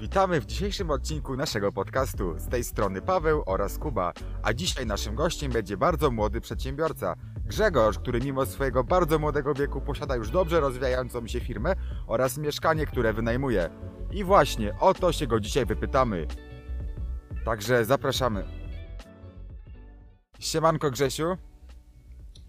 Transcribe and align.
Witamy 0.00 0.40
w 0.40 0.46
dzisiejszym 0.46 0.90
odcinku 0.90 1.36
naszego 1.36 1.72
podcastu. 1.72 2.38
Z 2.38 2.48
tej 2.48 2.64
strony 2.64 3.02
Paweł 3.02 3.42
oraz 3.46 3.78
Kuba. 3.78 4.12
A 4.42 4.52
dzisiaj 4.52 4.86
naszym 4.86 5.14
gościem 5.14 5.52
będzie 5.52 5.76
bardzo 5.76 6.10
młody 6.10 6.40
przedsiębiorca. 6.40 7.14
Grzegorz, 7.46 7.98
który 7.98 8.20
mimo 8.20 8.46
swojego 8.46 8.84
bardzo 8.84 9.18
młodego 9.18 9.54
wieku 9.54 9.80
posiada 9.80 10.16
już 10.16 10.30
dobrze 10.30 10.60
rozwijającą 10.60 11.26
się 11.26 11.40
firmę 11.40 11.74
oraz 12.06 12.38
mieszkanie, 12.38 12.86
które 12.86 13.12
wynajmuje. 13.12 13.70
I 14.10 14.24
właśnie 14.24 14.78
o 14.80 14.94
to 14.94 15.12
się 15.12 15.26
go 15.26 15.40
dzisiaj 15.40 15.66
wypytamy. 15.66 16.26
Także 17.44 17.84
zapraszamy. 17.84 18.44
Siemanko 20.38 20.90
Grzesiu. 20.90 21.36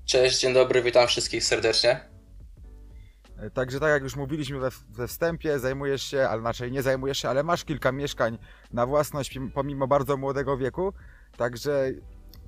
Cześć, 0.06 0.40
dzień 0.40 0.54
dobry, 0.54 0.82
witam 0.82 1.08
wszystkich 1.08 1.44
serdecznie. 1.44 2.15
Także 3.54 3.80
tak 3.80 3.90
jak 3.90 4.04
już 4.04 4.16
mówiliśmy 4.16 4.60
we, 4.60 4.70
we 4.90 5.08
wstępie, 5.08 5.60
zajmujesz 5.60 6.04
się, 6.04 6.28
ale 6.30 6.42
raczej 6.42 6.72
nie 6.72 6.82
zajmujesz 6.82 7.18
się, 7.18 7.30
ale 7.30 7.44
masz 7.44 7.66
kilka 7.66 7.92
mieszkań 7.92 8.38
na 8.74 8.86
własność 8.86 9.40
pomimo 9.54 9.88
bardzo 9.88 10.18
młodego 10.18 10.58
wieku. 10.58 10.94
Także 11.38 11.92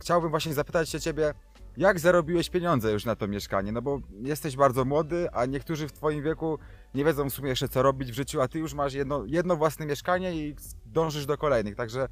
chciałbym 0.01 0.29
właśnie 0.29 0.53
zapytać 0.53 0.89
się 0.89 0.99
ciebie, 0.99 1.33
jak 1.77 1.99
zarobiłeś 1.99 2.49
pieniądze 2.49 2.91
już 2.91 3.05
na 3.05 3.15
to 3.15 3.27
mieszkanie? 3.27 3.71
No 3.71 3.81
bo 3.81 3.99
jesteś 4.21 4.55
bardzo 4.55 4.85
młody, 4.85 5.31
a 5.31 5.45
niektórzy 5.45 5.87
w 5.87 5.91
twoim 5.91 6.23
wieku 6.23 6.59
nie 6.93 7.05
wiedzą 7.05 7.29
w 7.29 7.33
sumie 7.33 7.49
jeszcze 7.49 7.69
co 7.69 7.81
robić 7.81 8.11
w 8.11 8.15
życiu, 8.15 8.41
a 8.41 8.47
ty 8.47 8.59
już 8.59 8.73
masz 8.73 8.93
jedno, 8.93 9.23
jedno 9.25 9.55
własne 9.55 9.85
mieszkanie 9.85 10.35
i 10.35 10.55
dążysz 10.85 11.25
do 11.25 11.37
kolejnych. 11.37 11.75
Także 11.75 12.07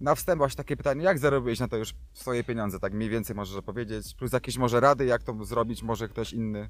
na 0.00 0.14
wstęp 0.14 0.38
właśnie 0.38 0.56
takie 0.56 0.76
pytanie, 0.76 1.04
jak 1.04 1.18
zarobiłeś 1.18 1.60
na 1.60 1.68
to 1.68 1.76
już 1.76 1.94
swoje 2.12 2.44
pieniądze? 2.44 2.80
Tak 2.80 2.92
mniej 2.92 3.10
więcej 3.10 3.36
możesz 3.36 3.56
opowiedzieć, 3.56 4.14
plus 4.14 4.32
jakieś 4.32 4.58
może 4.58 4.80
rady, 4.80 5.04
jak 5.04 5.22
to 5.22 5.44
zrobić, 5.44 5.82
może 5.82 6.08
ktoś 6.08 6.32
inny. 6.32 6.68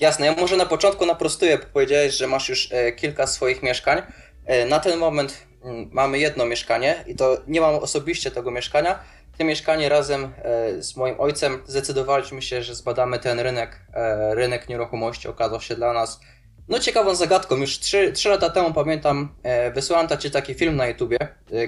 Jasne, 0.00 0.26
ja 0.26 0.34
może 0.34 0.56
na 0.56 0.66
początku 0.66 1.06
naprostuję, 1.06 1.58
bo 1.58 1.64
powiedziałeś, 1.72 2.14
że 2.14 2.26
masz 2.26 2.48
już 2.48 2.68
e, 2.72 2.92
kilka 2.92 3.26
swoich 3.26 3.62
mieszkań. 3.62 4.02
E, 4.46 4.66
na 4.66 4.80
ten 4.80 4.98
moment 4.98 5.46
mm, 5.64 5.88
mamy 5.92 6.18
jedno 6.18 6.46
mieszkanie 6.46 7.04
i 7.06 7.14
to 7.16 7.36
nie 7.46 7.60
mam 7.60 7.74
osobiście 7.74 8.30
tego 8.30 8.50
mieszkania. 8.50 8.98
To 9.38 9.44
mieszkanie 9.44 9.88
razem 9.88 10.32
e, 10.38 10.82
z 10.82 10.96
moim 10.96 11.20
ojcem 11.20 11.62
zdecydowaliśmy 11.66 12.42
się, 12.42 12.62
że 12.62 12.74
zbadamy 12.74 13.18
ten 13.18 13.40
rynek, 13.40 13.80
rynek 14.30 14.68
nieruchomości. 14.68 15.28
Okazał 15.28 15.60
się 15.60 15.74
dla 15.74 15.92
nas 15.92 16.20
no 16.68 16.78
ciekawą 16.78 17.14
zagadką. 17.14 17.56
Już 17.56 17.78
3, 17.78 18.12
3 18.12 18.28
lata 18.28 18.50
temu 18.50 18.72
pamiętam, 18.72 19.34
wysłałem 19.74 20.08
ci 20.18 20.30
taki 20.30 20.54
film 20.54 20.76
na 20.76 20.86
YouTubie, 20.86 21.18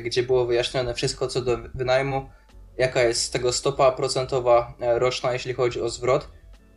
gdzie 0.01 0.23
było 0.23 0.47
wyjaśnione 0.47 0.95
wszystko 0.95 1.29
co 1.29 1.41
do 1.41 1.59
wynajmu, 1.75 2.31
jaka 2.79 3.03
jest 3.03 3.33
tego 3.33 3.53
stopa 3.53 3.93
procentowa 3.93 4.75
roczna, 4.81 5.33
jeśli 5.33 5.55
chodzi 5.55 5.81
o 5.81 5.89
zwrot. 5.89 6.29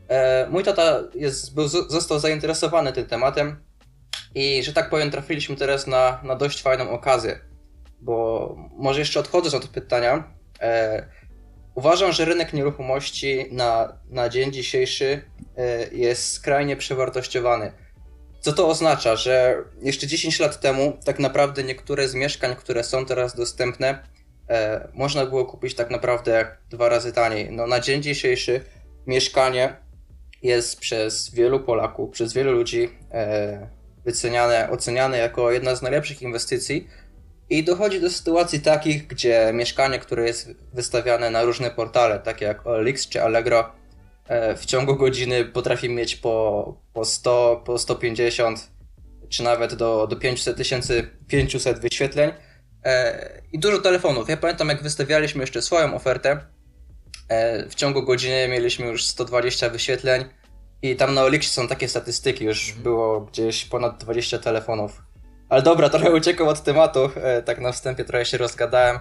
E, 0.09 0.47
Mój 0.49 0.63
tata 0.63 0.99
jest, 1.15 1.55
był, 1.55 1.67
został 1.67 2.19
zainteresowany 2.19 2.93
tym 2.93 3.05
tematem 3.05 3.63
i, 4.35 4.63
że 4.63 4.73
tak 4.73 4.89
powiem, 4.89 5.11
trafiliśmy 5.11 5.55
teraz 5.55 5.87
na, 5.87 6.19
na 6.23 6.35
dość 6.35 6.61
fajną 6.61 6.89
okazję. 6.89 7.39
Bo 8.01 8.55
może 8.77 8.99
jeszcze 8.99 9.19
odchodząc 9.19 9.53
od 9.53 9.67
pytania, 9.67 10.33
e, 10.61 11.05
uważam, 11.75 12.11
że 12.11 12.25
rynek 12.25 12.53
nieruchomości 12.53 13.45
na, 13.51 13.97
na 14.09 14.29
dzień 14.29 14.51
dzisiejszy 14.51 15.21
e, 15.57 15.87
jest 15.91 16.33
skrajnie 16.33 16.75
przewartościowany. 16.75 17.71
Co 18.39 18.53
to 18.53 18.67
oznacza? 18.67 19.15
Że 19.15 19.63
jeszcze 19.81 20.07
10 20.07 20.39
lat 20.39 20.59
temu 20.59 20.97
tak 21.05 21.19
naprawdę 21.19 21.63
niektóre 21.63 22.07
z 22.07 22.13
mieszkań, 22.15 22.55
które 22.55 22.83
są 22.83 23.05
teraz 23.05 23.35
dostępne, 23.35 24.03
e, 24.49 24.87
można 24.93 25.25
było 25.25 25.45
kupić 25.45 25.75
tak 25.75 25.89
naprawdę 25.89 26.57
dwa 26.69 26.89
razy 26.89 27.13
taniej. 27.13 27.51
No, 27.51 27.67
na 27.67 27.79
dzień 27.79 28.01
dzisiejszy 28.03 28.61
mieszkanie 29.07 29.88
jest 30.43 30.79
przez 30.79 31.33
wielu 31.33 31.59
Polaków, 31.59 32.09
przez 32.09 32.33
wielu 32.33 32.51
ludzi 32.51 32.89
e, 33.11 33.69
wyceniane, 34.05 34.69
oceniane 34.71 35.17
jako 35.17 35.51
jedna 35.51 35.75
z 35.75 35.81
najlepszych 35.81 36.21
inwestycji. 36.21 36.87
I 37.49 37.63
dochodzi 37.63 38.01
do 38.01 38.09
sytuacji 38.09 38.59
takich, 38.59 39.07
gdzie 39.07 39.51
mieszkanie, 39.53 39.99
które 39.99 40.25
jest 40.27 40.49
wystawiane 40.73 41.29
na 41.29 41.43
różne 41.43 41.71
portale, 41.71 42.19
takie 42.19 42.45
jak 42.45 42.67
OLX 42.67 43.09
czy 43.09 43.23
Allegro, 43.23 43.71
e, 44.27 44.55
w 44.55 44.65
ciągu 44.65 44.95
godziny 44.95 45.45
potrafi 45.45 45.89
mieć 45.89 46.15
po, 46.15 46.75
po 46.93 47.05
100, 47.05 47.61
po 47.65 47.77
150 47.77 48.69
czy 49.29 49.43
nawet 49.43 49.73
do, 49.75 50.07
do 50.07 50.15
500 50.15 50.57
tysięcy 50.57 51.09
500 51.27 51.79
wyświetleń 51.79 52.31
e, 52.83 53.41
i 53.51 53.59
dużo 53.59 53.77
telefonów. 53.77 54.29
Ja 54.29 54.37
pamiętam, 54.37 54.69
jak 54.69 54.83
wystawialiśmy 54.83 55.43
jeszcze 55.43 55.61
swoją 55.61 55.95
ofertę, 55.95 56.39
w 57.69 57.75
ciągu 57.75 58.03
godziny 58.03 58.47
mieliśmy 58.47 58.85
już 58.85 59.05
120 59.05 59.69
wyświetleń 59.69 60.25
i 60.81 60.95
tam 60.95 61.13
na 61.13 61.23
Olixie 61.23 61.51
są 61.51 61.67
takie 61.67 61.87
statystyki, 61.87 62.45
już 62.45 62.73
było 62.73 63.21
gdzieś 63.21 63.65
ponad 63.65 63.97
20 64.03 64.39
telefonów. 64.39 65.01
Ale 65.49 65.61
dobra, 65.61 65.89
trochę 65.99 66.11
uciekłem 66.11 66.49
od 66.49 66.63
tematu, 66.63 67.09
e, 67.15 67.43
tak 67.43 67.59
na 67.59 67.71
wstępie 67.71 68.05
trochę 68.05 68.25
się 68.25 68.37
rozgadałem. 68.37 68.99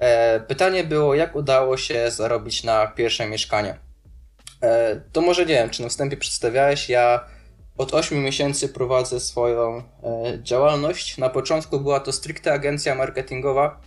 E, 0.00 0.40
pytanie 0.40 0.84
było, 0.84 1.14
jak 1.14 1.36
udało 1.36 1.76
się 1.76 2.10
zarobić 2.10 2.64
na 2.64 2.86
pierwsze 2.86 3.26
mieszkanie? 3.26 3.78
E, 4.62 5.00
to 5.12 5.20
może 5.20 5.42
nie 5.42 5.54
wiem, 5.54 5.70
czy 5.70 5.82
na 5.82 5.88
wstępie 5.88 6.16
przedstawiałeś, 6.16 6.88
ja 6.88 7.24
od 7.78 7.94
8 7.94 8.22
miesięcy 8.22 8.68
prowadzę 8.68 9.20
swoją 9.20 9.76
e, 9.78 9.82
działalność. 10.42 11.18
Na 11.18 11.28
początku 11.28 11.80
była 11.80 12.00
to 12.00 12.12
stricte 12.12 12.52
agencja 12.52 12.94
marketingowa. 12.94 13.80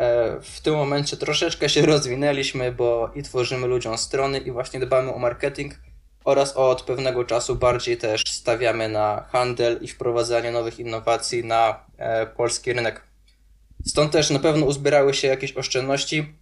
E, 0.00 0.40
w 0.40 0.60
tym 0.60 0.74
momencie 0.74 1.16
troszeczkę 1.16 1.68
się 1.68 1.86
rozwinęliśmy, 1.86 2.72
bo 2.72 3.10
i 3.14 3.22
tworzymy 3.22 3.66
ludziom 3.66 3.98
strony, 3.98 4.38
i 4.38 4.50
właśnie 4.50 4.80
dbamy 4.80 5.14
o 5.14 5.18
marketing, 5.18 5.74
oraz 6.24 6.56
od 6.56 6.82
pewnego 6.82 7.24
czasu 7.24 7.56
bardziej 7.56 7.96
też 7.96 8.22
stawiamy 8.26 8.88
na 8.88 9.28
handel 9.32 9.78
i 9.80 9.88
wprowadzanie 9.88 10.50
nowych 10.50 10.78
innowacji 10.78 11.44
na 11.44 11.84
e, 11.98 12.26
polski 12.26 12.72
rynek. 12.72 13.02
Stąd 13.86 14.12
też 14.12 14.30
na 14.30 14.38
pewno 14.38 14.66
uzbierały 14.66 15.14
się 15.14 15.28
jakieś 15.28 15.56
oszczędności 15.56 16.34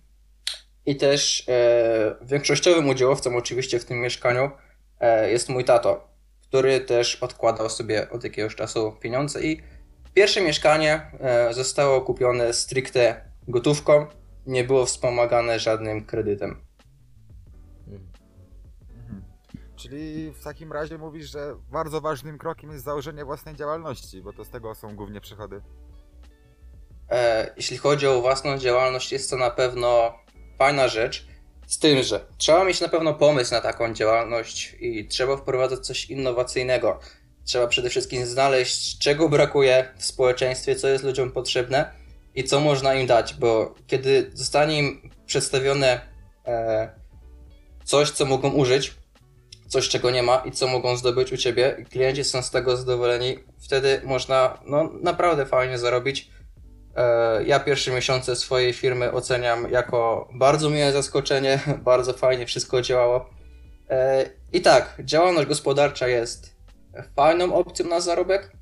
i 0.86 0.96
też 0.96 1.48
e, 1.48 2.14
większościowym 2.22 2.88
udziałowcem 2.88 3.36
oczywiście 3.36 3.78
w 3.78 3.84
tym 3.84 4.00
mieszkaniu 4.00 4.50
jest 5.30 5.48
mój 5.48 5.64
tato, 5.64 6.08
który 6.42 6.80
też 6.80 7.16
odkładał 7.16 7.70
sobie 7.70 8.10
od 8.10 8.24
jakiegoś 8.24 8.54
czasu 8.54 8.92
pieniądze 9.00 9.42
i 9.42 9.62
pierwsze 10.14 10.40
mieszkanie 10.40 11.10
zostało 11.50 12.00
kupione 12.00 12.52
stricte 12.52 13.27
gotówką, 13.48 14.06
nie 14.46 14.64
było 14.64 14.86
wspomagane 14.86 15.58
żadnym 15.58 16.04
kredytem. 16.04 16.64
Mhm. 18.92 19.22
Czyli 19.76 20.32
w 20.32 20.44
takim 20.44 20.72
razie 20.72 20.98
mówisz, 20.98 21.30
że 21.30 21.56
bardzo 21.70 22.00
ważnym 22.00 22.38
krokiem 22.38 22.72
jest 22.72 22.84
założenie 22.84 23.24
własnej 23.24 23.54
działalności, 23.54 24.22
bo 24.22 24.32
to 24.32 24.44
z 24.44 24.48
tego 24.48 24.74
są 24.74 24.96
głównie 24.96 25.20
przychody. 25.20 25.62
E, 27.10 27.50
jeśli 27.56 27.76
chodzi 27.76 28.06
o 28.06 28.20
własną 28.20 28.58
działalność, 28.58 29.12
jest 29.12 29.30
to 29.30 29.36
na 29.36 29.50
pewno 29.50 30.14
fajna 30.58 30.88
rzecz. 30.88 31.26
Z 31.66 31.78
tym, 31.78 32.02
że 32.02 32.26
trzeba 32.38 32.64
mieć 32.64 32.80
na 32.80 32.88
pewno 32.88 33.14
pomysł 33.14 33.54
na 33.54 33.60
taką 33.60 33.94
działalność 33.94 34.76
i 34.80 35.08
trzeba 35.08 35.36
wprowadzać 35.36 35.86
coś 35.86 36.10
innowacyjnego. 36.10 37.00
Trzeba 37.44 37.66
przede 37.66 37.90
wszystkim 37.90 38.26
znaleźć, 38.26 38.98
czego 38.98 39.28
brakuje 39.28 39.94
w 39.96 40.04
społeczeństwie, 40.04 40.76
co 40.76 40.88
jest 40.88 41.04
ludziom 41.04 41.32
potrzebne 41.32 41.97
i 42.38 42.44
co 42.44 42.60
można 42.60 42.94
im 42.94 43.06
dać, 43.06 43.34
bo 43.34 43.74
kiedy 43.86 44.30
zostanie 44.34 44.78
im 44.78 45.10
przedstawione 45.26 46.00
e, 46.46 46.88
coś, 47.84 48.10
co 48.10 48.26
mogą 48.26 48.50
użyć, 48.50 48.94
coś, 49.68 49.88
czego 49.88 50.10
nie 50.10 50.22
ma 50.22 50.36
i 50.36 50.52
co 50.52 50.66
mogą 50.66 50.96
zdobyć 50.96 51.32
u 51.32 51.36
ciebie, 51.36 51.84
klienci 51.90 52.24
są 52.24 52.42
z 52.42 52.50
tego 52.50 52.76
zadowoleni, 52.76 53.38
wtedy 53.60 54.00
można 54.04 54.58
no, 54.66 54.90
naprawdę 55.02 55.46
fajnie 55.46 55.78
zarobić. 55.78 56.30
E, 56.96 57.44
Ja 57.44 57.60
pierwsze 57.60 57.90
miesiące 57.90 58.36
swojej 58.36 58.72
firmy 58.72 59.12
oceniam 59.12 59.70
jako 59.70 60.28
bardzo 60.34 60.70
miłe 60.70 60.92
zaskoczenie, 60.92 61.60
bardzo 61.92 62.12
fajnie 62.12 62.46
wszystko 62.46 62.82
działało. 62.82 63.30
E, 63.90 64.30
I 64.52 64.60
tak, 64.60 64.94
działalność 65.04 65.48
gospodarcza 65.48 66.08
jest 66.08 66.56
fajną 67.16 67.54
opcją 67.54 67.86
na 67.86 68.00
zarobek. 68.00 68.57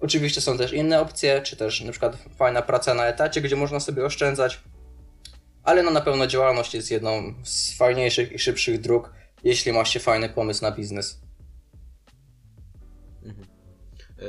Oczywiście 0.00 0.40
są 0.40 0.58
też 0.58 0.72
inne 0.72 1.00
opcje, 1.00 1.42
czy 1.42 1.56
też 1.56 1.80
na 1.80 1.90
przykład 1.90 2.16
fajna 2.36 2.62
praca 2.62 2.94
na 2.94 3.06
etacie, 3.06 3.40
gdzie 3.40 3.56
można 3.56 3.80
sobie 3.80 4.04
oszczędzać. 4.04 4.60
Ale 5.62 5.82
no 5.82 5.90
na 5.90 6.00
pewno 6.00 6.26
działalność 6.26 6.74
jest 6.74 6.90
jedną 6.90 7.34
z 7.44 7.76
fajniejszych 7.76 8.32
i 8.32 8.38
szybszych 8.38 8.80
dróg, 8.80 9.12
jeśli 9.44 9.72
ma 9.72 9.84
się 9.84 10.00
fajny 10.00 10.28
pomysł 10.28 10.62
na 10.62 10.70
biznes. 10.70 11.20
Mhm. 13.22 13.46
E, 14.18 14.24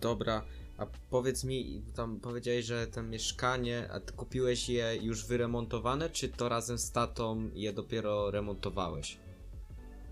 dobra, 0.00 0.42
a 0.78 0.86
powiedz 1.10 1.44
mi, 1.44 1.82
tam 1.94 2.20
powiedziałeś, 2.20 2.64
że 2.64 2.86
to 2.86 3.02
mieszkanie, 3.02 3.88
a 3.92 4.00
ty 4.00 4.12
kupiłeś 4.12 4.68
je 4.68 4.96
już 5.02 5.26
wyremontowane, 5.26 6.10
czy 6.10 6.28
to 6.28 6.48
razem 6.48 6.78
z 6.78 6.92
tatą 6.92 7.50
je 7.54 7.72
dopiero 7.72 8.30
remontowałeś? 8.30 9.18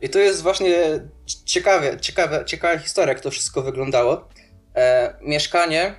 I 0.00 0.08
to 0.08 0.18
jest 0.18 0.42
właśnie 0.42 1.00
ciekawe, 1.44 2.00
ciekawe, 2.00 2.44
ciekawa 2.44 2.78
historia, 2.78 3.12
jak 3.12 3.22
to 3.22 3.30
wszystko 3.30 3.62
wyglądało. 3.62 4.28
E, 4.76 5.14
mieszkanie. 5.22 5.94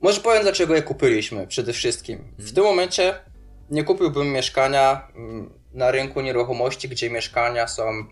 Może 0.00 0.20
powiem, 0.20 0.42
dlaczego 0.42 0.74
je 0.74 0.82
kupiliśmy 0.82 1.46
przede 1.46 1.72
wszystkim. 1.72 2.34
W 2.38 2.52
tym 2.54 2.64
momencie 2.64 3.14
nie 3.70 3.84
kupiłbym 3.84 4.32
mieszkania 4.32 5.08
mm, 5.16 5.58
na 5.72 5.90
rynku 5.90 6.20
nieruchomości, 6.20 6.88
gdzie 6.88 7.10
mieszkania 7.10 7.68
są 7.68 8.04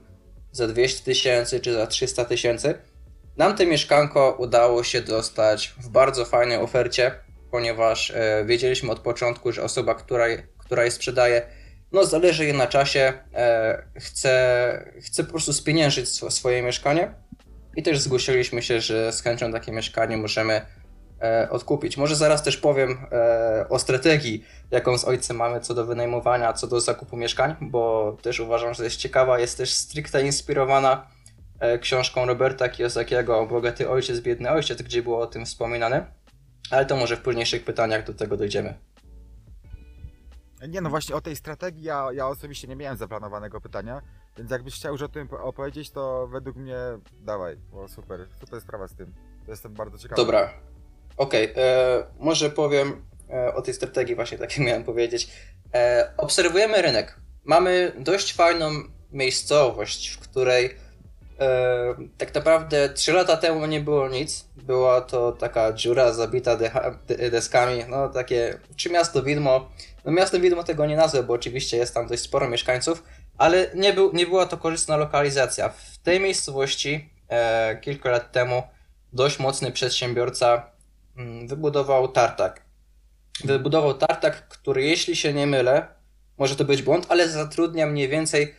za 0.52 0.68
200 0.68 1.04
tysięcy 1.04 1.60
czy 1.60 1.72
za 1.72 1.86
300 1.86 2.24
tysięcy. 2.24 2.74
Nam 3.36 3.56
to 3.56 3.66
mieszkanko 3.66 4.36
udało 4.38 4.84
się 4.84 5.00
dostać 5.00 5.74
w 5.80 5.88
bardzo 5.88 6.24
fajnej 6.24 6.58
ofercie, 6.58 7.14
ponieważ 7.50 8.10
e, 8.10 8.44
wiedzieliśmy 8.46 8.92
od 8.92 9.00
początku, 9.00 9.52
że 9.52 9.62
osoba, 9.62 9.94
która, 9.94 10.26
która 10.58 10.84
je 10.84 10.90
sprzedaje, 10.90 11.42
no 11.92 12.04
zależy 12.04 12.44
jej 12.44 12.54
na 12.54 12.66
czasie, 12.66 13.12
e, 13.34 13.82
chce, 13.96 14.92
chce 15.02 15.24
po 15.24 15.30
prostu 15.30 15.52
spieniężyć 15.52 16.08
swo- 16.08 16.30
swoje 16.30 16.62
mieszkanie 16.62 17.14
i 17.76 17.82
też 17.82 18.00
zgłosiliśmy 18.00 18.62
się, 18.62 18.80
że 18.80 19.12
z 19.12 19.22
chęcią 19.22 19.52
takie 19.52 19.72
mieszkanie 19.72 20.16
możemy 20.16 20.66
e, 21.22 21.48
odkupić. 21.50 21.96
Może 21.96 22.16
zaraz 22.16 22.42
też 22.42 22.56
powiem 22.56 23.06
e, 23.12 23.66
o 23.68 23.78
strategii, 23.78 24.44
jaką 24.70 24.98
z 24.98 25.04
ojcem 25.04 25.36
mamy 25.36 25.60
co 25.60 25.74
do 25.74 25.86
wynajmowania, 25.86 26.52
co 26.52 26.66
do 26.66 26.80
zakupu 26.80 27.16
mieszkań, 27.16 27.54
bo 27.60 28.16
też 28.22 28.40
uważam, 28.40 28.74
że 28.74 28.84
jest 28.84 28.96
ciekawa, 28.96 29.38
jest 29.38 29.58
też 29.58 29.74
stricte 29.74 30.22
inspirowana 30.22 31.06
e, 31.60 31.78
książką 31.78 32.26
Roberta 32.26 32.68
Kiyosakiego 32.68 33.46
Bogaty 33.46 33.90
ojciec, 33.90 34.20
biedny 34.20 34.50
ojciec, 34.50 34.82
gdzie 34.82 35.02
było 35.02 35.20
o 35.20 35.26
tym 35.26 35.46
wspominane. 35.46 36.06
Ale 36.70 36.86
to 36.86 36.96
może 36.96 37.16
w 37.16 37.20
późniejszych 37.20 37.64
pytaniach 37.64 38.06
do 38.06 38.14
tego 38.14 38.36
dojdziemy. 38.36 38.74
Nie 40.68 40.80
no 40.80 40.90
właśnie 40.90 41.14
o 41.14 41.20
tej 41.20 41.36
strategii 41.36 41.82
ja, 41.84 42.08
ja 42.12 42.28
osobiście 42.28 42.68
nie 42.68 42.76
miałem 42.76 42.96
zaplanowanego 42.96 43.60
pytania, 43.60 44.02
więc 44.38 44.50
jakbyś 44.50 44.74
chciał 44.74 44.92
już 44.92 45.02
o 45.02 45.08
tym 45.08 45.28
po- 45.28 45.40
opowiedzieć, 45.42 45.90
to 45.90 46.26
według 46.26 46.56
mnie 46.56 46.76
dawaj, 47.20 47.56
bo 47.56 47.88
super, 47.88 48.28
super 48.40 48.60
sprawa 48.60 48.88
z 48.88 48.94
tym. 48.94 49.14
To 49.44 49.50
jestem 49.50 49.74
bardzo 49.74 49.98
ciekawy. 49.98 50.22
Dobra. 50.22 50.50
Okej, 51.16 51.52
e, 51.56 52.06
może 52.18 52.50
powiem 52.50 53.04
e, 53.30 53.54
o 53.54 53.62
tej 53.62 53.74
strategii 53.74 54.14
właśnie, 54.14 54.38
tak 54.38 54.58
jak 54.58 54.66
miałem 54.66 54.84
powiedzieć. 54.84 55.30
E, 55.74 56.12
obserwujemy 56.16 56.82
rynek. 56.82 57.20
Mamy 57.44 57.92
dość 57.98 58.34
fajną 58.34 58.70
miejscowość, 59.12 60.10
w 60.10 60.18
której 60.18 60.76
e, 61.42 61.94
tak 62.18 62.34
naprawdę 62.34 62.88
3 62.88 63.12
lata 63.12 63.36
temu 63.36 63.66
nie 63.66 63.80
było 63.80 64.08
nic. 64.08 64.44
Była 64.56 65.00
to 65.00 65.32
taka 65.32 65.72
dziura 65.72 66.12
zabita 66.12 66.56
de, 66.56 66.70
deskami, 67.30 67.84
no 67.88 68.08
takie, 68.08 68.58
czy 68.76 68.90
miasto 68.90 69.22
widmo. 69.22 69.70
No 70.04 70.12
miasto 70.12 70.40
widmo 70.40 70.64
tego 70.64 70.86
nie 70.86 70.96
nazwę, 70.96 71.22
bo 71.22 71.34
oczywiście 71.34 71.76
jest 71.76 71.94
tam 71.94 72.06
dość 72.06 72.22
sporo 72.22 72.48
mieszkańców, 72.48 73.02
ale 73.38 73.70
nie, 73.74 73.92
był, 73.92 74.12
nie 74.12 74.26
była 74.26 74.46
to 74.46 74.56
korzystna 74.56 74.96
lokalizacja. 74.96 75.68
W 75.68 75.98
tej 75.98 76.20
miejscowości 76.20 77.10
e, 77.28 77.76
kilka 77.76 78.10
lat 78.10 78.32
temu 78.32 78.62
dość 79.12 79.38
mocny 79.38 79.72
przedsiębiorca 79.72 80.70
mm, 81.16 81.48
wybudował 81.48 82.08
tartak. 82.08 82.62
Wybudował 83.44 83.94
tartak, 83.94 84.48
który 84.48 84.82
jeśli 84.82 85.16
się 85.16 85.32
nie 85.32 85.46
mylę, 85.46 85.86
może 86.38 86.56
to 86.56 86.64
być 86.64 86.82
błąd, 86.82 87.06
ale 87.08 87.28
zatrudnia 87.28 87.86
mniej 87.86 88.08
więcej 88.08 88.54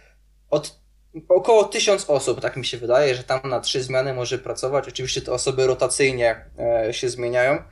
od 0.50 0.83
około 1.30 1.64
tysiąc 1.64 2.10
osób, 2.10 2.42
tak 2.42 2.58
mi 2.58 2.66
się 2.66 2.78
wydaje, 2.78 3.16
że 3.16 3.24
tam 3.24 3.42
na 3.50 3.60
trzy 3.60 3.84
zmiany 3.84 4.14
może 4.14 4.40
pracować. 4.40 4.88
Oczywiście 4.88 5.22
te 5.22 5.32
osoby 5.32 5.68
rotacyjnie 5.68 6.46
e, 6.60 6.94
się 6.94 7.10
zmieniają. 7.10 7.64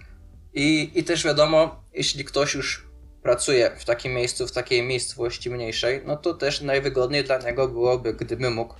I, 0.53 0.91
I 0.95 1.03
też 1.03 1.23
wiadomo, 1.23 1.83
jeśli 1.93 2.25
ktoś 2.25 2.53
już 2.53 2.91
pracuje 3.23 3.71
w 3.77 3.85
takim 3.85 4.13
miejscu, 4.13 4.47
w 4.47 4.51
takiej 4.51 4.83
miejscowości 4.83 5.49
mniejszej, 5.49 6.01
no 6.05 6.17
to 6.17 6.33
też 6.33 6.61
najwygodniej 6.61 7.23
dla 7.23 7.37
niego 7.37 7.67
byłoby, 7.67 8.13
gdyby 8.13 8.49
mógł 8.49 8.75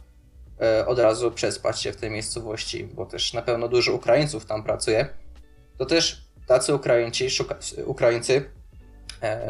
e, 0.61 0.85
od 0.85 0.99
razu 0.99 1.31
przespać 1.31 1.81
się 1.81 1.91
w 1.91 1.97
tej 1.97 2.11
miejscowości, 2.11 2.83
bo 2.83 3.05
też 3.05 3.33
na 3.33 3.41
pewno 3.41 3.67
dużo 3.67 3.93
Ukraińców 3.93 4.45
tam 4.45 4.63
pracuje. 4.63 5.07
To 5.77 5.85
też 5.85 6.21
tacy 6.47 6.75
Ukraińcy, 6.75 7.29
szuka, 7.29 7.55
Ukraińcy 7.85 8.60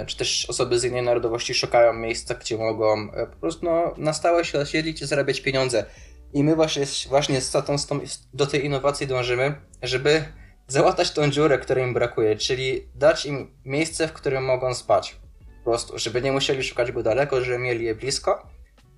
czy 0.06 0.18
też 0.18 0.46
osoby 0.50 0.80
z 0.80 0.84
innej 0.84 1.04
narodowości 1.04 1.54
szukają 1.54 1.94
miejsca, 1.94 2.36
gdzie 2.36 2.58
mogą 2.58 3.12
e, 3.14 3.28
po 3.28 3.36
prostu 3.36 3.66
no, 3.66 3.94
na 3.98 4.14
stałe 4.14 4.46
się 4.46 4.60
osiedlić 4.60 5.02
i 5.02 5.06
zarabiać 5.06 5.42
pieniądze. 5.42 5.86
I 6.34 6.44
my 6.44 6.56
właśnie, 6.56 6.86
właśnie 7.10 7.42
z 7.42 7.52
tą, 7.52 7.78
z 7.78 7.88
tą, 7.88 8.00
do 8.34 8.48
tej 8.48 8.66
innowacji 8.66 9.08
dążymy, 9.08 9.56
żeby 9.82 10.24
załatać 10.68 11.12
tą 11.12 11.32
dziurę, 11.32 11.58
której 11.58 11.84
im 11.84 11.94
brakuje, 11.94 12.36
czyli 12.36 12.88
dać 12.96 13.26
im 13.26 13.52
miejsce, 13.66 14.08
w 14.08 14.14
którym 14.14 14.46
mogą 14.46 14.74
spać. 14.74 15.16
Po 15.64 15.70
prostu, 15.70 16.00
żeby 16.00 16.22
nie 16.22 16.32
musieli 16.32 16.64
szukać 16.64 16.92
go 16.92 17.04
daleko, 17.04 17.42
żeby 17.42 17.60
mieli 17.60 17.86
je 17.86 17.96
blisko. 17.96 18.48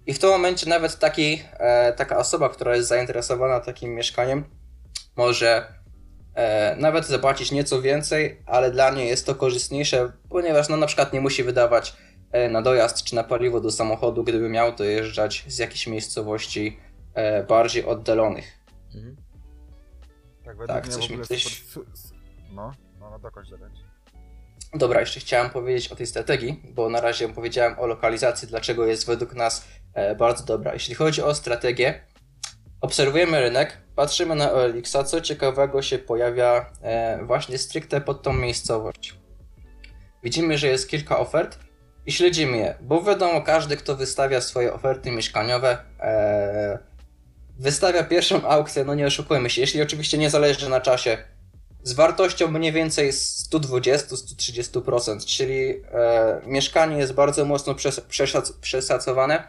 I 0.05 0.13
w 0.13 0.19
tym 0.19 0.29
momencie 0.29 0.69
nawet 0.69 0.99
taki, 0.99 1.41
e, 1.53 1.93
taka 1.93 2.17
osoba, 2.17 2.49
która 2.49 2.75
jest 2.75 2.89
zainteresowana 2.89 3.59
takim 3.59 3.95
mieszkaniem, 3.95 4.43
może 5.15 5.47
e, 5.57 5.82
nawet 6.77 7.05
zapłacić 7.07 7.51
nieco 7.51 7.81
więcej, 7.81 8.41
ale 8.45 8.71
dla 8.71 8.91
niej 8.91 9.07
jest 9.07 9.25
to 9.25 9.35
korzystniejsze, 9.35 10.11
ponieważ 10.29 10.69
no, 10.69 10.77
na 10.77 10.87
przykład 10.87 11.13
nie 11.13 11.21
musi 11.21 11.43
wydawać 11.43 11.95
e, 12.31 12.49
na 12.49 12.61
dojazd 12.61 13.03
czy 13.03 13.15
na 13.15 13.23
paliwo 13.23 13.61
do 13.61 13.71
samochodu, 13.71 14.23
gdyby 14.23 14.49
miał 14.49 14.75
dojeżdżać 14.75 15.43
z 15.47 15.57
jakichś 15.57 15.87
miejscowości 15.87 16.79
e, 17.13 17.43
bardziej 17.43 17.85
oddalonych. 17.85 18.59
Mhm. 18.95 19.15
Tak, 20.45 20.57
według 20.57 20.67
Tak, 20.67 20.85
mnie 20.85 20.93
coś 20.93 21.45
w 21.45 21.71
super... 21.71 21.97
Su, 21.97 22.15
no, 22.51 22.71
no, 22.99 23.09
no 23.09 23.19
dokończ 23.19 23.49
dokończ. 23.49 23.77
Dobra, 24.73 24.99
jeszcze 24.99 25.19
chciałem 25.19 25.49
powiedzieć 25.49 25.91
o 25.91 25.95
tej 25.95 26.07
strategii, 26.07 26.63
bo 26.69 26.89
na 26.89 27.01
razie 27.01 27.29
powiedziałem 27.29 27.79
o 27.79 27.87
lokalizacji, 27.87 28.47
dlaczego 28.47 28.85
jest 28.85 29.07
według 29.07 29.35
nas 29.35 29.67
e, 29.93 30.15
bardzo 30.15 30.43
dobra. 30.43 30.73
Jeśli 30.73 30.95
chodzi 30.95 31.21
o 31.21 31.35
strategię, 31.35 32.01
obserwujemy 32.81 33.41
rynek, 33.41 33.77
patrzymy 33.95 34.35
na 34.35 34.51
OLX-a, 34.51 35.03
co 35.03 35.21
ciekawego 35.21 35.81
się 35.81 35.99
pojawia 35.99 36.65
e, 36.81 37.19
właśnie 37.25 37.57
stricte 37.57 38.01
pod 38.01 38.21
tą 38.21 38.33
miejscowość. 38.33 39.15
Widzimy, 40.23 40.57
że 40.57 40.67
jest 40.67 40.89
kilka 40.89 41.19
ofert 41.19 41.59
i 42.05 42.11
śledzimy 42.11 42.57
je, 42.57 42.75
bo 42.81 43.03
wiadomo, 43.03 43.41
każdy, 43.41 43.77
kto 43.77 43.95
wystawia 43.95 44.41
swoje 44.41 44.73
oferty 44.73 45.11
mieszkaniowe, 45.11 45.77
e, 45.99 46.79
wystawia 47.59 48.03
pierwszą 48.03 48.47
aukcję, 48.47 48.85
no 48.85 48.95
nie 48.95 49.07
oszukujmy 49.07 49.49
się, 49.49 49.61
jeśli 49.61 49.81
oczywiście 49.81 50.17
nie 50.17 50.29
zależy 50.29 50.69
na 50.69 50.81
czasie, 50.81 51.17
z 51.83 51.93
wartością 51.93 52.47
mniej 52.47 52.71
więcej 52.71 53.11
120-130%, 53.11 55.25
czyli 55.25 55.69
e, 55.69 55.73
mieszkanie 56.45 56.97
jest 56.97 57.13
bardzo 57.13 57.45
mocno 57.45 57.73
przes- 57.73 58.01
przeszac- 58.01 58.53
przeszacowane. 58.61 59.43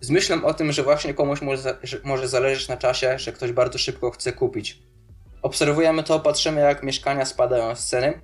Z 0.00 0.10
myślą 0.10 0.44
o 0.44 0.54
tym, 0.54 0.72
że 0.72 0.82
właśnie 0.82 1.14
komuś 1.14 1.42
może, 1.42 1.78
może 2.04 2.28
zależeć 2.28 2.68
na 2.68 2.76
czasie, 2.76 3.18
że 3.18 3.32
ktoś 3.32 3.52
bardzo 3.52 3.78
szybko 3.78 4.10
chce 4.10 4.32
kupić. 4.32 4.82
Obserwujemy 5.42 6.02
to, 6.02 6.20
patrzymy 6.20 6.60
jak 6.60 6.82
mieszkania 6.82 7.24
spadają 7.24 7.76
z 7.76 7.86
ceny. 7.86 8.20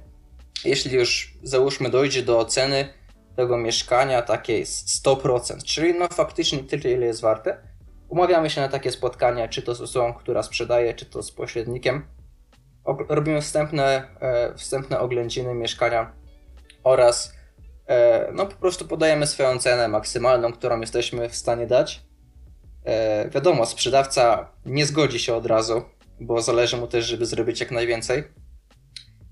Jeśli 0.64 0.96
już 0.96 1.34
załóżmy 1.42 1.90
dojdzie 1.90 2.22
do 2.22 2.44
ceny 2.44 2.88
tego 3.36 3.58
mieszkania 3.58 4.22
takiej 4.22 4.64
100%, 4.64 5.62
czyli 5.64 5.94
no 5.98 6.08
faktycznie 6.08 6.58
tyle 6.58 6.92
ile 6.92 7.06
jest 7.06 7.20
warte, 7.20 7.58
umawiamy 8.08 8.50
się 8.50 8.60
na 8.60 8.68
takie 8.68 8.92
spotkania, 8.92 9.48
czy 9.48 9.62
to 9.62 9.74
z 9.74 9.80
osobą, 9.80 10.14
która 10.14 10.42
sprzedaje, 10.42 10.94
czy 10.94 11.06
to 11.06 11.22
z 11.22 11.32
pośrednikiem 11.32 12.06
robimy 13.08 13.40
wstępne, 13.40 14.08
e, 14.20 14.54
wstępne 14.56 15.00
oględziny 15.00 15.54
mieszkania 15.54 16.12
oraz 16.84 17.35
no 18.32 18.46
po 18.46 18.56
prostu 18.56 18.84
podajemy 18.84 19.26
swoją 19.26 19.58
cenę 19.58 19.88
maksymalną, 19.88 20.52
którą 20.52 20.80
jesteśmy 20.80 21.28
w 21.28 21.36
stanie 21.36 21.66
dać. 21.66 22.02
E, 22.84 23.28
wiadomo, 23.30 23.66
sprzedawca 23.66 24.50
nie 24.66 24.86
zgodzi 24.86 25.18
się 25.18 25.34
od 25.34 25.46
razu, 25.46 25.82
bo 26.20 26.42
zależy 26.42 26.76
mu 26.76 26.86
też, 26.86 27.04
żeby 27.04 27.26
zrobić 27.26 27.60
jak 27.60 27.70
najwięcej. 27.70 28.24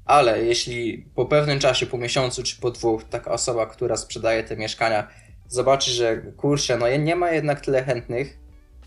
Ale 0.05 0.45
jeśli 0.45 1.07
po 1.15 1.27
pewnym 1.27 1.59
czasie, 1.59 1.87
po 1.87 1.99
miesiącu 1.99 2.43
czy 2.43 2.61
po 2.61 2.71
dwóch, 2.71 3.05
taka 3.05 3.31
osoba, 3.31 3.67
która 3.67 3.97
sprzedaje 3.97 4.45
te 4.45 4.57
mieszkania, 4.57 5.09
zobaczy, 5.49 5.91
że 5.91 6.17
kurczę, 6.17 6.79
no 6.79 6.97
nie 6.97 7.17
ma 7.17 7.31
jednak 7.31 7.61
tyle 7.61 7.83
chętnych, 7.83 8.39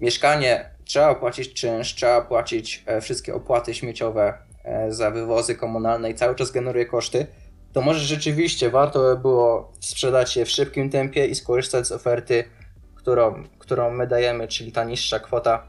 mieszkanie 0.01 0.77
trzeba 0.86 1.15
płacić 1.15 1.53
czynsz, 1.53 1.95
trzeba 1.95 2.21
płacić 2.21 2.83
e, 2.86 3.01
wszystkie 3.01 3.36
opłaty 3.36 3.74
śmieciowe 3.74 4.33
e, 4.63 4.91
za 4.91 5.12
wywozy 5.12 5.55
komunalne 5.55 6.09
i 6.09 6.15
cały 6.15 6.36
czas 6.36 6.51
generuje 6.51 6.86
koszty, 6.86 7.27
to 7.77 7.81
może 7.81 8.00
rzeczywiście 8.00 8.69
warto 8.69 9.00
by 9.00 9.22
było 9.22 9.74
sprzedać 9.79 10.38
je 10.38 10.46
w 10.46 10.50
szybkim 10.50 10.89
tempie 10.89 11.27
i 11.27 11.36
skorzystać 11.36 11.88
z 11.88 11.91
oferty, 11.91 12.43
którą, 12.96 13.43
którą 13.60 13.91
my 13.91 14.07
dajemy, 14.07 14.48
czyli 14.48 14.72
ta 14.72 14.84
niższa 14.84 15.19
kwota 15.19 15.67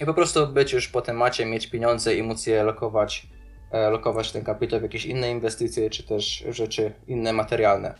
i 0.00 0.06
po 0.06 0.14
prostu 0.14 0.46
być 0.46 0.72
już 0.72 0.88
po 0.88 1.02
temacie, 1.02 1.46
mieć 1.46 1.66
pieniądze 1.66 2.14
i 2.14 2.22
móc 2.22 2.46
je 2.46 2.62
lokować, 2.62 3.26
e, 3.70 3.90
lokować 3.90 4.32
ten 4.32 4.44
kapitał 4.44 4.80
w 4.80 4.82
jakieś 4.82 5.04
inne 5.06 5.30
inwestycje, 5.30 5.90
czy 5.90 6.02
też 6.02 6.44
rzeczy 6.48 6.92
inne 7.06 7.32
materialne. 7.32 7.94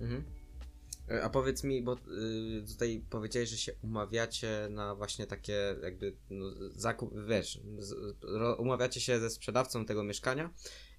Mhm. 0.00 0.24
E, 1.10 1.22
A 1.24 1.30
powiedz 1.30 1.64
mi, 1.64 1.82
bo 1.82 1.94
y, 1.94 1.98
tutaj 2.68 3.04
powiedziałeś, 3.10 3.48
że 3.48 3.56
się 3.56 3.72
umawiacie 3.82 4.68
na 4.70 4.94
właśnie 4.94 5.26
takie 5.26 5.76
jakby 5.82 6.16
no, 6.30 6.46
zakup, 6.74 7.14
wiesz, 7.28 7.60
umawiacie 8.58 9.00
się 9.00 9.20
ze 9.20 9.30
sprzedawcą 9.30 9.84
tego 9.84 10.04
mieszkania 10.04 10.50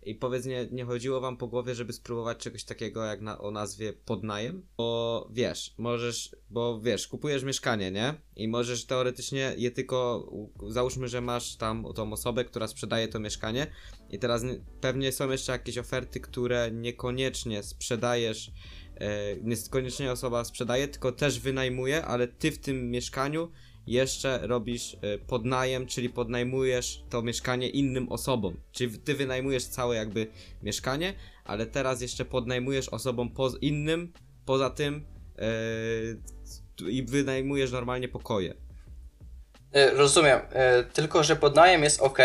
i 0.07 0.15
powiedz, 0.15 0.45
nie, 0.45 0.67
nie 0.71 0.85
chodziło 0.85 1.21
wam 1.21 1.37
po 1.37 1.47
głowie, 1.47 1.75
żeby 1.75 1.93
spróbować 1.93 2.37
czegoś 2.37 2.63
takiego 2.63 3.05
jak 3.05 3.21
na, 3.21 3.39
o 3.39 3.51
nazwie 3.51 3.93
podnajem? 3.93 4.65
Bo 4.77 5.29
wiesz, 5.33 5.73
możesz, 5.77 6.35
bo 6.49 6.79
wiesz, 6.79 7.07
kupujesz 7.07 7.43
mieszkanie, 7.43 7.91
nie? 7.91 8.13
I 8.35 8.47
możesz 8.47 8.85
teoretycznie 8.85 9.53
je 9.57 9.71
tylko, 9.71 10.31
załóżmy, 10.67 11.07
że 11.07 11.21
masz 11.21 11.55
tam 11.55 11.85
tą 11.95 12.13
osobę, 12.13 12.45
która 12.45 12.67
sprzedaje 12.67 13.07
to 13.07 13.19
mieszkanie 13.19 13.67
i 14.09 14.19
teraz 14.19 14.43
nie, 14.43 14.59
pewnie 14.81 15.11
są 15.11 15.31
jeszcze 15.31 15.51
jakieś 15.51 15.77
oferty, 15.77 16.19
które 16.19 16.71
niekoniecznie 16.71 17.63
sprzedajesz 17.63 18.51
e, 18.95 19.35
nie 19.41 19.55
koniecznie 19.69 20.11
osoba 20.11 20.45
sprzedaje, 20.45 20.87
tylko 20.87 21.11
też 21.11 21.39
wynajmuje, 21.39 22.05
ale 22.05 22.27
ty 22.27 22.51
w 22.51 22.59
tym 22.59 22.91
mieszkaniu 22.91 23.51
jeszcze 23.87 24.39
robisz 24.47 24.93
y, 24.93 24.97
podnajem, 25.27 25.87
czyli 25.87 26.09
podnajmujesz 26.09 27.03
to 27.09 27.21
mieszkanie 27.21 27.69
innym 27.69 28.11
osobom. 28.11 28.57
Czyli 28.71 28.99
ty 28.99 29.13
wynajmujesz 29.13 29.65
całe 29.65 29.95
jakby 29.95 30.27
mieszkanie, 30.63 31.13
ale 31.45 31.65
teraz 31.65 32.01
jeszcze 32.01 32.25
podnajmujesz 32.25 32.89
osobom 32.89 33.29
poz 33.29 33.57
innym, 33.61 34.13
poza 34.45 34.69
tym 34.69 35.05
yy, 36.81 36.91
i 36.91 37.03
wynajmujesz 37.03 37.71
normalnie 37.71 38.07
pokoje. 38.07 38.53
E, 39.73 39.91
Rozumiem, 39.91 40.39
e, 40.51 40.83
tylko 40.83 41.23
że 41.23 41.35
podnajem 41.35 41.83
jest 41.83 42.01
ok. 42.01 42.17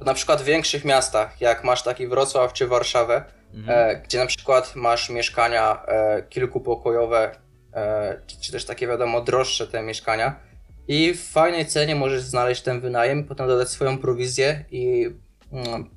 Na 0.00 0.14
przykład 0.14 0.42
w 0.42 0.44
większych 0.44 0.84
miastach, 0.84 1.40
jak 1.40 1.64
masz 1.64 1.82
taki 1.82 2.06
Wrocław 2.08 2.52
czy 2.52 2.66
Warszawę, 2.66 3.24
Mhm. 3.54 3.78
e, 3.96 4.02
gdzie 4.02 4.18
na 4.18 4.26
przykład 4.26 4.76
masz 4.76 5.10
mieszkania 5.10 5.82
e, 5.86 6.22
kilkupokojowe, 6.22 7.36
e, 7.74 8.20
czy 8.40 8.52
też 8.52 8.64
takie 8.64 8.86
wiadomo 8.86 9.20
droższe 9.20 9.66
te 9.66 9.82
mieszkania 9.82 10.40
i 10.88 11.14
w 11.14 11.22
fajnej 11.22 11.66
cenie 11.66 11.94
możesz 11.94 12.22
znaleźć 12.22 12.62
ten 12.62 12.80
wynajem, 12.80 13.24
potem 13.24 13.46
dodać 13.48 13.68
swoją 13.68 13.98
prowizję 13.98 14.64
i 14.70 15.10
mm, 15.52 15.90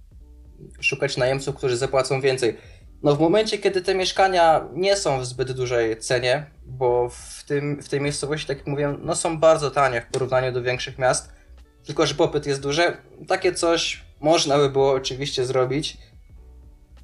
szukać 0.80 1.18
najemców, 1.18 1.56
którzy 1.56 1.78
zapłacą 1.78 2.22
więcej. 2.22 2.58
No 3.04 3.16
w 3.16 3.20
momencie, 3.20 3.58
kiedy 3.58 3.82
te 3.82 3.96
mieszkania 3.96 4.68
nie 4.74 4.96
są 4.96 5.20
w 5.20 5.26
zbyt 5.26 5.52
dużej 5.52 5.98
cenie, 5.98 6.46
bo 6.66 7.10
w, 7.10 7.44
tym, 7.44 7.82
w 7.82 7.90
tej 7.90 8.02
miejscowości, 8.02 8.48
tak 8.48 8.58
jak 8.58 8.68
mówiłem, 8.68 9.00
no 9.04 9.16
są 9.16 9.40
bardzo 9.40 9.72
tanie 9.72 10.02
w 10.02 10.06
porównaniu 10.06 10.52
do 10.52 10.62
większych 10.62 10.98
miast, 10.98 11.32
tylko 11.86 12.06
że 12.06 12.16
popyt 12.16 12.46
jest 12.46 12.62
duży, 12.62 12.98
takie 13.28 13.54
coś 13.54 14.04
można 14.20 14.58
by 14.58 14.70
było 14.70 14.92
oczywiście 14.92 15.46
zrobić, 15.46 15.98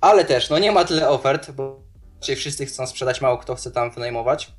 ale 0.02 0.26
też, 0.26 0.50
no 0.50 0.60
nie 0.60 0.72
ma 0.72 0.86
tyle 0.86 1.10
ofert, 1.10 1.52
bo 1.52 1.84
raczej 2.16 2.36
wszyscy 2.36 2.66
chcą 2.66 2.88
sprzedać, 2.88 3.22
mało 3.22 3.38
kto 3.38 3.56
chce 3.56 3.72
tam 3.72 3.92
wynajmować. 3.92 4.52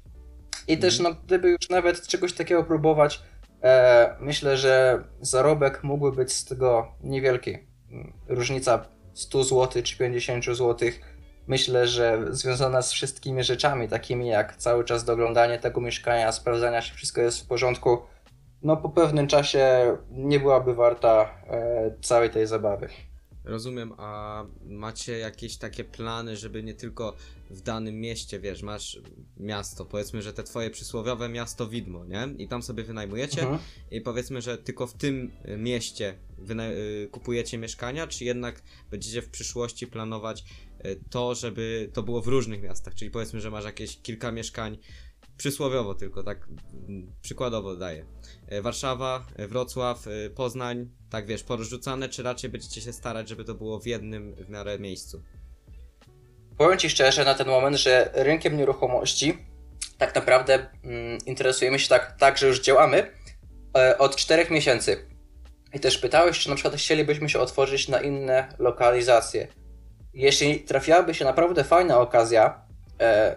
I 0.68 0.78
też, 0.78 1.00
no 1.00 1.14
gdyby 1.26 1.50
już 1.50 1.68
nawet 1.70 2.06
czegoś 2.06 2.32
takiego 2.32 2.64
próbować, 2.64 3.22
e, 3.62 4.16
myślę, 4.20 4.56
że 4.56 5.04
zarobek 5.20 5.84
mógłby 5.84 6.16
być 6.16 6.32
z 6.32 6.44
tego 6.44 6.94
niewielki. 7.00 7.58
Mm, 7.90 8.12
Różnica 8.28 8.84
100 9.14 9.44
zł 9.44 9.82
czy 9.82 9.96
50 9.98 10.44
zł, 10.44 10.88
myślę, 11.46 11.86
że 11.86 12.18
związana 12.30 12.82
z 12.82 12.92
wszystkimi 12.92 13.44
rzeczami, 13.44 13.88
takimi 13.88 14.28
jak 14.28 14.56
cały 14.56 14.84
czas 14.84 15.04
doglądanie 15.04 15.58
tego 15.58 15.80
mieszkania, 15.80 16.32
sprawdzania, 16.32 16.82
czy 16.82 16.94
wszystko 16.94 17.20
jest 17.20 17.44
w 17.44 17.46
porządku, 17.46 17.98
no 18.62 18.76
po 18.76 18.88
pewnym 18.88 19.26
czasie 19.26 19.96
nie 20.10 20.40
byłaby 20.40 20.74
warta 20.74 21.30
e, 21.48 21.90
całej 22.02 22.30
tej 22.30 22.46
zabawy. 22.46 22.88
Rozumiem, 23.46 23.92
a 23.96 24.44
macie 24.68 25.18
jakieś 25.18 25.56
takie 25.56 25.84
plany, 25.84 26.36
żeby 26.36 26.62
nie 26.62 26.74
tylko 26.74 27.16
w 27.50 27.60
danym 27.60 28.00
mieście, 28.00 28.40
wiesz, 28.40 28.62
masz 28.62 29.00
miasto, 29.36 29.84
powiedzmy, 29.84 30.22
że 30.22 30.32
te 30.32 30.42
twoje 30.42 30.70
przysłowiowe 30.70 31.28
miasto 31.28 31.68
widmo, 31.68 32.04
nie? 32.04 32.28
I 32.38 32.48
tam 32.48 32.62
sobie 32.62 32.84
wynajmujecie 32.84 33.42
Mhm. 33.42 33.60
i 33.90 34.00
powiedzmy, 34.00 34.42
że 34.42 34.58
tylko 34.58 34.86
w 34.86 34.94
tym 34.94 35.30
y, 35.48 35.56
mieście 35.56 36.14
y, 36.50 37.08
kupujecie 37.10 37.58
mieszkania, 37.58 38.06
czy 38.06 38.24
jednak 38.24 38.62
będziecie 38.90 39.22
w 39.22 39.28
przyszłości 39.28 39.86
planować 39.86 40.44
y, 40.84 41.00
to, 41.10 41.34
żeby 41.34 41.90
to 41.92 42.02
było 42.02 42.22
w 42.22 42.28
różnych 42.28 42.62
miastach, 42.62 42.94
czyli 42.94 43.10
powiedzmy, 43.10 43.40
że 43.40 43.50
masz 43.50 43.64
jakieś 43.64 43.98
kilka 44.02 44.32
mieszkań, 44.32 44.78
przysłowiowo 45.36 45.94
tylko, 45.94 46.22
tak 46.22 46.48
mm, 46.88 47.12
przykładowo 47.22 47.76
daję. 47.76 48.06
Y, 48.52 48.62
Warszawa, 48.62 49.26
y, 49.40 49.48
Wrocław, 49.48 50.06
y, 50.06 50.30
Poznań, 50.30 50.90
tak 51.10 51.26
wiesz, 51.26 51.42
porozrzucane, 51.42 52.08
czy 52.08 52.22
raczej 52.22 52.50
będziecie 52.50 52.80
się 52.80 52.92
starać, 52.92 53.28
żeby 53.28 53.44
to 53.44 53.54
było 53.54 53.80
w 53.80 53.86
jednym 53.86 54.34
w 54.34 54.48
miarę 54.48 54.78
miejscu? 54.78 55.22
Powiem 56.58 56.78
Ci 56.78 56.90
szczerze 56.90 57.24
na 57.24 57.34
ten 57.34 57.48
moment, 57.48 57.76
że 57.76 58.10
rynkiem 58.14 58.56
nieruchomości 58.56 59.38
tak 59.98 60.14
naprawdę 60.14 60.66
mm, 60.84 61.18
interesujemy 61.26 61.78
się 61.78 61.88
tak, 61.88 62.16
tak, 62.18 62.38
że 62.38 62.46
już 62.46 62.60
działamy 62.60 63.12
e, 63.78 63.98
od 63.98 64.16
4 64.16 64.46
miesięcy. 64.50 65.08
I 65.74 65.80
też 65.80 65.98
pytałeś, 65.98 66.38
czy 66.38 66.48
na 66.48 66.54
przykład 66.54 66.76
chcielibyśmy 66.76 67.28
się 67.28 67.38
otworzyć 67.38 67.88
na 67.88 68.00
inne 68.00 68.48
lokalizacje. 68.58 69.48
Jeśli 70.14 70.60
trafiłaby 70.60 71.14
się 71.14 71.24
naprawdę 71.24 71.64
fajna 71.64 71.98
okazja, 71.98 72.46
e, 72.46 72.65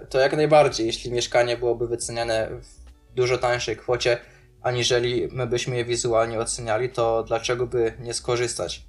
to 0.09 0.19
jak 0.19 0.35
najbardziej, 0.35 0.87
jeśli 0.87 1.11
mieszkanie 1.11 1.57
byłoby 1.57 1.87
wyceniane 1.87 2.49
w 2.61 3.15
dużo 3.15 3.37
tańszej 3.37 3.77
kwocie, 3.77 4.17
aniżeli 4.61 5.27
my 5.31 5.47
byśmy 5.47 5.77
je 5.77 5.85
wizualnie 5.85 6.39
oceniali, 6.39 6.89
to 6.89 7.23
dlaczego 7.23 7.67
by 7.67 7.93
nie 7.99 8.13
skorzystać? 8.13 8.83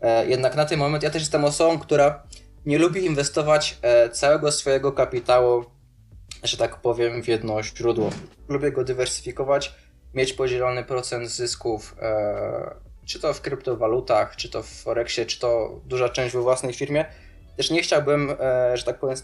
E, 0.00 0.26
Jednak 0.26 0.56
na 0.56 0.64
ten 0.64 0.78
moment 0.78 1.02
ja 1.02 1.10
też 1.10 1.22
jestem 1.22 1.44
osobą, 1.44 1.78
która 1.78 2.22
nie 2.66 2.78
lubi 2.78 3.04
inwestować 3.04 3.78
e, 3.82 4.10
całego 4.10 4.52
swojego 4.52 4.92
kapitału, 4.92 5.64
że 6.42 6.56
tak 6.56 6.76
powiem, 6.76 7.22
w 7.22 7.28
jedno 7.28 7.62
źródło. 7.62 8.10
Lubię 8.48 8.72
go 8.72 8.84
dywersyfikować, 8.84 9.74
mieć 10.14 10.32
podzielony 10.32 10.84
procent 10.84 11.28
zysków, 11.28 11.96
e, 12.02 12.74
czy 13.06 13.20
to 13.20 13.34
w 13.34 13.40
kryptowalutach, 13.40 14.36
czy 14.36 14.50
to 14.50 14.62
w 14.62 14.68
Forexie, 14.68 15.26
czy 15.26 15.40
to 15.40 15.80
duża 15.84 16.08
część 16.08 16.34
we 16.34 16.40
własnej 16.40 16.72
firmie. 16.74 17.04
Też 17.56 17.70
nie 17.70 17.82
chciałbym, 17.82 18.36
e, 18.40 18.76
że 18.76 18.84
tak 18.84 18.98
powiem, 18.98 19.16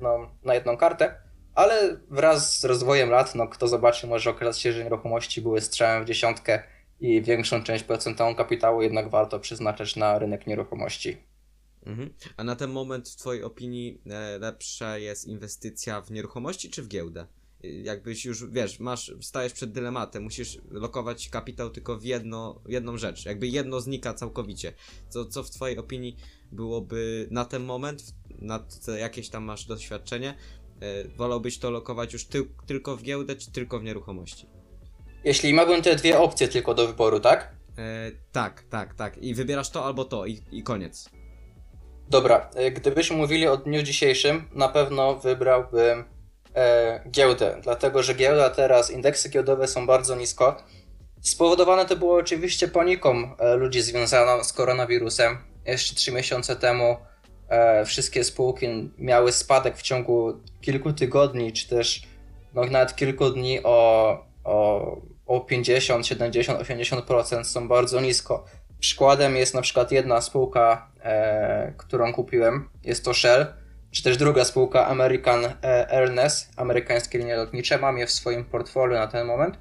no, 0.00 0.30
na 0.44 0.54
jedną 0.54 0.76
kartę, 0.76 1.14
ale 1.54 1.96
wraz 2.10 2.60
z 2.60 2.64
rozwojem 2.64 3.10
lat, 3.10 3.34
no 3.34 3.48
kto 3.48 3.68
zobaczy, 3.68 4.06
może 4.06 4.30
okazać 4.30 4.60
się, 4.60 4.72
że 4.72 4.84
nieruchomości 4.84 5.42
były 5.42 5.60
strzałem 5.60 6.04
w 6.04 6.06
dziesiątkę 6.06 6.62
i 7.00 7.22
większą 7.22 7.62
część 7.62 7.84
procentową 7.84 8.34
kapitału 8.34 8.82
jednak 8.82 9.10
warto 9.10 9.40
przeznaczać 9.40 9.96
na 9.96 10.18
rynek 10.18 10.46
nieruchomości. 10.46 11.16
Mhm. 11.86 12.14
A 12.36 12.44
na 12.44 12.56
ten 12.56 12.70
moment, 12.70 13.08
w 13.08 13.16
Twojej 13.16 13.42
opinii, 13.42 14.02
e, 14.10 14.38
lepsza 14.38 14.98
jest 14.98 15.26
inwestycja 15.26 16.00
w 16.00 16.10
nieruchomości 16.10 16.70
czy 16.70 16.82
w 16.82 16.88
giełdę? 16.88 17.26
Jakbyś 17.62 18.24
już, 18.24 18.50
wiesz, 18.50 18.80
masz, 18.80 19.12
stajesz 19.20 19.52
przed 19.52 19.72
dylematem, 19.72 20.22
musisz 20.22 20.58
lokować 20.70 21.28
kapitał 21.28 21.70
tylko 21.70 21.98
w 21.98 22.04
jedno, 22.04 22.60
jedną 22.68 22.96
rzecz, 22.96 23.26
jakby 23.26 23.48
jedno 23.48 23.80
znika 23.80 24.14
całkowicie. 24.14 24.72
Co, 25.08 25.26
co 25.26 25.42
w 25.42 25.50
Twojej 25.50 25.78
opinii 25.78 26.16
byłoby 26.52 27.28
na 27.30 27.44
ten 27.44 27.64
moment, 27.64 28.02
na 28.38 28.66
jakieś 28.98 29.28
tam 29.28 29.44
masz 29.44 29.66
doświadczenie, 29.66 30.34
e, 30.80 31.08
wolałbyś 31.08 31.58
to 31.58 31.70
lokować 31.70 32.12
już 32.12 32.26
ty, 32.26 32.48
tylko 32.66 32.96
w 32.96 33.02
giełdę 33.02 33.36
czy 33.36 33.52
tylko 33.52 33.78
w 33.78 33.84
nieruchomości? 33.84 34.46
Jeśli 35.24 35.54
miałbym 35.54 35.82
te 35.82 35.96
dwie 35.96 36.18
opcje 36.18 36.48
tylko 36.48 36.74
do 36.74 36.86
wyboru, 36.86 37.20
tak? 37.20 37.56
E, 37.78 38.10
tak, 38.32 38.62
tak, 38.62 38.94
tak. 38.94 39.18
I 39.18 39.34
wybierasz 39.34 39.70
to 39.70 39.84
albo 39.84 40.04
to 40.04 40.26
i, 40.26 40.40
i 40.52 40.62
koniec. 40.62 41.10
Dobra, 42.08 42.50
e, 42.54 42.70
gdybyśmy 42.70 43.16
mówili 43.16 43.46
o 43.46 43.56
dniu 43.56 43.82
dzisiejszym, 43.82 44.48
na 44.54 44.68
pewno 44.68 45.16
wybrałbym 45.16 46.04
giełdę, 47.10 47.56
dlatego 47.62 48.02
że 48.02 48.14
giełda 48.14 48.50
teraz, 48.50 48.90
indeksy 48.90 49.28
giełdowe 49.28 49.68
są 49.68 49.86
bardzo 49.86 50.16
nisko. 50.16 50.56
Spowodowane 51.20 51.86
to 51.86 51.96
było 51.96 52.16
oczywiście 52.16 52.68
paniką 52.68 53.36
e, 53.38 53.56
ludzi 53.56 53.82
związaną 53.82 54.44
z 54.44 54.52
koronawirusem. 54.52 55.38
Jeszcze 55.66 55.94
3 55.94 56.12
miesiące 56.12 56.56
temu 56.56 56.96
e, 57.48 57.84
wszystkie 57.84 58.24
spółki 58.24 58.90
miały 58.98 59.32
spadek 59.32 59.76
w 59.76 59.82
ciągu 59.82 60.32
kilku 60.60 60.92
tygodni, 60.92 61.52
czy 61.52 61.68
też 61.68 62.02
no, 62.54 62.64
nawet 62.64 62.96
kilku 62.96 63.30
dni 63.30 63.60
o, 63.64 64.10
o, 64.44 64.96
o 65.26 65.40
50, 65.40 66.06
70, 66.06 66.60
80% 66.60 67.44
są 67.44 67.68
bardzo 67.68 68.00
nisko. 68.00 68.44
Przykładem 68.80 69.36
jest 69.36 69.54
na 69.54 69.62
przykład 69.62 69.92
jedna 69.92 70.20
spółka, 70.20 70.90
e, 71.02 71.72
którą 71.76 72.12
kupiłem, 72.12 72.68
jest 72.84 73.04
to 73.04 73.14
Shell, 73.14 73.46
czy 73.90 74.02
też 74.02 74.16
druga 74.16 74.44
spółka 74.44 74.86
American 74.86 75.44
e, 75.44 75.92
Airlines, 75.92 76.50
amerykańskie 76.56 77.18
linie 77.18 77.36
lotnicze. 77.36 77.78
Mam 77.78 77.98
je 77.98 78.06
w 78.06 78.10
swoim 78.10 78.44
portfolio 78.44 78.98
na 78.98 79.06
ten 79.06 79.26
moment. 79.26 79.58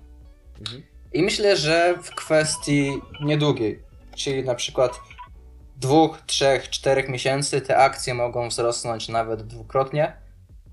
Mhm. 0.60 0.84
I 1.14 1.24
myślę, 1.24 1.58
że 1.58 1.96
w 2.04 2.16
kwestii 2.16 3.02
niedługiej, 3.22 3.84
czyli 4.16 4.44
na 4.44 4.56
przykład 4.56 5.00
dwóch, 5.78 6.22
trzech, 6.26 6.70
czterech 6.70 7.10
miesięcy, 7.10 7.62
te 7.62 7.78
akcje 7.78 8.14
mogą 8.14 8.50
wzrosnąć 8.50 9.10
nawet 9.10 9.42
dwukrotnie. 9.42 10.14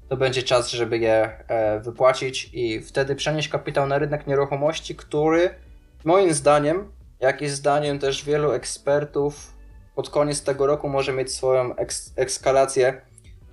To 0.09 0.17
będzie 0.17 0.43
czas, 0.43 0.71
żeby 0.71 0.99
je 0.99 1.45
e, 1.49 1.81
wypłacić 1.81 2.51
i 2.53 2.81
wtedy 2.81 3.15
przenieść 3.15 3.49
kapitał 3.49 3.87
na 3.87 3.99
rynek 3.99 4.27
nieruchomości, 4.27 4.97
który 4.97 5.55
moim 6.05 6.35
zdaniem, 6.35 6.93
jak 7.21 7.43
i 7.43 7.49
zdaniem 7.49 7.99
też 7.99 8.25
wielu 8.25 8.53
ekspertów, 8.53 9.55
pod 9.95 10.11
koniec 10.11 10.43
tego 10.43 10.67
roku 10.67 10.89
może 10.89 11.13
mieć 11.13 11.33
swoją 11.33 11.75
eks- 11.75 12.13
ekskalację, 12.17 13.01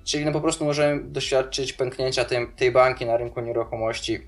czyli 0.04 0.26
no 0.26 0.32
po 0.32 0.42
prostu 0.42 0.66
możemy 0.66 1.04
doświadczyć 1.04 1.74
pęknięcia 1.74 2.26
tej, 2.26 2.48
tej 2.56 2.72
banki 2.72 3.06
na 3.06 3.18
rynku 3.18 3.42
nieruchomości 3.42 4.20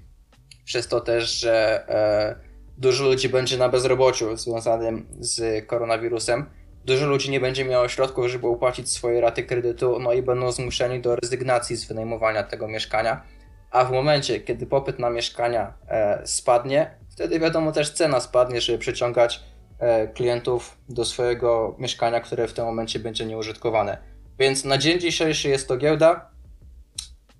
przez 0.66 0.88
to 0.88 1.02
też, 1.02 1.40
że 1.40 1.86
e, 1.90 2.36
dużo 2.78 3.04
ludzi 3.04 3.30
będzie 3.30 3.58
na 3.58 3.70
bezrobociu 3.70 4.38
związanym 4.38 5.06
z 5.20 5.68
koronawirusem. 5.68 6.46
Dużo 6.86 7.08
ludzi 7.08 7.32
nie 7.32 7.40
będzie 7.40 7.66
miało 7.66 7.88
środków, 7.88 8.28
żeby 8.28 8.48
opłacić 8.48 8.92
swoje 8.92 9.22
raty 9.22 9.44
kredytu, 9.44 10.00
no 10.00 10.14
i 10.14 10.22
będą 10.22 10.52
zmuszeni 10.52 11.02
do 11.02 11.16
rezygnacji 11.16 11.76
z 11.76 11.86
wynajmowania 11.86 12.44
tego 12.44 12.68
mieszkania. 12.68 13.24
A 13.72 13.86
w 13.86 13.92
momencie, 13.92 14.40
kiedy 14.40 14.66
popyt 14.66 15.00
na 15.00 15.10
mieszkania 15.10 15.74
e, 15.88 16.22
spadnie, 16.26 16.98
wtedy 17.10 17.40
wiadomo 17.40 17.72
też 17.72 17.92
cena 17.92 18.20
spadnie, 18.20 18.62
żeby 18.62 18.78
przyciągać 18.78 19.44
e, 19.80 20.08
klientów 20.08 20.78
do 20.90 21.06
swojego 21.06 21.76
mieszkania, 21.80 22.20
które 22.20 22.48
w 22.48 22.54
tym 22.54 22.66
momencie 22.66 23.00
będzie 23.00 23.26
nieużytkowane. 23.26 24.13
Więc 24.40 24.66
na 24.66 24.78
dzień 24.78 25.00
dzisiejszy 25.00 25.50
jest 25.50 25.68
to 25.68 25.78
giełda. 25.78 26.32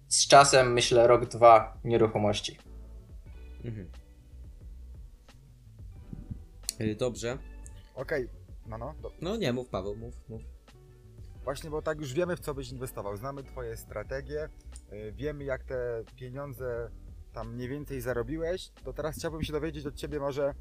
Z 0.08 0.28
czasem 0.28 0.74
myślę 0.74 1.08
rok, 1.08 1.26
dwa 1.26 1.78
nieruchomości. 1.84 2.58
Mhm. 3.64 3.92
Y, 6.82 6.96
Dobrze. 6.96 7.38
Okej, 7.96 8.30
no 8.66 8.78
no, 8.78 8.94
do... 9.02 9.12
No 9.22 9.36
nie, 9.36 9.54
mów 9.54 9.70
Paweł, 9.70 9.96
mów, 9.96 10.14
mów. 10.30 10.42
właśnie, 11.44 11.70
bo 11.70 11.82
tak 11.82 12.00
już 12.00 12.14
wiemy 12.14 12.36
w 12.36 12.40
co 12.40 12.54
byś 12.54 12.72
inwestował, 12.72 13.18
znamy 13.18 13.44
twoje 13.44 13.78
strategie, 13.78 14.50
y, 14.94 15.12
wiemy 15.12 15.44
jak 15.44 15.64
te 15.64 16.04
pieniądze 16.16 16.90
tam 17.34 17.54
mniej 17.56 17.70
więcej 17.70 18.02
zarobiłeś, 18.02 18.72
to 18.84 18.94
teraz 18.94 19.16
chciałbym 19.16 19.44
się 19.44 19.54
dowiedzieć 19.54 19.86
od 19.86 19.96
ciebie 19.96 20.20
może, 20.20 20.54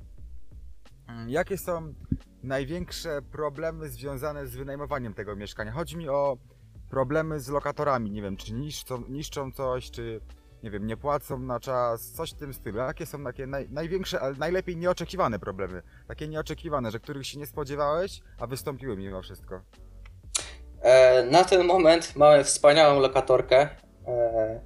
mm, 1.08 1.30
jakie 1.30 1.58
są 1.58 1.94
największe 2.42 3.22
problemy 3.22 3.88
związane 3.88 4.46
z 4.46 4.56
wynajmowaniem 4.56 5.14
tego 5.14 5.36
mieszkania. 5.36 5.72
Chodzi 5.72 5.96
mi 5.96 6.08
o 6.08 6.36
problemy 6.90 7.40
z 7.40 7.48
lokatorami, 7.48 8.10
nie 8.10 8.22
wiem, 8.22 8.36
czy 8.36 8.52
niszczą, 8.52 9.02
niszczą 9.08 9.52
coś, 9.52 9.90
czy 9.90 10.20
nie 10.62 10.70
wiem, 10.70 10.86
nie 10.86 10.96
płacą 10.96 11.38
na 11.38 11.60
czas, 11.60 12.10
coś 12.10 12.30
w 12.30 12.38
tym 12.38 12.54
stylu. 12.54 12.78
Jakie 12.78 13.06
są 13.06 13.24
takie 13.24 13.46
naj, 13.46 13.68
największe, 13.70 14.20
ale 14.20 14.34
najlepiej 14.34 14.76
nieoczekiwane 14.76 15.38
problemy? 15.38 15.82
Takie 16.08 16.28
nieoczekiwane, 16.28 16.90
że 16.90 17.00
których 17.00 17.26
się 17.26 17.38
nie 17.38 17.46
spodziewałeś, 17.46 18.20
a 18.38 18.46
wystąpiły 18.46 18.96
mimo 18.96 19.22
wszystko. 19.22 19.60
E, 20.82 21.22
na 21.22 21.44
ten 21.44 21.66
moment 21.66 22.16
mamy 22.16 22.44
wspaniałą 22.44 23.00
lokatorkę, 23.00 23.68
e, 24.06 24.60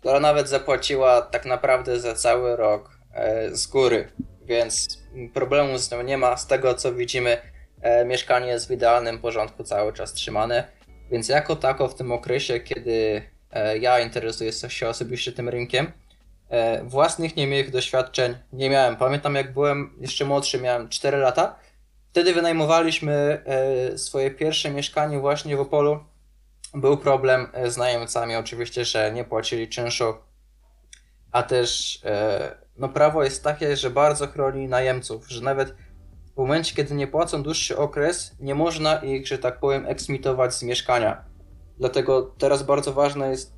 która 0.00 0.20
nawet 0.20 0.48
zapłaciła 0.48 1.22
tak 1.22 1.46
naprawdę 1.46 2.00
za 2.00 2.14
cały 2.14 2.56
rok 2.56 2.98
e, 3.12 3.56
z 3.56 3.66
góry, 3.66 4.08
więc 4.44 4.98
problemu 5.34 5.78
z 5.78 5.90
nią 5.90 6.02
nie 6.02 6.18
ma. 6.18 6.36
Z 6.36 6.46
tego 6.46 6.74
co 6.74 6.94
widzimy, 6.94 7.38
e, 7.82 8.04
mieszkanie 8.04 8.46
jest 8.46 8.68
w 8.68 8.70
idealnym 8.70 9.18
porządku 9.18 9.64
cały 9.64 9.92
czas 9.92 10.12
trzymane, 10.12 10.64
więc 11.10 11.28
jako 11.28 11.56
tako 11.56 11.88
w 11.88 11.94
tym 11.94 12.12
okresie, 12.12 12.60
kiedy 12.60 13.22
e, 13.52 13.78
ja 13.78 14.00
interesuję 14.00 14.52
się 14.52 14.88
osobiście 14.88 15.32
tym 15.32 15.48
rynkiem, 15.48 15.92
e, 16.48 16.84
własnych 16.84 17.36
niemieckich 17.36 17.72
doświadczeń 17.72 18.34
nie 18.52 18.70
miałem. 18.70 18.96
Pamiętam 18.96 19.34
jak 19.34 19.52
byłem 19.52 19.96
jeszcze 20.00 20.24
młodszy, 20.24 20.60
miałem 20.60 20.88
4 20.88 21.18
lata, 21.18 21.56
Wtedy 22.12 22.34
wynajmowaliśmy 22.34 23.44
swoje 23.96 24.30
pierwsze 24.30 24.70
mieszkanie 24.70 25.18
właśnie 25.18 25.56
w 25.56 25.60
Opolu. 25.60 26.04
Był 26.74 26.96
problem 26.96 27.46
z 27.68 27.76
najemcami, 27.76 28.36
oczywiście, 28.36 28.84
że 28.84 29.12
nie 29.12 29.24
płacili 29.24 29.68
czynszu, 29.68 30.14
a 31.32 31.42
też 31.42 32.00
no 32.82 32.88
prawo 32.88 33.24
jest 33.24 33.44
takie, 33.44 33.76
że 33.76 33.90
bardzo 33.90 34.26
chroni 34.26 34.68
najemców, 34.68 35.28
że 35.28 35.40
nawet 35.40 35.74
w 36.34 36.36
momencie, 36.36 36.74
kiedy 36.74 36.94
nie 36.94 37.06
płacą 37.06 37.42
dłuższy 37.42 37.76
okres, 37.76 38.36
nie 38.40 38.54
można 38.54 38.96
ich, 38.96 39.26
że 39.26 39.38
tak 39.38 39.60
powiem, 39.60 39.86
eksmitować 39.86 40.54
z 40.54 40.62
mieszkania. 40.62 41.24
Dlatego 41.78 42.22
teraz 42.38 42.62
bardzo 42.62 42.92
ważne 42.92 43.30
jest 43.30 43.52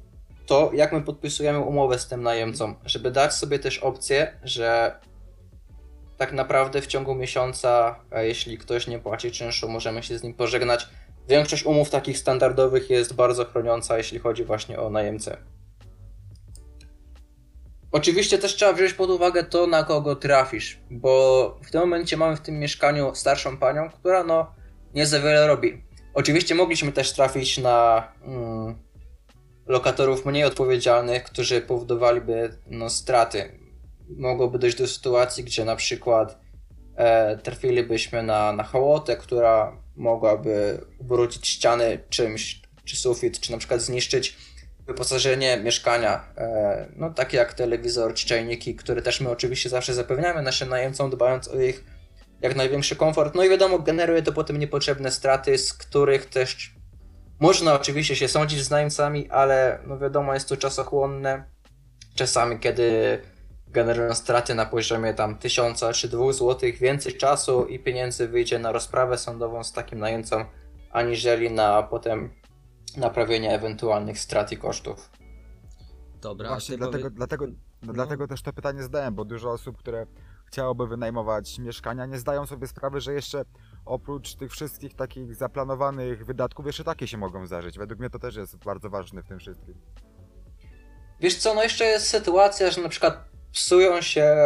to, 0.47 0.71
jak 0.75 0.93
my 0.93 1.03
podpisujemy 1.03 1.59
umowę 1.59 1.99
z 1.99 2.09
tym 2.09 2.23
najemcą, 2.23 2.75
żeby 2.85 3.11
dać 3.11 3.35
sobie 3.35 3.59
też 3.59 3.79
opcję, 3.79 4.41
że 4.43 4.99
tak 6.17 6.33
naprawdę 6.33 6.83
w 6.83 6.87
ciągu 6.87 7.15
miesiąca, 7.15 8.01
e, 8.13 8.27
jeśli 8.27 8.59
ktoś 8.59 8.87
nie 8.87 8.99
płaci 8.99 9.33
czynszu, 9.33 9.69
możemy 9.69 10.03
się 10.03 10.19
z 10.19 10.23
nim 10.23 10.35
pożegnać. 10.35 10.89
Większość 11.29 11.67
umów 11.67 11.91
takich 11.91 12.19
standardowych 12.19 12.91
jest 12.91 13.15
bardzo 13.15 13.45
chroniąca, 13.45 13.99
jeśli 13.99 14.19
chodzi 14.19 14.45
właśnie 14.45 14.81
o 14.81 14.91
najemcę. 14.91 15.37
Oczywiście 17.95 18.39
też 18.39 18.57
trzeba 18.57 18.73
wziąć 18.73 18.93
pod 18.93 19.11
uwagę 19.11 19.45
to, 19.45 19.67
na 19.67 19.85
kogo 19.85 20.17
trafisz, 20.17 20.79
bo 20.91 21.61
w 21.63 21.71
tym 21.71 21.81
momencie 21.81 22.17
mamy 22.17 22.37
w 22.37 22.41
tym 22.41 22.59
mieszkaniu 22.59 23.15
starszą 23.15 23.57
panią, 23.57 23.91
która 23.91 24.25
no 24.25 24.55
nie 24.95 25.07
za 25.07 25.21
wiele 25.21 25.47
robi. 25.47 25.83
Oczywiście 26.15 26.55
mogliśmy 26.55 26.93
też 26.93 27.13
trafić 27.13 27.59
na 27.59 28.09
mm, 28.23 28.79
lokatorów 29.67 30.27
mniej 30.27 30.45
odpowiedzialnych, 30.45 31.25
którzy 31.25 31.61
powodowaliby 31.61 32.59
no, 32.67 32.91
straty 32.91 33.59
mogłoby 34.17 34.59
dojść 34.59 34.79
do 34.79 34.87
sytuacji, 34.87 35.45
gdzie 35.45 35.65
na 35.65 35.77
przykład 35.77 36.41
e, 36.97 37.37
trafilibyśmy 37.37 38.23
na, 38.23 38.53
na 38.53 38.63
hołotę, 38.63 39.17
która 39.17 39.77
mogłaby 39.97 40.85
ubrudzić 40.99 41.49
ściany 41.49 41.99
czymś, 42.11 42.63
czy 42.85 42.97
sufit, 42.97 43.41
czy 43.41 43.53
na 43.53 43.59
przykład 43.59 43.81
zniszczyć 43.81 44.37
wyposażenie 44.87 45.57
mieszkania, 45.57 46.25
e, 46.37 46.87
no 46.97 47.11
takie 47.11 47.37
jak 47.37 47.55
telewizor 47.55 48.15
czy 48.15 48.27
czajniki, 48.27 48.75
które 48.75 49.03
też 49.03 49.21
my 49.21 49.31
oczywiście 49.31 49.69
zawsze 49.69 49.95
zapewniamy 49.95 50.43
naszym 50.43 50.69
najemcom, 50.69 51.11
dbając 51.11 51.49
o 51.49 51.61
ich 51.61 51.85
jak 52.41 52.57
największy 52.57 52.97
komfort. 52.97 53.35
No 53.35 53.45
i 53.45 53.49
wiadomo, 53.49 53.79
generuje 53.79 54.23
to 54.23 54.33
potem 54.33 54.57
niepotrzebne 54.57 55.11
straty, 55.11 55.59
z 55.59 55.75
których 55.75 56.27
też 56.27 56.75
można 57.41 57.75
oczywiście 57.75 58.17
się 58.17 58.29
sądzić 58.29 58.65
z 58.65 58.71
najemcami, 58.71 59.31
ale 59.31 59.79
no 59.87 59.99
wiadomo, 59.99 60.35
jest 60.35 60.49
to 60.49 60.57
czasochłonne. 60.57 61.45
Czasami, 62.15 62.59
kiedy 62.59 63.21
generują 63.69 64.15
straty 64.15 64.55
na 64.55 64.67
poziomie 64.67 65.15
tam 65.15 65.39
1000 65.39 65.85
czy 65.95 66.09
2 66.09 66.33
zł, 66.33 66.71
więcej 66.81 67.17
czasu 67.17 67.67
i 67.67 67.79
pieniędzy 67.79 68.29
wyjdzie 68.29 68.59
na 68.59 68.73
rozprawę 68.73 69.19
sądową 69.19 69.65
z 69.65 69.73
takim 69.73 69.99
najemcą, 69.99 70.45
aniżeli 70.93 71.51
na 71.51 71.83
potem 71.83 72.31
naprawienie 72.97 73.55
ewentualnych 73.55 74.19
strat 74.19 74.53
i 74.53 74.57
kosztów. 74.57 75.11
Dobra, 76.21 76.49
Właśnie 76.49 76.77
dlatego, 76.77 77.05
powie- 77.05 77.17
dlatego, 77.17 77.47
no. 77.83 77.93
Dlatego 77.93 78.29
też 78.29 78.43
to 78.43 78.53
pytanie 78.53 78.83
zadałem, 78.83 79.15
bo 79.15 79.25
dużo 79.25 79.51
osób, 79.51 79.79
które 79.79 80.07
chciałoby 80.47 80.87
wynajmować 80.87 81.59
mieszkania, 81.59 82.07
nie 82.07 82.19
zdają 82.19 82.47
sobie 82.47 82.67
sprawy, 82.67 83.01
że 83.01 83.13
jeszcze 83.15 83.45
oprócz 83.85 84.35
tych 84.35 84.53
wszystkich 84.53 84.95
takich 84.95 85.35
zaplanowanych 85.35 86.27
wydatków, 86.27 86.67
jeszcze 86.67 86.85
takie 86.85 87.07
się 87.07 87.17
mogą 87.19 87.47
zdarzyć. 87.47 87.79
Według 87.79 88.01
mnie 88.01 88.11
to 88.11 88.19
też 88.19 88.37
jest 88.37 88.57
bardzo 88.57 88.91
ważne 88.91 89.23
w 89.23 89.27
tym 89.29 89.39
wszystkim. 89.39 89.75
Wiesz 91.21 91.37
co, 91.37 91.55
no 91.55 91.63
jeszcze 91.63 91.85
jest 91.85 92.07
sytuacja, 92.07 92.71
że 92.71 92.81
na 92.83 92.89
przykład 92.89 93.25
psują 93.53 94.01
się 94.01 94.37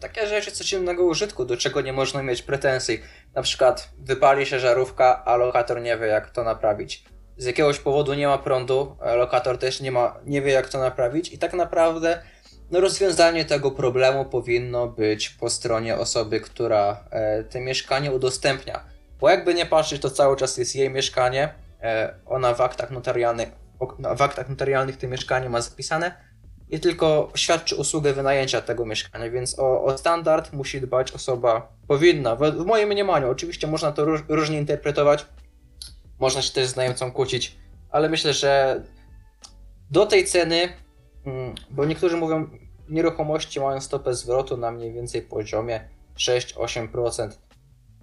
takie 0.00 0.26
rzeczy 0.26 0.52
codziennego 0.52 1.04
użytku, 1.04 1.44
do 1.44 1.56
czego 1.56 1.80
nie 1.80 1.92
można 1.92 2.22
mieć 2.22 2.42
pretensji. 2.42 3.00
Na 3.34 3.42
przykład 3.42 3.90
wypali 3.98 4.46
się 4.46 4.58
żarówka, 4.58 5.24
a 5.24 5.36
lokator 5.36 5.80
nie 5.82 5.98
wie 5.98 6.06
jak 6.06 6.30
to 6.30 6.44
naprawić. 6.44 7.04
Z 7.40 7.44
jakiegoś 7.46 7.78
powodu 7.78 8.14
nie 8.14 8.26
ma 8.26 8.38
prądu, 8.38 8.96
lokator 9.16 9.58
też 9.58 9.80
nie, 9.80 9.92
ma, 9.92 10.16
nie 10.26 10.42
wie 10.42 10.52
jak 10.52 10.68
to 10.68 10.78
naprawić 10.78 11.32
i 11.32 11.38
tak 11.38 11.52
naprawdę 11.52 12.22
no 12.70 12.80
rozwiązanie 12.80 13.44
tego 13.44 13.70
problemu 13.70 14.24
powinno 14.24 14.86
być 14.88 15.28
po 15.28 15.50
stronie 15.50 15.96
osoby, 15.96 16.40
która 16.40 17.04
e, 17.10 17.44
te 17.44 17.60
mieszkanie 17.60 18.12
udostępnia. 18.12 18.84
Bo 19.20 19.30
jakby 19.30 19.54
nie 19.54 19.66
patrzeć, 19.66 20.02
to 20.02 20.10
cały 20.10 20.36
czas 20.36 20.56
jest 20.56 20.76
jej 20.76 20.90
mieszkanie, 20.90 21.54
e, 21.82 22.14
ona 22.26 22.54
w 22.54 22.60
aktach 22.60 22.90
notarialnych, 22.90 23.48
o- 23.78 24.16
w 24.16 24.22
aktach 24.22 24.48
notarialnych 24.48 24.96
to 24.96 25.08
mieszkanie 25.08 25.48
ma 25.48 25.60
zapisane, 25.60 26.12
i 26.68 26.80
tylko 26.80 27.30
świadczy 27.34 27.76
usługę 27.76 28.12
wynajęcia 28.12 28.60
tego 28.60 28.86
mieszkania, 28.86 29.30
więc 29.30 29.58
o, 29.58 29.84
o 29.84 29.98
standard 29.98 30.52
musi 30.52 30.80
dbać 30.80 31.12
osoba 31.12 31.72
powinna. 31.88 32.36
W, 32.36 32.40
w 32.40 32.66
moim 32.66 32.88
mniemaniu, 32.88 33.30
oczywiście 33.30 33.66
można 33.66 33.92
to 33.92 34.04
róż, 34.04 34.20
różnie 34.28 34.58
interpretować, 34.58 35.26
można 36.20 36.42
się 36.42 36.52
też 36.52 36.68
z 36.68 36.76
najemcą 36.76 37.12
kłócić, 37.12 37.56
ale 37.90 38.08
myślę, 38.08 38.32
że 38.32 38.82
do 39.90 40.06
tej 40.06 40.24
ceny, 40.24 40.68
mm, 41.26 41.54
bo 41.70 41.84
niektórzy 41.84 42.16
mówią, 42.16 42.50
nieruchomości 42.88 43.60
mają 43.60 43.80
stopę 43.80 44.14
zwrotu 44.14 44.56
na 44.56 44.70
mniej 44.70 44.92
więcej 44.92 45.22
poziomie 45.22 45.88
6-8%. 46.16 47.38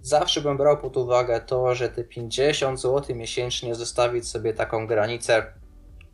Zawsze 0.00 0.40
bym 0.40 0.56
brał 0.56 0.78
pod 0.78 0.96
uwagę 0.96 1.40
to, 1.40 1.74
że 1.74 1.88
te 1.88 2.04
50 2.04 2.80
zł 2.80 3.16
miesięcznie 3.16 3.74
zostawić 3.74 4.28
sobie 4.28 4.54
taką 4.54 4.86
granicę 4.86 5.52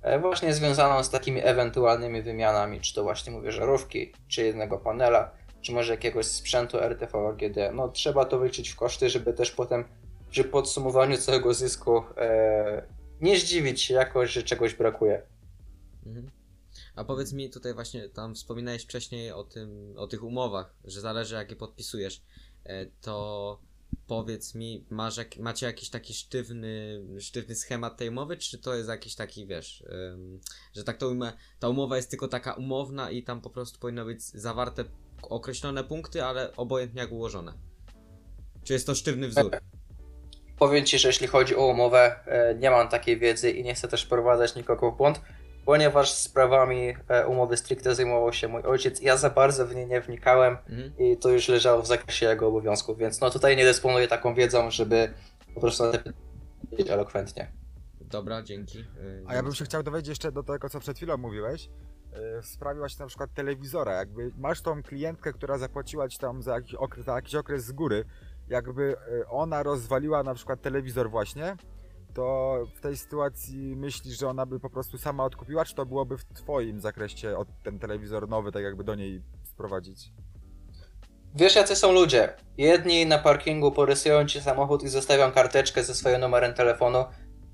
E, 0.05 0.19
właśnie 0.19 0.55
związaną 0.55 1.05
z 1.05 1.11
takimi 1.11 1.41
ewentualnymi 1.45 2.23
wymianami, 2.23 2.81
czy 2.81 2.95
to 2.95 3.03
właśnie 3.03 3.33
mówię 3.33 3.53
żarówki, 3.53 4.13
czy 4.29 4.43
jednego 4.43 4.79
panela, 4.79 5.31
czy 5.61 5.73
może 5.73 5.93
jakiegoś 5.93 6.27
sprzętu 6.27 6.79
RTV 6.79 7.29
AGD. 7.29 7.57
No 7.75 7.89
trzeba 7.89 8.25
to 8.25 8.39
wyliczyć 8.39 8.71
w 8.71 8.77
koszty, 8.77 9.09
żeby 9.09 9.33
też 9.33 9.51
potem 9.51 9.85
przy 10.35 10.45
podsumowaniu 10.45 11.19
całego 11.19 11.55
zysku 11.55 12.03
e, 12.17 12.87
nie 13.21 13.39
zdziwić 13.39 13.83
się 13.83 13.95
jakoś, 13.95 14.33
że 14.33 14.43
czegoś 14.43 14.75
brakuje. 14.75 15.23
Mhm. 16.07 16.31
A 16.95 17.05
powiedz 17.05 17.33
mi 17.33 17.51
tutaj 17.51 17.75
właśnie, 17.75 18.09
tam 18.09 18.35
wspominałeś 18.35 18.83
wcześniej 18.83 19.33
o 19.33 19.45
tym, 19.45 19.95
o 19.97 20.07
tych 20.07 20.25
umowach, 20.25 20.75
że 20.85 21.01
zależy 21.01 21.35
jakie 21.35 21.57
podpisujesz. 21.57 22.23
E, 22.65 22.87
To 22.87 23.61
powiedz 24.07 24.55
mi, 24.55 24.87
masz 24.91 25.17
jak, 25.17 25.37
macie 25.37 25.67
jakiś 25.67 25.91
taki 25.91 26.15
sztywny, 26.15 27.03
sztywny 27.21 27.55
schemat 27.55 27.97
tej 27.97 28.09
umowy, 28.09 28.37
czy 28.37 28.59
to 28.59 28.75
jest 28.75 28.89
jakiś 28.89 29.15
taki, 29.15 29.47
wiesz, 29.47 29.85
ym, 30.13 30.41
że 30.73 30.85
tak 30.85 30.97
to 30.97 31.09
ujmę, 31.09 31.33
ta 31.59 31.69
umowa 31.69 31.97
jest 31.97 32.11
tylko 32.11 32.29
taka 32.29 32.53
umowna 32.53 33.11
i 33.11 33.23
tam 33.23 33.41
po 33.41 33.51
prostu 33.51 33.79
powinno 33.79 34.05
być 34.05 34.23
zawarte 34.23 34.85
określone 35.23 35.85
punkty, 35.85 36.25
ale 36.25 36.57
obojętnie 36.57 37.03
jak 37.03 37.13
ułożone? 37.13 37.53
Czy 38.65 38.73
jest 38.73 38.87
to 38.87 38.95
sztywny 38.95 39.29
wzór? 39.29 39.51
Powiem 40.59 40.85
Ci, 40.85 40.99
że 40.99 41.09
jeśli 41.09 41.27
chodzi 41.27 41.57
o 41.57 41.67
umowę, 41.67 42.17
e, 42.27 42.55
nie 42.55 42.71
mam 42.71 42.89
takiej 42.89 43.19
wiedzy 43.19 43.51
i 43.51 43.65
nie 43.65 43.75
chcę 43.75 43.89
też 43.89 44.05
wprowadzać 44.05 44.55
nikogo 44.57 44.91
w 44.91 44.97
błąd, 44.97 45.21
ponieważ 45.65 46.13
sprawami 46.13 46.95
e, 47.09 47.27
umowy 47.27 47.57
stricte 47.57 47.95
zajmował 47.95 48.33
się 48.33 48.49
mój 48.49 48.63
ojciec. 48.63 49.01
Ja 49.03 49.17
za 49.17 49.31
bardzo 49.31 49.67
w 49.67 49.75
nie 49.75 49.87
nie 49.87 50.01
wnikałem 50.01 50.57
Mhm. 50.69 50.93
i 50.99 51.17
to 51.17 51.29
już 51.31 51.49
leżało 51.49 51.83
w 51.83 51.87
zakresie 51.87 52.27
jego 52.27 52.49
obowiązków, 52.49 52.99
więc 52.99 53.21
no 53.21 53.31
tutaj 53.31 53.57
nie 53.57 53.65
dysponuję 53.65 54.09
taką 54.09 54.35
wiedzą, 54.35 54.71
żeby 54.71 55.13
po 55.55 55.61
prostu 55.61 55.85
na 55.85 55.93
te 55.93 55.99
pytania 56.71 56.93
elokwentnie. 56.93 57.53
Dobra, 58.01 58.43
dzięki. 58.43 58.79
Yy, 58.79 59.25
A 59.27 59.35
ja 59.35 59.43
bym 59.43 59.55
się 59.55 59.65
chciał 59.65 59.83
dowiedzieć 59.83 60.09
jeszcze 60.09 60.33
do 60.33 60.43
tego, 60.43 60.69
co 60.69 60.81
przed 60.81 60.97
chwilą 60.97 61.17
mówiłeś. 61.17 61.69
e, 62.13 62.43
w 62.43 62.47
sprawie 62.47 62.79
właśnie 62.79 63.03
na 63.03 63.07
przykład 63.07 63.35
telewizora. 63.35 63.93
Jakby 63.93 64.31
masz 64.39 64.61
tą 64.63 64.83
klientkę, 64.83 65.33
która 65.33 65.59
zapłaciła 65.59 66.09
ci 66.09 66.19
tam 66.19 66.43
za 66.43 66.55
jakiś 66.55 66.75
okres, 66.75 67.05
za 67.05 67.15
jakiś 67.15 67.35
okres 67.35 67.65
z 67.65 67.73
góry, 67.73 68.05
jakby 68.49 68.97
e, 69.23 69.29
ona 69.29 69.63
rozwaliła 69.63 70.23
na 70.23 70.35
przykład 70.35 70.61
telewizor 70.61 71.11
właśnie, 71.11 71.57
to 72.15 72.59
w 72.77 72.81
tej 72.81 72.97
sytuacji 72.97 73.77
myślisz, 73.77 74.19
że 74.19 74.29
ona 74.29 74.47
by 74.47 74.61
po 74.61 74.71
prostu 74.71 74.99
sama 74.99 75.25
odkupiła, 75.25 75.65
czy 75.65 75.75
to 75.75 75.87
byłoby 75.87 76.19
w 76.19 76.25
twoim 76.25 76.81
zakresie 76.81 77.37
od 77.37 77.49
ten 77.63 77.79
telewizor 77.79 78.29
nowy, 78.29 78.53
tak 78.53 78.63
jakby 78.63 78.85
do 78.85 78.95
niej 78.95 79.23
sprowadzić? 79.43 80.13
Wiesz, 81.35 81.57
jacy 81.57 81.77
są 81.77 81.93
ludzie. 81.93 82.35
Jedni 82.59 83.07
na 83.07 83.19
parkingu 83.19 83.73
porysują 83.73 84.27
ci 84.27 84.41
samochód 84.41 84.83
i 84.83 84.89
zostawią 84.89 85.33
karteczkę 85.33 85.85
ze 85.85 85.95
swoim 85.95 86.21
numerem 86.21 86.55
telefonu, 86.55 87.05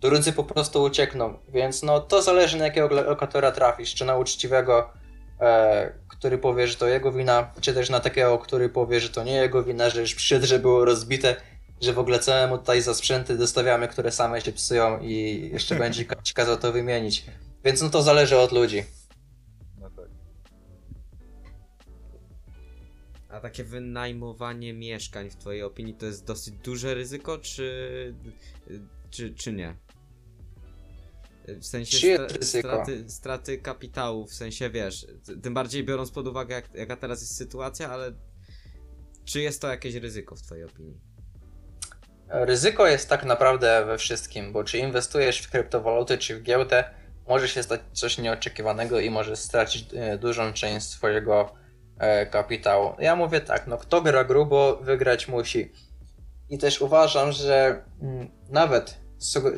drudzy 0.00 0.33
po 0.33 0.44
prostu 0.44 0.83
uciekną. 0.83 1.38
Więc 1.48 1.83
no 1.83 2.00
to 2.00 2.22
zależy 2.22 2.59
na 2.59 2.64
jakiego 2.64 3.03
lokatora 3.03 3.53
trafisz, 3.53 3.94
czy 3.94 4.05
na 4.05 4.16
uczciwego, 4.16 4.90
który 6.09 6.38
powie, 6.38 6.68
że 6.68 6.76
to 6.76 6.88
jego 6.88 7.12
wina, 7.12 7.53
czy 7.61 7.74
też 7.74 7.90
na 7.90 8.00
takiego, 8.00 8.38
który 8.38 8.68
powie, 8.68 9.00
że 9.00 9.09
to 9.09 9.24
nie 9.24 9.35
jego 9.35 9.62
wina, 9.62 9.90
że 9.90 10.00
już 10.00 10.14
przyszedł, 10.14 10.46
że 10.46 10.59
było 10.59 10.85
rozbite, 10.85 11.37
że 11.81 11.92
w 11.92 11.98
ogóle 11.98 12.18
całemu 12.18 12.59
tutaj 12.59 12.83
za 12.83 12.94
sprzęty 12.94 13.37
dostawiamy, 13.37 13.88
które 13.88 14.12
same 14.12 14.40
się 14.40 14.53
psują 14.53 15.00
i 15.00 15.50
jeszcze 15.53 15.74
będzie 15.85 16.07
ci 16.22 16.35
kazał 16.35 16.57
to 16.57 16.72
wymienić. 16.72 17.24
Więc 17.64 17.83
no 17.83 17.90
to 17.90 18.03
zależy 18.03 18.38
od 18.38 18.53
ludzi. 18.53 18.83
No 19.79 19.90
tak. 19.90 20.09
A 23.29 23.40
takie 23.40 23.64
wynajmowanie 23.64 24.72
mieszkań 24.72 25.31
w 25.31 25.37
twojej 25.37 25.62
opinii 25.62 25.94
to 25.94 26.07
jest 26.07 26.24
dosyć 26.24 26.55
duże 26.55 26.94
ryzyko, 26.94 27.38
czy, 27.38 28.14
czy, 29.11 29.35
czy 29.35 29.53
nie? 29.53 29.74
W 31.60 31.66
sensie 31.66 32.18
stra- 32.18 32.44
straty, 32.44 33.10
straty 33.10 33.58
kapitału, 33.58 34.26
w 34.26 34.34
sensie 34.34 34.70
wiesz, 34.70 35.06
tym 35.42 35.54
bardziej 35.54 35.84
biorąc 35.84 36.10
pod 36.10 36.26
uwagę 36.26 36.54
jak, 36.54 36.74
jaka 36.74 36.96
teraz 36.96 37.20
jest 37.20 37.36
sytuacja, 37.36 37.90
ale 37.90 38.12
czy 39.24 39.40
jest 39.40 39.60
to 39.60 39.68
jakieś 39.68 39.94
ryzyko 39.94 40.36
w 40.36 40.42
twojej 40.42 40.64
opinii? 40.64 41.00
Ryzyko 42.28 42.86
jest 42.86 43.08
tak 43.08 43.24
naprawdę 43.24 43.84
we 43.84 43.98
wszystkim, 43.98 44.52
bo 44.52 44.64
czy 44.64 44.78
inwestujesz 44.78 45.40
w 45.40 45.50
kryptowaluty, 45.50 46.18
czy 46.18 46.38
w 46.38 46.42
giełdę, 46.42 46.84
może 47.28 47.48
się 47.48 47.62
stać 47.62 47.80
coś 47.92 48.18
nieoczekiwanego 48.18 49.00
i 49.00 49.10
możesz 49.10 49.38
stracić 49.38 49.94
e, 49.94 50.18
dużą 50.18 50.52
część 50.52 50.86
swojego 50.86 51.54
e, 51.98 52.26
kapitału. 52.26 52.92
Ja 52.98 53.16
mówię 53.16 53.40
tak, 53.40 53.66
no 53.66 53.78
kto 53.78 54.02
gra 54.02 54.24
grubo, 54.24 54.76
wygrać 54.82 55.28
musi. 55.28 55.72
I 56.48 56.58
też 56.58 56.80
uważam, 56.80 57.32
że 57.32 57.84
mm, 58.02 58.30
nawet 58.48 59.00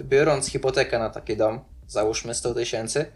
biorąc 0.05 0.49
hipotekę 0.49 0.99
na 0.99 1.11
taki 1.11 1.37
dom, 1.37 1.65
załóżmy 1.93 2.35
100 2.35 2.55
tysięcy, 2.55 3.13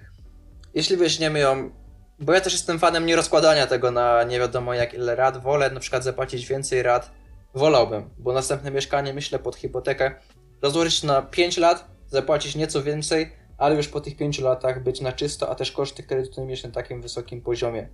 jeśli 0.74 0.96
weźmiemy 0.96 1.38
ją, 1.38 1.70
bo 2.18 2.32
ja 2.32 2.40
też 2.40 2.52
jestem 2.52 2.78
fanem 2.78 3.06
nierozkładania 3.06 3.66
tego 3.66 3.90
na 3.90 4.24
nie 4.24 4.38
wiadomo 4.38 4.74
jak 4.74 4.94
ile 4.94 5.16
rat, 5.16 5.42
wolę 5.42 5.70
na 5.70 5.80
przykład 5.80 6.04
zapłacić 6.04 6.46
więcej 6.46 6.82
rat, 6.82 7.10
wolałbym, 7.54 8.10
bo 8.18 8.32
następne 8.32 8.70
mieszkanie 8.70 9.14
myślę 9.14 9.38
pod 9.38 9.56
hipotekę 9.56 10.14
rozłożyć 10.62 11.02
na 11.02 11.22
5 11.22 11.56
lat, 11.56 11.90
zapłacić 12.06 12.54
nieco 12.54 12.82
więcej, 12.82 13.32
ale 13.58 13.76
już 13.76 13.88
po 13.88 14.00
tych 14.00 14.16
5 14.16 14.38
latach 14.38 14.82
być 14.82 15.00
na 15.00 15.12
czysto, 15.12 15.50
a 15.50 15.54
też 15.54 15.72
koszty 15.72 16.02
kredytu 16.02 16.40
nie 16.40 16.46
mieć 16.46 16.64
na 16.64 16.70
takim 16.70 17.02
wysokim 17.02 17.42
poziomie. 17.42 17.88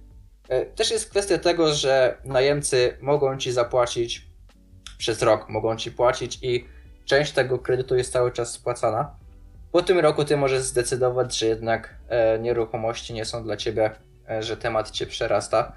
E, 0.48 0.66
Też 0.66 0.90
jest 0.90 1.10
kwestia 1.10 1.38
tego, 1.38 1.74
że 1.74 2.18
najemcy 2.24 2.96
mogą 3.00 3.38
ci 3.38 3.52
zapłacić 3.52 4.26
przez 4.98 5.22
rok, 5.22 5.48
mogą 5.48 5.76
ci 5.76 5.92
płacić 5.92 6.38
i 6.42 6.66
część 7.04 7.32
tego 7.32 7.58
kredytu 7.58 7.96
jest 7.96 8.12
cały 8.12 8.32
czas 8.32 8.52
spłacana. 8.52 9.16
Po 9.72 9.82
tym 9.82 9.98
roku 9.98 10.24
ty 10.24 10.36
możesz 10.36 10.62
zdecydować, 10.62 11.38
że 11.38 11.46
jednak 11.46 11.94
e, 12.08 12.38
nieruchomości 12.38 13.14
nie 13.14 13.24
są 13.24 13.44
dla 13.44 13.56
ciebie, 13.56 13.90
e, 14.30 14.42
że 14.42 14.56
temat 14.56 14.90
cię 14.90 15.06
przerasta 15.06 15.72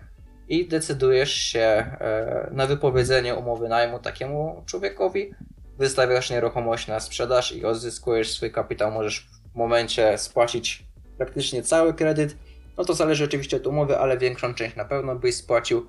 i 0.48 0.68
decydujesz 0.68 1.34
się 1.34 1.60
e, 1.60 2.50
na 2.52 2.68
wypowiedzenie 2.68 3.36
umowy 3.36 3.70
najmu 3.70 4.00
takiemu 4.00 4.64
człowiekowi, 4.66 5.32
wystawiasz 5.78 6.30
nieruchomość 6.30 6.88
na 6.88 7.00
sprzedaż 7.00 7.52
i 7.52 7.66
odzyskujesz 7.66 8.32
swój 8.32 8.52
kapitał. 8.52 8.92
Możesz 8.92 9.28
w 9.54 9.56
momencie 9.56 10.18
spłacić 10.18 10.86
praktycznie 11.18 11.64
cały 11.64 11.94
kredyt. 11.94 12.38
No 12.78 12.86
to 12.86 12.94
zależy 12.94 13.24
oczywiście 13.24 13.58
od 13.58 13.68
umowy, 13.68 13.98
ale 13.98 14.18
większą 14.18 14.54
część 14.54 14.76
na 14.76 14.86
pewno 14.86 15.16
byś 15.16 15.36
spłacił. 15.36 15.88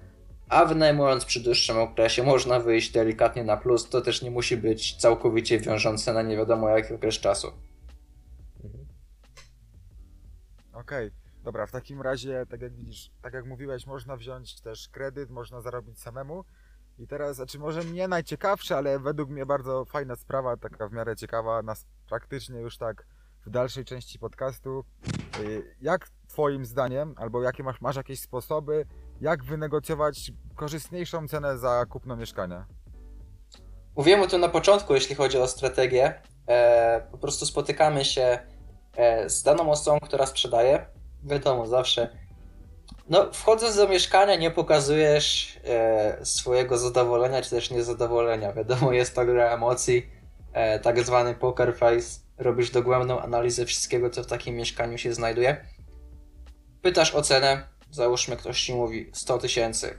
A 0.49 0.64
wynajmując 0.64 1.25
przy 1.25 1.40
dłuższym 1.40 1.79
okresie 1.79 2.23
można 2.23 2.61
wyjść 2.61 2.92
delikatnie 2.92 3.45
na 3.45 3.57
plus. 3.57 3.88
To 3.88 4.01
też 4.01 4.23
nie 4.23 4.31
musi 4.31 4.57
być 4.57 4.97
całkowicie 4.97 5.59
wiążące 5.59 6.12
na 6.12 6.23
nie 6.23 6.37
wiadomo 6.37 6.69
jaki 6.69 6.95
okres 6.95 7.14
czasu. 7.14 7.53
Okej, 10.87 11.11
dobra, 11.44 11.66
w 11.66 11.72
takim 11.72 12.03
razie, 12.03 12.46
tak 12.51 12.62
jak 12.62 12.75
widzisz, 12.75 13.11
tak 13.22 13.35
jak 13.35 13.46
mówiłeś, 13.46 13.87
można 13.87 14.16
wziąć 14.16 14.61
też 14.61 14.88
kredyt, 14.88 15.31
można 15.31 15.61
zarobić 15.61 16.01
samemu. 16.01 16.44
I 16.99 17.07
teraz, 17.07 17.37
znaczy 17.37 17.59
może 17.59 17.85
nie 17.85 18.09
najciekawsze, 18.09 18.77
ale 18.77 18.99
według 18.99 19.31
mnie 19.31 19.46
bardzo 19.46 19.85
fajna 19.85 20.16
sprawa, 20.16 20.57
taka 20.57 20.88
w 20.88 20.92
miarę 20.92 21.16
ciekawa, 21.16 21.62
nas 21.62 21.87
praktycznie 22.09 22.61
już 22.61 22.79
tak 22.79 23.07
w 23.46 23.51
dalszej 23.51 23.85
części 23.85 24.18
podcastu. 24.18 24.85
Y, 25.40 25.77
Jak 25.81 26.09
twoim 26.29 26.64
zdaniem, 26.64 27.14
albo 27.16 27.42
jakie 27.42 27.62
masz, 27.62 27.81
masz 27.81 27.96
jakieś 27.96 28.20
sposoby, 28.20 28.87
jak 29.20 29.44
wynegocjować 29.44 30.33
korzystniejszą 30.55 31.29
cenę 31.29 31.59
za 31.59 31.87
kupno 31.87 32.16
mieszkania? 32.16 32.66
Mówiłem 33.96 34.22
o 34.22 34.27
tym 34.27 34.40
na 34.40 34.49
początku, 34.49 34.94
jeśli 34.94 35.14
chodzi 35.14 35.38
o 35.38 35.49
strategię. 35.49 36.22
E, 36.49 37.09
po 37.11 37.18
prostu 37.18 37.46
spotykamy 37.46 38.05
się 38.05 38.38
z 39.26 39.42
daną 39.42 39.70
osobą, 39.70 40.00
która 40.00 40.26
sprzedaje. 40.26 40.87
Wiadomo, 41.24 41.66
zawsze. 41.66 42.09
No, 43.09 43.32
wchodząc 43.32 43.76
do 43.76 43.88
mieszkania, 43.88 44.37
nie 44.37 44.50
pokazujesz 44.50 45.59
e, 45.64 46.18
swojego 46.22 46.78
zadowolenia 46.78 47.42
czy 47.42 47.50
też 47.50 47.70
niezadowolenia. 47.70 48.52
Wiadomo, 48.52 48.92
jest 48.92 49.14
to 49.14 49.26
gra 49.26 49.54
emocji, 49.54 50.11
e, 50.52 50.78
tak 50.78 51.00
zwany 51.00 51.35
poker 51.35 51.76
face. 51.76 52.20
Robisz 52.38 52.70
dogłębną 52.70 53.20
analizę 53.20 53.66
wszystkiego, 53.66 54.11
co 54.11 54.22
w 54.22 54.26
takim 54.26 54.56
mieszkaniu 54.56 54.98
się 54.98 55.14
znajduje. 55.14 55.66
Pytasz 56.82 57.14
o 57.14 57.22
cenę, 57.22 57.68
załóżmy, 57.90 58.37
ktoś 58.37 58.62
ci 58.62 58.74
mówi 58.74 59.11
100 59.12 59.38
tysięcy. 59.38 59.98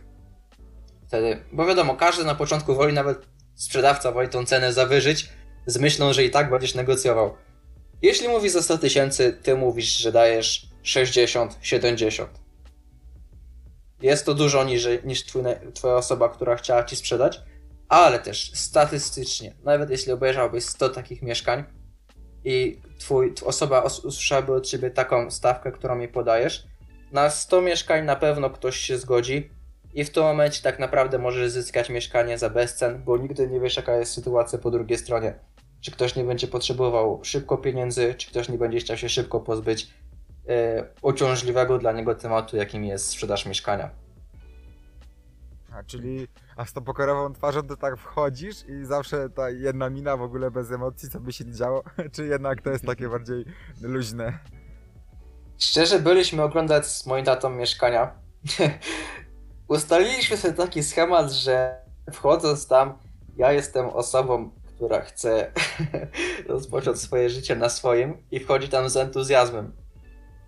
Wtedy, 1.07 1.43
bo 1.51 1.65
wiadomo, 1.65 1.95
każdy 1.95 2.23
na 2.23 2.35
początku 2.35 2.75
woli 2.75 2.93
nawet 2.93 3.25
sprzedawca 3.55 4.11
woli 4.11 4.29
tą 4.29 4.45
cenę 4.45 4.73
zawyżyć 4.73 5.29
z 5.65 5.77
myślą, 5.77 6.13
że 6.13 6.23
i 6.23 6.29
tak 6.31 6.49
będziesz 6.49 6.75
negocjował. 6.75 7.35
Jeśli 8.01 8.27
mówi 8.27 8.49
za 8.49 8.61
100 8.61 8.77
tysięcy, 8.77 9.37
ty 9.43 9.55
mówisz, 9.55 9.97
że 9.97 10.11
dajesz 10.11 10.67
60, 10.83 11.57
70. 11.61 12.29
Jest 14.01 14.25
to 14.25 14.33
dużo 14.33 14.63
niżej 14.63 14.99
niż 15.03 15.25
twój, 15.25 15.43
twoja 15.73 15.95
osoba, 15.95 16.29
która 16.29 16.55
chciała 16.55 16.83
ci 16.83 16.95
sprzedać, 16.95 17.39
ale 17.89 18.19
też 18.19 18.51
statystycznie, 18.53 19.55
nawet 19.63 19.89
jeśli 19.89 20.11
obejrzałbyś 20.11 20.63
100 20.63 20.89
takich 20.89 21.21
mieszkań 21.21 21.63
i 22.45 22.81
twój, 22.99 23.33
tw- 23.33 23.43
osoba 23.47 23.83
os- 23.83 23.99
usłyszałaby 24.05 24.53
od 24.53 24.67
ciebie 24.67 24.91
taką 24.91 25.31
stawkę, 25.31 25.71
którą 25.71 25.95
mi 25.95 26.07
podajesz, 26.07 26.67
na 27.11 27.29
100 27.29 27.61
mieszkań 27.61 28.05
na 28.05 28.15
pewno 28.15 28.49
ktoś 28.49 28.77
się 28.77 28.97
zgodzi, 28.97 29.49
i 29.93 30.03
w 30.03 30.09
tym 30.09 30.23
momencie 30.23 30.61
tak 30.63 30.79
naprawdę 30.79 31.17
możesz 31.17 31.51
zyskać 31.51 31.89
mieszkanie 31.89 32.37
za 32.37 32.49
bezcen, 32.49 33.03
bo 33.03 33.17
nigdy 33.17 33.47
nie 33.47 33.59
wiesz, 33.59 33.77
jaka 33.77 33.95
jest 33.95 34.13
sytuacja 34.13 34.59
po 34.59 34.71
drugiej 34.71 34.97
stronie. 34.97 35.39
Czy 35.81 35.91
ktoś 35.91 36.15
nie 36.15 36.23
będzie 36.23 36.47
potrzebował 36.47 37.19
szybko 37.23 37.57
pieniędzy, 37.57 38.15
czy 38.17 38.27
ktoś 38.27 38.49
nie 38.49 38.57
będzie 38.57 38.79
chciał 38.79 38.97
się 38.97 39.09
szybko 39.09 39.39
pozbyć 39.39 39.93
e, 40.49 40.83
uciążliwego 41.01 41.77
dla 41.77 41.91
niego 41.91 42.15
tematu, 42.15 42.57
jakim 42.57 42.85
jest 42.85 43.05
sprzedaż 43.05 43.45
mieszkania. 43.45 43.89
A, 45.77 45.83
czyli, 45.83 46.27
a 46.55 46.65
z 46.65 46.73
tą 46.73 46.83
pokerową 46.83 47.33
twarzą 47.33 47.63
to 47.63 47.77
tak 47.77 47.97
wchodzisz 47.97 48.65
i 48.69 48.85
zawsze 48.85 49.29
ta 49.29 49.49
jedna 49.49 49.89
mina 49.89 50.17
w 50.17 50.21
ogóle 50.21 50.51
bez 50.51 50.71
emocji, 50.71 51.09
co 51.09 51.19
by 51.19 51.33
się 51.33 51.45
nie 51.45 51.53
działo? 51.53 51.83
Czy 52.13 52.25
jednak 52.25 52.61
to 52.61 52.69
jest 52.69 52.85
takie 52.85 53.09
bardziej 53.17 53.45
luźne? 53.81 54.39
Szczerze, 55.59 55.99
byliśmy 55.99 56.43
oglądać 56.43 56.87
z 56.87 57.05
moim 57.05 57.25
tatą 57.25 57.49
mieszkania. 57.49 58.11
Ustaliliśmy 59.67 60.37
sobie 60.37 60.53
taki 60.53 60.83
schemat, 60.83 61.31
że 61.31 61.81
wchodząc 62.11 62.67
tam, 62.67 62.97
ja 63.37 63.51
jestem 63.51 63.85
osobą, 63.85 64.51
która 64.77 65.01
chce 65.01 65.51
rozpocząć 66.47 66.99
swoje 66.99 67.29
życie 67.29 67.55
na 67.55 67.69
swoim 67.69 68.17
i 68.31 68.39
wchodzi 68.39 68.69
tam 68.69 68.89
z 68.89 68.97
entuzjazmem. 68.97 69.71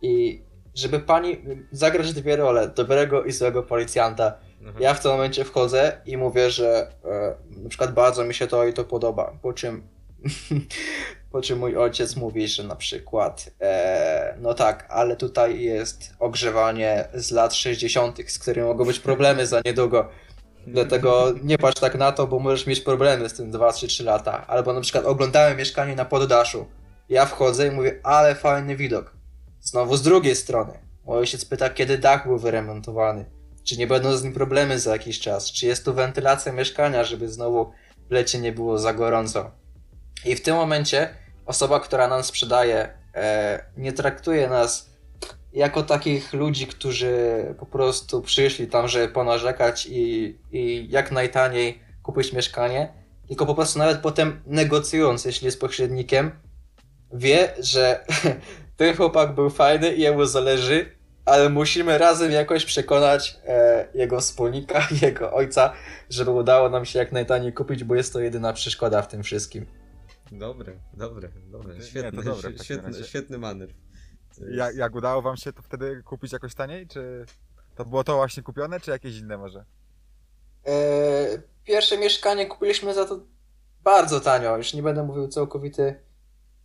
I 0.01 0.41
żeby 0.75 0.99
pani 0.99 1.37
zagrać 1.71 2.13
dwie 2.13 2.35
role, 2.35 2.69
dobrego 2.75 3.23
i 3.23 3.31
złego 3.31 3.63
policjanta, 3.63 4.33
Aha. 4.67 4.77
ja 4.79 4.93
w 4.93 5.01
tym 5.01 5.11
momencie 5.11 5.45
wchodzę 5.45 6.01
i 6.05 6.17
mówię, 6.17 6.49
że 6.49 6.91
e, 7.05 7.35
na 7.63 7.69
przykład 7.69 7.93
bardzo 7.93 8.23
mi 8.23 8.33
się 8.33 8.47
to 8.47 8.67
i 8.67 8.73
to 8.73 8.83
podoba, 8.83 9.33
po 9.41 9.53
czym 9.53 9.87
po 11.31 11.41
czym 11.41 11.59
mój 11.59 11.77
ojciec 11.77 12.15
mówi, 12.15 12.47
że 12.47 12.63
na 12.63 12.75
przykład 12.75 13.49
e, 13.61 14.35
no 14.41 14.53
tak, 14.53 14.85
ale 14.89 15.15
tutaj 15.15 15.61
jest 15.61 16.13
ogrzewanie 16.19 17.07
z 17.13 17.31
lat 17.31 17.53
60., 17.53 18.31
z 18.31 18.39
którym 18.39 18.65
mogą 18.65 18.85
być 18.85 18.99
problemy 18.99 19.47
za 19.47 19.61
niedługo. 19.65 20.09
Dlatego 20.73 21.33
nie 21.43 21.57
patrz 21.57 21.81
tak 21.81 21.95
na 21.95 22.11
to, 22.11 22.27
bo 22.27 22.39
możesz 22.39 22.67
mieć 22.67 22.81
problemy 22.81 23.29
z 23.29 23.33
tym 23.33 23.51
2 23.51 23.73
3 23.73 23.87
3 23.87 24.03
lata. 24.03 24.47
Albo 24.47 24.73
na 24.73 24.81
przykład 24.81 25.05
oglądałem 25.05 25.57
mieszkanie 25.57 25.95
na 25.95 26.05
poddaszu. 26.05 26.65
Ja 27.09 27.25
wchodzę 27.25 27.67
i 27.67 27.71
mówię, 27.71 27.99
ale 28.03 28.35
fajny 28.35 28.75
widok. 28.75 29.13
Znowu 29.61 29.97
z 29.97 30.01
drugiej 30.01 30.35
strony. 30.35 30.73
Mój 31.05 31.17
ojciec 31.17 31.45
pyta, 31.45 31.69
kiedy 31.69 31.97
dach 31.97 32.27
był 32.27 32.37
wyremontowany. 32.37 33.25
Czy 33.63 33.77
nie 33.77 33.87
będą 33.87 34.17
z 34.17 34.23
nim 34.23 34.33
problemy 34.33 34.79
za 34.79 34.91
jakiś 34.91 35.19
czas? 35.19 35.51
Czy 35.51 35.65
jest 35.65 35.85
tu 35.85 35.93
wentylacja 35.93 36.51
mieszkania, 36.51 37.03
żeby 37.03 37.29
znowu 37.29 37.71
w 38.09 38.11
lecie 38.11 38.39
nie 38.39 38.51
było 38.51 38.77
za 38.77 38.93
gorąco? 38.93 39.51
I 40.25 40.35
w 40.35 40.41
tym 40.41 40.55
momencie 40.55 41.09
osoba, 41.45 41.79
która 41.79 42.07
nam 42.07 42.23
sprzedaje, 42.23 42.89
e, 43.15 43.63
nie 43.77 43.93
traktuje 43.93 44.49
nas 44.49 44.88
jako 45.53 45.83
takich 45.83 46.33
ludzi, 46.33 46.67
którzy 46.67 47.45
po 47.59 47.65
prostu 47.65 48.21
przyszli 48.21 48.67
tam, 48.67 48.87
żeby 48.87 49.07
ponarzekać 49.07 49.87
i, 49.91 50.35
i 50.51 50.87
jak 50.89 51.11
najtaniej 51.11 51.79
kupić 52.03 52.33
mieszkanie, 52.33 52.93
tylko 53.27 53.45
po 53.45 53.55
prostu 53.55 53.79
nawet 53.79 53.99
potem 53.99 54.41
negocjując, 54.45 55.25
jeśli 55.25 55.45
jest 55.45 55.59
pośrednikiem, 55.59 56.31
wie, 57.13 57.53
że 57.59 58.05
ten 58.77 58.95
chłopak 58.95 59.35
był 59.35 59.49
fajny 59.49 59.95
i 59.95 60.01
jemu 60.01 60.25
zależy, 60.25 60.99
ale 61.25 61.49
musimy 61.49 61.97
razem 61.97 62.31
jakoś 62.31 62.65
przekonać 62.65 63.39
e, 63.47 63.87
jego 63.93 64.19
wspólnika, 64.19 64.87
jego 65.01 65.33
ojca, 65.33 65.73
żeby 66.09 66.31
udało 66.31 66.69
nam 66.69 66.85
się 66.85 66.99
jak 66.99 67.11
najtaniej 67.11 67.53
kupić, 67.53 67.83
bo 67.83 67.95
jest 67.95 68.13
to 68.13 68.19
jedyna 68.19 68.53
przeszkoda 68.53 69.01
w 69.01 69.07
tym 69.07 69.23
wszystkim. 69.23 69.65
Dobre, 70.31 70.73
dobre, 70.93 71.29
dobre. 71.51 71.75
Nie, 71.75 71.81
Świetny, 71.81 72.23
to 72.23 72.35
dobre 72.35 72.51
świetny, 72.63 73.03
świetny 73.03 73.37
manewr. 73.37 73.73
Jak, 74.51 74.75
jak 74.75 74.95
udało 74.95 75.21
wam 75.21 75.37
się 75.37 75.53
to 75.53 75.61
wtedy 75.61 76.03
kupić 76.03 76.31
jakoś 76.33 76.55
taniej, 76.55 76.87
czy 76.87 77.25
to 77.75 77.85
było 77.85 78.03
to 78.03 78.15
właśnie 78.15 78.43
kupione, 78.43 78.79
czy 78.79 78.91
jakieś 78.91 79.17
inne 79.17 79.37
może? 79.37 79.65
E, 80.67 80.73
pierwsze 81.63 81.97
mieszkanie 81.97 82.45
kupiliśmy 82.45 82.93
za 82.93 83.05
to 83.05 83.19
bardzo 83.83 84.19
tanio, 84.19 84.57
już 84.57 84.73
nie 84.73 84.83
będę 84.83 85.03
mówił 85.03 85.27
całkowity 85.27 86.03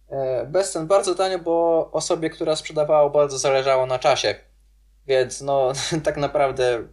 e, 0.09 0.47
bezcen, 0.47 0.87
bardzo 0.87 1.15
tanio, 1.15 1.39
bo 1.39 1.89
osobie, 1.93 2.31
która 2.31 2.57
sprzedawała 2.57 3.11
bardzo 3.11 3.39
zależało 3.39 3.87
na 3.87 3.99
czasie, 3.99 4.35
więc 5.07 5.41
no 5.41 5.73
tak 6.05 6.17
naprawdę 6.17 6.89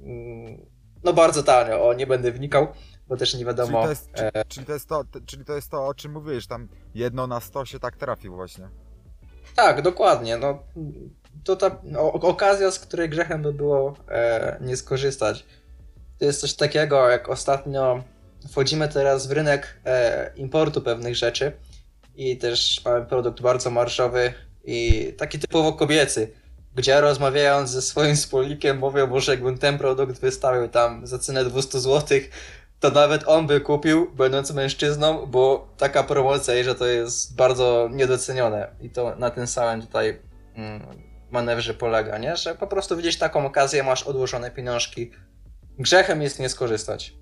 mm, 0.00 0.66
no 1.04 1.12
bardzo 1.12 1.42
tanio, 1.42 1.88
o 1.88 1.94
nie 1.94 2.06
będę 2.06 2.32
wnikał, 2.32 2.66
bo 3.08 3.16
też 3.16 3.34
nie 3.34 3.38
Czyli 3.38 3.46
wiadomo. 3.46 3.82
to, 3.82 3.88
jest, 3.88 4.10
czy, 4.14 4.30
czyli, 4.48 4.66
to 4.66 4.72
jest 4.72 4.88
to, 4.88 5.04
czyli 5.26 5.44
to 5.44 5.52
jest 5.52 5.70
to, 5.70 5.86
o 5.86 5.94
czym 5.94 6.12
mówiłeś, 6.12 6.46
tam 6.46 6.68
jedno 6.94 7.26
na 7.26 7.40
sto 7.40 7.64
się 7.64 7.78
tak 7.78 7.96
trafił 7.96 8.34
właśnie. 8.34 8.68
Tak, 9.58 9.82
dokładnie. 9.82 10.36
No, 10.36 10.62
to 11.44 11.56
ta 11.56 11.80
o, 11.96 12.12
okazja, 12.12 12.70
z 12.70 12.78
której 12.78 13.08
grzechem 13.08 13.42
by 13.42 13.52
było 13.52 13.94
e, 14.08 14.58
nie 14.60 14.76
skorzystać. 14.76 15.44
To 16.18 16.24
jest 16.24 16.40
coś 16.40 16.54
takiego, 16.54 17.08
jak 17.08 17.28
ostatnio 17.28 18.02
wchodzimy 18.50 18.88
teraz 18.88 19.26
w 19.26 19.32
rynek 19.32 19.80
e, 19.84 20.30
importu 20.36 20.82
pewnych 20.82 21.16
rzeczy 21.16 21.52
i 22.16 22.36
też 22.36 22.80
mamy 22.84 23.06
produkt 23.06 23.40
bardzo 23.40 23.70
marżowy 23.70 24.32
i 24.64 25.12
taki 25.18 25.38
typowo 25.38 25.72
kobiecy, 25.72 26.32
gdzie 26.74 27.00
rozmawiając 27.00 27.70
ze 27.70 27.82
swoim 27.82 28.16
wspólnikiem 28.16 28.78
mówią, 28.78 29.06
może 29.06 29.32
jakbym 29.32 29.58
ten 29.58 29.78
produkt 29.78 30.20
wystawił 30.20 30.68
tam 30.68 31.06
za 31.06 31.18
cenę 31.18 31.44
200 31.44 31.80
zł, 31.80 32.18
to 32.80 32.90
nawet 32.90 33.28
on 33.28 33.46
by 33.46 33.60
kupił, 33.60 34.10
będąc 34.10 34.50
mężczyzną, 34.50 35.26
bo 35.26 35.74
taka 35.76 36.02
promocja 36.02 36.60
i 36.60 36.64
że 36.64 36.74
to 36.74 36.86
jest 36.86 37.36
bardzo 37.36 37.88
niedocenione. 37.92 38.76
I 38.80 38.90
to 38.90 39.16
na 39.16 39.30
tym 39.30 39.46
samym 39.46 39.86
tutaj 39.86 40.22
mm, 40.54 40.82
manewrze 41.30 41.74
polega, 41.74 42.18
nie? 42.18 42.36
Że 42.36 42.54
po 42.54 42.66
prostu 42.66 42.96
widzisz 42.96 43.18
taką 43.18 43.46
okazję, 43.46 43.82
masz 43.82 44.02
odłożone 44.02 44.50
pieniążki. 44.50 45.10
Grzechem 45.78 46.22
jest 46.22 46.38
nie 46.38 46.48
skorzystać. 46.48 47.14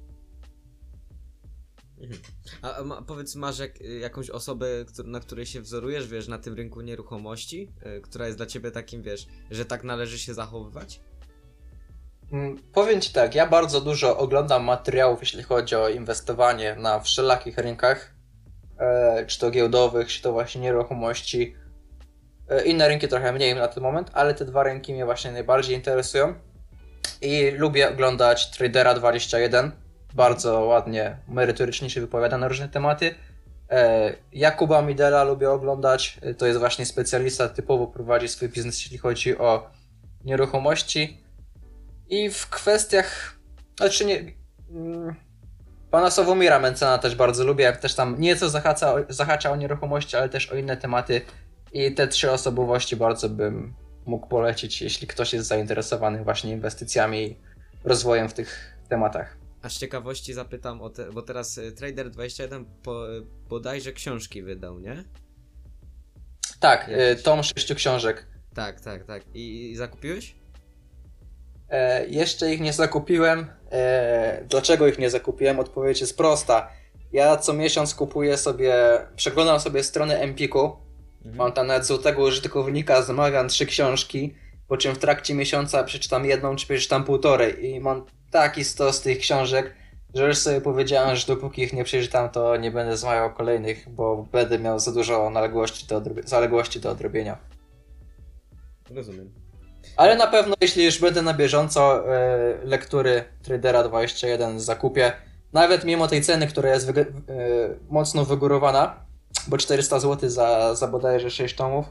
Mhm. 2.01 2.21
A, 2.63 2.83
ma, 2.83 3.03
powiedz, 3.03 3.35
masz 3.35 3.59
jak, 3.59 3.81
jakąś 3.81 4.31
osobę, 4.31 4.67
na 5.05 5.21
której 5.21 5.47
się 5.47 5.61
wzorujesz, 5.61 6.09
wiesz, 6.09 6.29
na 6.29 6.39
tym 6.39 6.55
rynku 6.55 6.81
nieruchomości, 6.81 7.73
y, 7.99 8.01
która 8.01 8.27
jest 8.27 8.39
dla 8.39 8.47
ciebie 8.47 8.71
takim, 8.71 9.03
wiesz, 9.03 9.27
że 9.51 9.65
tak 9.65 9.85
należy 9.85 10.19
się 10.19 10.35
zachowywać? 10.35 11.01
Mm, 12.33 12.63
Powiem 12.73 13.01
Ci 13.01 13.13
tak, 13.13 13.35
ja 13.35 13.47
bardzo 13.47 13.81
dużo 13.81 14.19
oglądam 14.19 14.65
materiałów, 14.65 15.21
jeśli 15.21 15.43
chodzi 15.43 15.77
o 15.77 15.89
inwestowanie 15.89 16.77
na 16.79 17.01
wszelakich 17.01 17.59
rynkach, 17.59 18.15
e, 18.79 19.27
czy 19.27 19.39
to 19.41 19.51
giełdowych, 19.51 20.09
czy 20.09 20.23
to 20.23 20.33
właśnie 20.33 20.61
nieruchomości. 20.61 21.57
E, 22.49 22.65
inne 22.65 22.89
rynki 22.89 23.09
trochę 23.09 23.33
mniej 23.33 23.55
na 23.55 23.69
ten 23.69 23.83
moment, 23.83 24.11
ale 24.15 24.35
te 24.35 24.45
dwa 24.45 24.63
rynki 24.63 24.93
mnie 24.93 25.05
właśnie 25.05 25.33
najbardziej 25.33 25.77
interesują. 25.77 26.35
I 27.23 27.51
lubię 27.51 27.89
oglądać 27.89 28.51
Tradera 28.51 28.95
21, 28.95 29.73
bardzo 30.15 30.61
ładnie, 30.61 31.17
merytorycznie 31.29 31.91
się 31.91 32.01
wypowiada 32.01 32.39
na 32.39 32.49
różne 32.49 32.69
tematy. 32.69 33.15
E, 33.71 34.13
Jakuba 34.33 34.83
Midela 34.83 35.25
lubię 35.25 35.51
oglądać, 35.51 36.21
to 36.39 36.47
jest 36.47 36.59
właśnie 36.59 36.87
specjalista, 36.87 37.49
typowo 37.49 37.87
prowadzi 37.87 38.29
swój 38.29 38.49
biznes, 38.49 38.81
jeśli 38.81 38.99
chodzi 38.99 39.39
o 39.39 39.71
nieruchomości. 40.25 41.26
I 42.09 42.31
w 42.31 42.47
kwestiach, 42.51 43.39
znaczy 43.77 44.05
nie, 44.05 44.35
mm, 44.71 45.15
pana 45.91 46.11
Sławomira 46.11 46.59
Mencena 46.59 46.99
też 46.99 47.15
bardzo 47.15 47.45
lubię, 47.45 47.65
jak 47.65 47.77
też 47.77 47.95
tam 47.95 48.21
nieco 48.21 48.51
zahacza, 48.51 48.95
zahacza 49.09 49.51
o 49.51 49.57
nieruchomości, 49.57 50.17
ale 50.17 50.29
też 50.29 50.53
o 50.53 50.57
inne 50.57 50.77
tematy. 50.77 51.21
I 51.73 51.95
te 51.95 52.09
trzy 52.09 52.31
osobowości 52.31 52.97
bardzo 52.97 53.29
bym 53.29 53.75
mógł 54.07 54.27
polecić, 54.27 54.83
jeśli 54.83 55.07
ktoś 55.07 55.33
jest 55.33 55.49
zainteresowany 55.49 56.25
właśnie 56.25 56.53
inwestycjami 56.53 57.27
i 57.27 57.37
rozwojem 57.85 58.29
w 58.29 58.35
tych 58.35 58.77
tematach. 58.89 59.37
A 59.63 59.69
z 59.69 59.79
ciekawości 59.79 60.35
zapytam 60.35 60.83
o 60.83 60.91
te, 60.91 61.13
bo 61.13 61.23
teraz 61.23 61.59
y, 61.59 61.73
Trader21 61.73 62.65
po, 62.83 63.17
y, 63.17 63.23
bodajże 63.49 63.93
książki 63.93 64.43
wydał, 64.43 64.79
nie? 64.79 65.05
Tak, 66.61 66.89
Jakieś. 66.89 67.21
y, 67.21 67.23
tom 67.23 67.43
sześciu 67.43 67.75
książek. 67.75 68.27
Tak, 68.55 68.81
tak, 68.81 69.05
tak. 69.05 69.23
I, 69.35 69.71
i 69.71 69.77
zakupiłeś? 69.77 70.35
E, 71.71 72.07
jeszcze 72.07 72.55
ich 72.55 72.61
nie 72.61 72.73
zakupiłem. 72.73 73.47
E, 73.73 74.45
dlaczego 74.49 74.89
ich 74.89 74.99
nie 74.99 75.11
zakupiłem? 75.11 75.61
Odpowiedź 75.61 76.01
jest 76.01 76.17
prosta. 76.17 76.69
Ja 77.13 77.37
co 77.37 77.53
miesiąc 77.53 77.95
kupuję 77.95 78.37
sobie, 78.37 78.75
przeglądam 79.17 79.61
sobie 79.61 79.83
stronę 79.83 80.21
Empiku. 80.21 80.77
Mhm. 81.17 81.37
Mam 81.37 81.53
tam 81.53 81.67
nawet 81.67 81.87
złotego 81.87 82.23
użytkownika, 82.23 83.03
zamawiam 83.03 83.49
trzy 83.49 83.67
książki, 83.67 84.35
po 84.69 84.77
czym 84.77 84.95
w 84.95 84.99
trakcie 84.99 85.35
miesiąca 85.35 85.85
przeczytam 85.85 86.25
jedną, 86.25 86.57
czy 86.57 86.67
przeczytam 86.67 87.05
półtorej. 87.05 87.67
I 87.67 87.81
mam 87.81 88.05
taki 88.31 88.65
stos 88.65 89.01
tych 89.01 89.19
książek, 89.19 89.75
że 90.15 90.29
już 90.29 90.39
sobie 90.39 90.61
powiedziałem, 90.61 91.17
że 91.17 91.27
dopóki 91.27 91.63
ich 91.63 91.73
nie 91.73 91.85
przeczytam, 91.85 92.31
to 92.31 92.57
nie 92.57 92.71
będę 92.71 92.97
zamawiał 92.97 93.35
kolejnych, 93.35 93.89
bo 93.89 94.27
będę 94.33 94.59
miał 94.59 94.79
za 94.79 94.93
dużo 94.93 95.31
naległości 95.31 95.87
do 95.87 96.03
zaległości 96.25 96.81
do 96.81 96.91
odrobienia. 96.91 97.39
Rozumiem. 98.91 99.46
Ale 99.97 100.17
na 100.17 100.27
pewno, 100.27 100.55
jeśli 100.61 100.85
już 100.85 101.01
będę 101.01 101.23
na 101.23 101.35
bieżąco 101.35 102.15
e, 102.15 102.59
lektury 102.65 103.25
Tradera 103.43 103.83
21 103.83 104.61
zakupię, 104.61 105.13
nawet 105.53 105.85
mimo 105.85 106.09
tej 106.09 106.23
ceny, 106.23 106.47
która 106.47 106.71
jest 106.71 106.87
wyg- 106.91 107.21
e, 107.29 107.35
mocno 107.89 108.25
wygórowana, 108.25 109.07
bo 109.49 109.59
400 109.59 110.01
zł 110.01 110.31
za, 110.31 110.75
za 110.75 110.89
bodajże 110.89 111.31
6 111.31 111.55
tomów, 111.55 111.87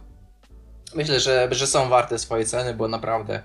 myślę, 0.95 1.19
że, 1.19 1.47
że 1.51 1.67
są 1.67 1.89
warte 1.89 2.19
swojej 2.19 2.45
ceny, 2.45 2.73
bo 2.73 2.88
naprawdę, 2.88 3.43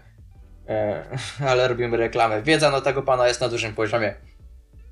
e, 0.68 1.04
ale 1.50 1.68
robimy 1.68 1.96
reklamę. 1.96 2.42
Wiedza 2.42 2.70
no 2.70 2.80
tego 2.80 3.02
pana 3.02 3.28
jest 3.28 3.40
na 3.40 3.48
dużym 3.48 3.74
poziomie. 3.74 4.14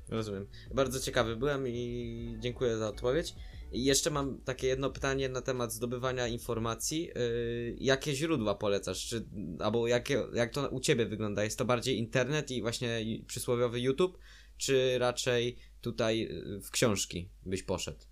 Rozumiem. 0.09 0.47
Bardzo 0.73 0.99
ciekawy 0.99 1.35
byłem 1.35 1.67
i 1.67 2.35
dziękuję 2.39 2.77
za 2.77 2.87
odpowiedź. 2.87 3.35
Jeszcze 3.71 4.09
mam 4.09 4.41
takie 4.41 4.67
jedno 4.67 4.89
pytanie 4.89 5.29
na 5.29 5.41
temat 5.41 5.73
zdobywania 5.73 6.27
informacji. 6.27 7.11
Yy, 7.15 7.75
jakie 7.77 8.15
źródła 8.15 8.55
polecasz? 8.55 9.07
Czy, 9.07 9.25
albo 9.59 9.87
jakie, 9.87 10.23
jak 10.33 10.53
to 10.53 10.69
u 10.69 10.79
ciebie 10.79 11.05
wygląda? 11.05 11.43
Jest 11.43 11.57
to 11.57 11.65
bardziej 11.65 11.97
internet 11.97 12.51
i 12.51 12.61
właśnie 12.61 13.01
przysłowiowy 13.27 13.79
YouTube, 13.79 14.17
czy 14.57 14.99
raczej 14.99 15.57
tutaj 15.81 16.19
yy, 16.19 16.61
w 16.61 16.71
książki 16.71 17.29
byś 17.45 17.63
poszedł? 17.63 18.05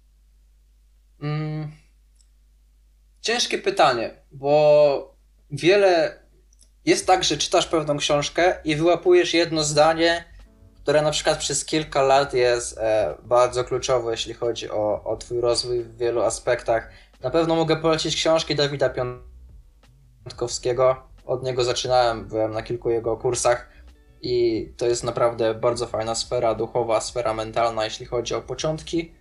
Mm. 1.22 1.72
Ciężkie 3.22 3.58
pytanie, 3.58 4.22
bo 4.32 5.17
wiele 5.52 6.20
jest 6.86 7.08
tak, 7.08 7.24
że 7.24 7.38
czytasz 7.38 7.67
pewną 7.67 7.98
książkę 7.98 8.62
i 8.63 8.76
wyłapujesz 8.76 9.34
jedno 9.34 9.63
zdanie, 9.63 10.37
które 10.88 11.02
na 11.02 11.12
przykład 11.12 11.38
przez 11.38 11.65
kilka 11.65 12.02
lat 12.02 12.34
jest 12.34 12.78
e, 12.78 13.15
bardzo 13.23 13.63
kluczowe, 13.63 14.12
jeśli 14.12 14.34
chodzi 14.34 14.71
o, 14.71 15.04
o 15.04 15.17
Twój 15.17 15.41
rozwój 15.41 15.84
w 15.84 15.97
wielu 15.97 16.21
aspektach. 16.21 16.89
Na 17.21 17.30
pewno 17.30 17.56
mogę 17.56 17.78
polecić 17.78 18.15
książki 18.15 18.56
Dawida 18.56 18.89
Piątkowskiego. 20.23 20.95
Od 21.26 21.43
niego 21.43 21.63
zaczynałem, 21.63 22.28
byłem 22.28 22.52
na 22.52 22.62
kilku 22.62 22.89
jego 22.89 23.17
kursach 23.17 23.69
i 24.21 24.65
to 24.78 24.88
jest 24.88 25.04
naprawdę 25.04 25.54
bardzo 25.54 25.88
fajna 25.88 26.15
sfera 26.15 26.56
duchowa, 26.56 27.02
sfera 27.02 27.34
mentalna, 27.34 27.86
jeśli 27.86 28.06
chodzi 28.06 28.36
o 28.36 28.41
początki. 28.41 29.12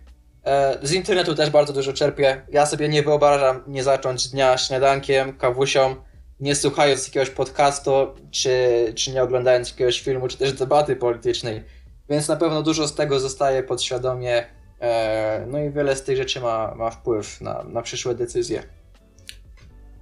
E, 0.45 0.77
Z 0.81 0.91
internetu 0.91 1.35
też 1.35 1.49
bardzo 1.49 1.73
dużo 1.73 1.93
czerpię. 1.93 2.41
Ja 2.49 2.65
sobie 2.65 2.89
nie 2.89 3.03
wyobrażam 3.03 3.63
nie 3.67 3.83
zacząć 3.83 4.27
dnia 4.27 4.57
śniadankiem, 4.57 5.37
kawusią, 5.37 5.95
nie 6.39 6.55
słuchając 6.55 7.07
jakiegoś 7.07 7.29
podcastu, 7.29 7.91
czy, 8.31 8.51
czy 8.95 9.11
nie 9.11 9.23
oglądając 9.23 9.69
jakiegoś 9.69 10.01
filmu, 10.01 10.27
czy 10.27 10.37
też 10.37 10.53
debaty 10.53 10.95
politycznej. 10.95 11.63
Więc 12.09 12.27
na 12.27 12.35
pewno 12.35 12.63
dużo 12.63 12.87
z 12.87 12.95
tego 12.95 13.19
zostaje 13.19 13.63
podświadomie. 13.63 14.45
e, 14.81 15.45
No 15.51 15.59
i 15.63 15.69
wiele 15.71 15.95
z 15.95 16.03
tych 16.03 16.17
rzeczy 16.17 16.39
ma, 16.41 16.75
ma 16.75 16.89
wpływ 16.91 17.41
na, 17.41 17.63
na 17.63 17.81
przyszłe 17.81 18.15
decyzje. 18.15 18.63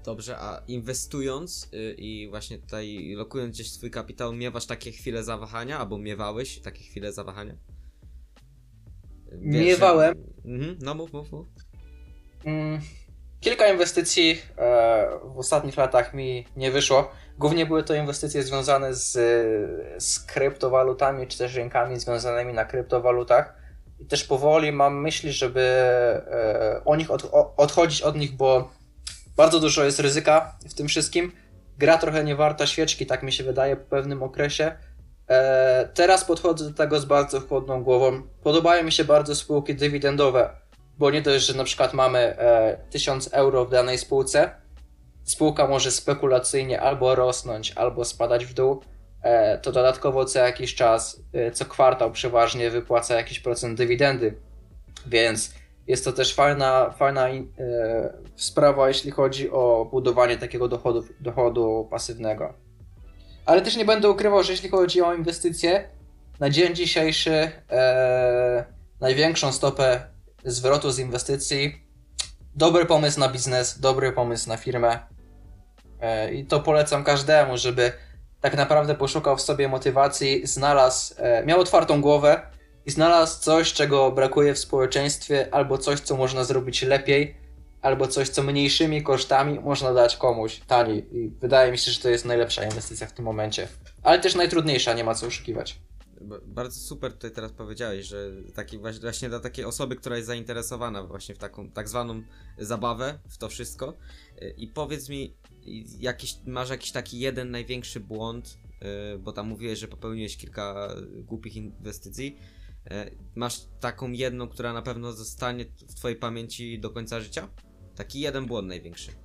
Dobrze, 0.06 0.38
a 0.40 0.62
inwestując 0.68 1.70
y, 1.74 1.96
i 1.98 2.30
właśnie 2.30 2.58
tutaj 2.58 3.14
lokując 3.18 3.54
gdzieś 3.56 3.72
swój 3.72 3.92
kapitał, 3.92 4.34
miewasz 4.34 4.66
takie 4.66 4.92
chwile 4.92 5.24
zawahania, 5.24 5.80
albo 5.80 5.98
miewałeś 5.98 6.60
takie 6.62 6.84
chwile 6.84 7.14
zawahania? 7.14 7.56
Wiesz, 9.32 9.66
Miewałem. 9.66 10.14
że- 10.46 10.52
Mhm, 10.52 10.78
no 10.82 10.94
mów, 10.96 11.14
mów, 11.14 11.32
mów. 11.32 11.48
Mm, 12.46 12.80
Kilka 13.46 13.68
inwestycji 13.68 14.42
e, 14.58 15.08
w 15.24 15.40
ostatnich 15.40 15.78
latach 15.78 16.14
mi 16.14 16.46
nie 16.56 16.72
wyszło. 16.72 17.12
Głównie 17.38 17.66
były 17.66 17.84
to 17.84 17.94
inwestycje 17.94 18.44
związane 18.44 18.94
z, 18.94 19.12
z 20.04 20.20
kryptowalutami, 20.20 21.28
czy 21.28 21.38
też 21.38 21.56
rynkami 21.56 22.00
związanymi 22.00 22.54
na 22.54 22.66
kryptowalutach. 22.66 23.56
I 24.00 24.06
też 24.06 24.24
powoli 24.24 24.72
mam 24.72 25.02
myśli, 25.02 25.32
żeby 25.32 25.62
e, 25.62 26.82
o 26.86 26.96
nich 26.96 27.12
od, 27.12 27.32
odchodzić 27.58 28.02
od 28.02 28.16
nich, 28.16 28.36
bo 28.36 28.72
bardzo 29.38 29.60
dużo 29.60 29.84
jest 29.84 30.00
ryzyka 30.00 30.58
w 30.70 30.74
tym 30.74 30.88
wszystkim. 30.88 31.32
Gra 31.78 31.98
trochę 31.98 32.24
nie 32.24 32.36
warta 32.36 32.68
świeczki, 32.68 33.06
tak 33.06 33.24
mi 33.24 33.32
się 33.32 33.44
wydaje 33.44 33.76
po 33.76 33.90
pewnym 33.90 34.24
okresie. 34.24 34.76
E, 35.30 35.90
teraz 35.94 36.26
podchodzę 36.26 36.66
do 36.66 36.74
tego 36.74 37.00
z 37.00 37.06
bardzo 37.06 37.40
chłodną 37.40 37.84
głową. 37.84 38.22
Podobają 38.44 38.84
mi 38.84 38.92
się 38.92 39.04
bardzo 39.04 39.36
spółki 39.36 39.76
dywidendowe 39.76 40.50
bo 40.98 41.12
nie 41.12 41.22
dość, 41.22 41.46
że 41.46 41.54
na 41.54 41.64
przykład 41.64 41.94
mamy 41.94 42.20
e, 42.20 42.78
1000 42.90 43.30
euro 43.34 43.66
w 43.66 43.72
danej 43.72 43.98
spółce, 43.98 44.50
spółka 45.24 45.68
może 45.68 45.92
spekulacyjnie 45.92 46.82
albo 46.82 47.16
rosnąć, 47.16 47.74
albo 47.76 48.06
spadać 48.06 48.46
w 48.46 48.54
dół, 48.54 48.82
e, 49.22 49.58
to 49.58 49.72
dodatkowo 49.72 50.26
co 50.26 50.40
jakiś 50.40 50.76
czas, 50.76 51.22
e, 51.34 51.52
co 51.52 51.66
kwartał 51.66 52.12
przeważnie 52.12 52.70
wypłaca 52.70 53.16
jakiś 53.16 53.40
procent 53.40 53.78
dywidendy, 53.78 54.38
więc 55.08 55.54
jest 55.88 56.06
to 56.06 56.12
też 56.12 56.36
fajna, 56.36 56.90
fajna 56.98 57.30
e, 57.30 57.44
sprawa, 58.36 58.88
jeśli 58.88 59.12
chodzi 59.12 59.52
o 59.52 59.88
budowanie 59.92 60.38
takiego 60.38 60.68
dochodu, 60.68 61.04
dochodu 61.20 61.88
pasywnego. 61.92 62.54
Ale 63.46 63.62
też 63.62 63.78
nie 63.78 63.86
będę 63.86 64.10
ukrywał, 64.10 64.44
że 64.44 64.52
jeśli 64.52 64.70
chodzi 64.70 65.02
o 65.02 65.14
inwestycje, 65.14 65.90
na 66.40 66.50
dzień 66.50 66.76
dzisiejszy 66.76 67.52
e, 67.72 68.66
największą 69.02 69.52
stopę 69.52 70.15
zwrotu 70.46 70.92
z 70.92 71.00
inwestycji. 71.00 71.82
Dobry 72.56 72.86
pomysł 72.86 73.20
na 73.20 73.30
biznes, 73.30 73.80
dobry 73.80 74.12
pomysł 74.12 74.50
na 74.50 74.58
firmę. 74.58 75.00
E, 76.02 76.34
I 76.34 76.46
to 76.46 76.60
polecam 76.60 77.04
każdemu, 77.04 77.58
żeby 77.58 77.92
tak 78.42 78.58
naprawdę 78.58 78.96
poszukał 78.96 79.38
w 79.38 79.42
sobie 79.42 79.68
motywacji, 79.68 80.48
znalazł, 80.48 81.14
e, 81.18 81.46
miał 81.46 81.60
otwartą 81.60 82.02
głowę 82.02 82.42
i 82.86 82.92
znalazł 82.92 83.42
coś, 83.42 83.74
czego 83.74 84.12
brakuje 84.12 84.54
w 84.54 84.60
społeczeństwie, 84.60 85.48
albo 85.52 85.78
coś, 85.78 86.00
co 86.00 86.18
można 86.18 86.44
zrobić 86.44 86.82
lepiej, 86.82 87.38
albo 87.82 88.08
coś, 88.08 88.30
co 88.30 88.44
mniejszymi 88.44 89.04
kosztami 89.04 89.60
można 89.60 89.94
dać 89.94 90.18
komuś 90.18 90.60
taniej. 90.68 91.18
I 91.18 91.30
wydaje 91.30 91.72
mi 91.72 91.78
się, 91.78 91.92
że 91.92 92.00
to 92.00 92.10
jest 92.10 92.26
najlepsza 92.26 92.64
inwestycja 92.64 93.08
w 93.08 93.12
tym 93.12 93.26
momencie. 93.26 93.68
Ale 94.04 94.20
też 94.20 94.36
najtrudniejsza, 94.36 94.94
nie 94.94 95.04
ma 95.04 95.16
co 95.16 95.28
oszukiwać. 95.28 95.80
Bardzo 96.46 96.80
super 96.80 97.14
tutaj 97.14 97.32
teraz 97.32 97.52
powiedziałeś, 97.52 98.06
że 98.06 98.32
taki 98.56 98.78
właśnie 98.78 99.30
dla 99.30 99.40
takiej 99.40 99.66
osoby, 99.66 99.96
która 99.96 100.16
jest 100.16 100.28
zainteresowana 100.28 101.04
właśnie 101.04 101.36
w 101.36 101.38
taką 101.38 101.72
tak 101.72 101.90
zwaną 101.90 102.22
zabawę, 102.58 103.20
w 103.30 103.38
to 103.38 103.50
wszystko. 103.50 103.94
Y, 104.42 104.54
I 104.58 104.68
powiedz 104.68 105.10
mi, 105.10 105.36
jakiś, 106.00 106.38
masz 106.46 106.70
jakiś 106.70 106.92
taki 106.92 107.20
jeden 107.20 107.52
największy 107.52 108.00
błąd, 108.00 108.58
y, 109.16 109.20
bo 109.20 109.32
tam 109.32 109.48
mówiłeś, 109.48 109.80
że 109.80 109.88
popełniłeś 109.88 110.38
kilka 110.38 110.96
głupich 111.24 111.56
inwestycji. 111.56 112.38
Y, 112.92 113.18
Masz 113.36 113.62
taką 113.80 114.12
jedną, 114.12 114.48
która 114.48 114.74
na 114.74 114.82
pewno 114.82 115.14
zostanie 115.14 115.66
w 115.88 115.96
twojej 115.96 116.18
pamięci 116.18 116.80
do 116.80 116.90
końca 116.90 117.20
życia? 117.20 117.50
Taki 117.96 118.20
jeden 118.20 118.46
błąd 118.46 118.68
największy. 118.68 119.12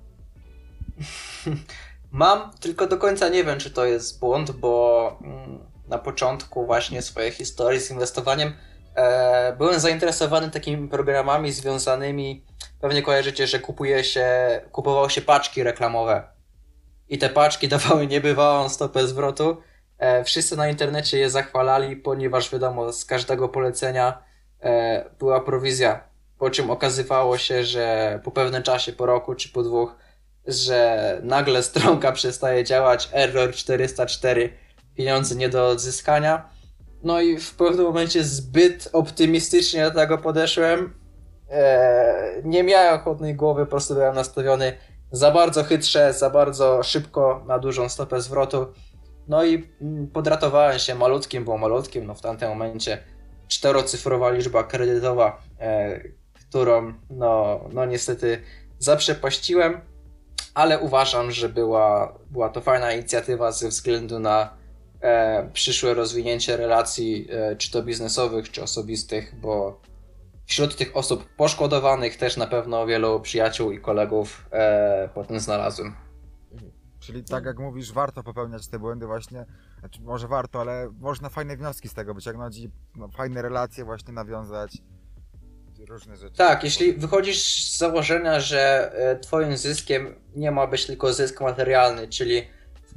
Mam, 2.11 2.51
tylko 2.59 2.87
do 2.87 2.97
końca 2.97 3.29
nie 3.29 3.43
wiem, 3.43 3.59
czy 3.59 3.71
to 3.71 3.85
jest 3.85 4.19
błąd, 4.19 4.51
bo 4.51 5.19
mm, 5.23 5.70
na 5.91 5.97
początku 5.97 6.65
właśnie 6.65 7.01
swojej 7.01 7.31
historii 7.31 7.79
z 7.79 7.91
inwestowaniem 7.91 8.53
e, 8.95 9.55
byłem 9.57 9.79
zainteresowany 9.79 10.51
takimi 10.51 10.87
programami 10.87 11.51
związanymi, 11.51 12.45
pewnie 12.81 13.01
kojarzycie, 13.01 13.47
że 13.47 13.59
kupuje 13.59 14.03
się, 14.03 14.25
kupowało 14.71 15.09
się 15.09 15.21
paczki 15.21 15.63
reklamowe. 15.63 16.23
I 17.09 17.17
te 17.17 17.29
paczki 17.29 17.67
dawały 17.75 18.07
niebywałą 18.07 18.69
stopę 18.69 19.07
zwrotu. 19.07 19.57
E, 19.97 20.23
wszyscy 20.23 20.57
na 20.57 20.69
internecie 20.69 21.17
je 21.17 21.29
zachwalali, 21.29 21.95
ponieważ 21.95 22.51
wiadomo, 22.51 22.93
z 22.93 23.05
każdego 23.05 23.49
polecenia 23.49 24.23
e, 24.61 25.09
była 25.19 25.41
prowizja, 25.41 26.03
po 26.37 26.49
czym 26.49 26.69
okazywało 26.69 27.37
się, 27.37 27.63
że 27.63 28.19
po 28.23 28.31
pewnym 28.31 28.63
czasie, 28.63 28.93
po 28.93 29.05
roku 29.05 29.35
czy 29.35 29.49
po 29.49 29.63
dwóch, 29.63 29.95
że 30.47 31.19
nagle 31.23 31.63
stronka 31.63 32.11
przestaje 32.21 32.63
działać, 32.63 33.09
error 33.13 33.53
404, 33.53 34.57
pieniądze 35.01 35.35
nie 35.35 35.49
do 35.49 35.67
odzyskania. 35.67 36.49
No 37.03 37.21
i 37.21 37.37
w 37.37 37.55
pewnym 37.55 37.85
momencie 37.85 38.23
zbyt 38.23 38.89
optymistycznie 38.93 39.83
do 39.83 39.91
tego 39.91 40.17
podeszłem. 40.17 40.93
Eee, 41.49 42.41
nie 42.43 42.63
miałem 42.63 42.99
chłodnej 42.99 43.35
głowy, 43.35 43.65
po 43.65 43.71
prostu 43.71 43.93
byłem 43.93 44.15
nastawiony 44.15 44.73
za 45.11 45.31
bardzo 45.31 45.63
chytrze, 45.63 46.13
za 46.13 46.29
bardzo 46.29 46.83
szybko 46.83 47.43
na 47.47 47.59
dużą 47.59 47.89
stopę 47.89 48.21
zwrotu. 48.21 48.67
No 49.27 49.43
i 49.43 49.67
mm, 49.81 50.07
podratowałem 50.07 50.79
się 50.79 50.95
malutkim, 50.95 51.45
bo 51.45 51.57
malutkim, 51.57 52.05
no 52.05 52.15
w 52.15 52.21
tamtym 52.21 52.49
momencie 52.49 52.97
czterocyfrowa 53.47 54.31
liczba 54.31 54.63
kredytowa, 54.63 55.41
e, 55.59 55.99
którą 56.49 56.93
no, 57.09 57.59
no 57.73 57.85
niestety 57.85 58.41
zaprzepaściłem 58.79 59.81
ale 60.53 60.79
uważam, 60.79 61.31
że 61.31 61.49
była, 61.49 62.13
była 62.31 62.49
to 62.49 62.61
fajna 62.61 62.93
inicjatywa 62.93 63.51
ze 63.51 63.67
względu 63.67 64.19
na 64.19 64.60
przyszłe 65.53 65.93
rozwinięcie 65.93 66.57
relacji, 66.57 67.27
e, 67.31 67.55
czy 67.55 67.71
to 67.71 67.83
biznesowych, 67.83 68.51
czy 68.51 68.63
osobistych, 68.63 69.39
bo 69.39 69.81
wśród 70.45 70.75
tych 70.75 70.97
osób 70.97 71.29
poszkodowanych 71.37 72.17
też 72.17 72.37
na 72.37 72.47
pewno 72.47 72.85
wielu 72.85 73.19
przyjaciół 73.19 73.71
i 73.71 73.81
kolegów 73.81 74.45
e, 74.51 75.09
potem 75.13 75.39
znalazłem. 75.39 75.95
Czyli 76.99 77.23
tak 77.23 77.45
jak 77.45 77.59
mówisz, 77.59 77.93
warto 77.93 78.23
popełniać 78.23 78.67
te 78.67 78.79
błędy 78.79 79.05
właśnie, 79.05 79.45
znaczy 79.79 80.01
może 80.01 80.27
warto, 80.27 80.61
ale 80.61 80.89
można 80.99 81.29
fajne 81.29 81.57
wnioski 81.57 81.89
z 81.89 81.93
tego 81.93 82.13
wyciągnąć 82.13 82.57
i 82.57 82.69
no, 82.95 83.09
fajne 83.09 83.41
relacje 83.41 83.85
właśnie 83.85 84.13
nawiązać, 84.13 84.77
różne 85.85 86.17
rzeczy. 86.17 86.37
Tak, 86.37 86.63
jeśli 86.63 86.93
wychodzisz 86.93 87.65
z 87.71 87.77
założenia, 87.77 88.39
że 88.39 88.91
e, 88.93 89.19
twoim 89.19 89.57
zyskiem 89.57 90.15
nie 90.35 90.51
ma 90.51 90.67
być 90.67 90.85
tylko 90.85 91.13
zysk 91.13 91.41
materialny, 91.41 92.07
czyli 92.07 92.47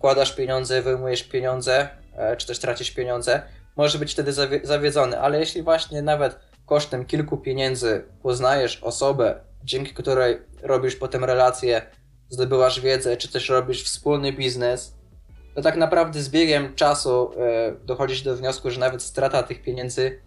wkładasz 0.04 0.32
pieniądze, 0.32 0.82
wyjmujesz 0.82 1.22
pieniądze, 1.22 1.88
e, 2.16 2.36
czy 2.36 2.46
też 2.46 2.58
tracisz 2.58 2.90
pieniądze, 2.90 3.42
może 3.76 3.98
być 3.98 4.12
wtedy 4.12 4.32
zawie- 4.32 4.60
zawiedzony, 4.66 5.20
ale 5.20 5.40
jeśli 5.40 5.62
właśnie 5.62 6.02
nawet 6.02 6.38
kosztem 6.66 7.04
kilku 7.04 7.36
pieniędzy 7.36 8.04
poznajesz 8.22 8.82
osobę, 8.82 9.40
dzięki 9.62 9.94
której 9.94 10.38
robisz 10.62 10.96
potem 10.96 11.24
relacje, 11.24 11.82
zdobywasz 12.28 12.80
wiedzę, 12.80 13.16
czy 13.16 13.32
też 13.32 13.48
robisz 13.48 13.84
wspólny 13.84 14.32
biznes, 14.32 14.94
to 15.54 15.62
tak 15.62 15.76
naprawdę 15.76 16.22
z 16.22 16.28
biegiem 16.28 16.74
czasu 16.74 17.30
e, 17.38 17.72
dochodzisz 17.84 18.22
do 18.22 18.36
wniosku, 18.36 18.70
że 18.70 18.80
nawet 18.80 19.02
strata 19.02 19.42
tych 19.42 19.62
pieniędzy 19.62 20.20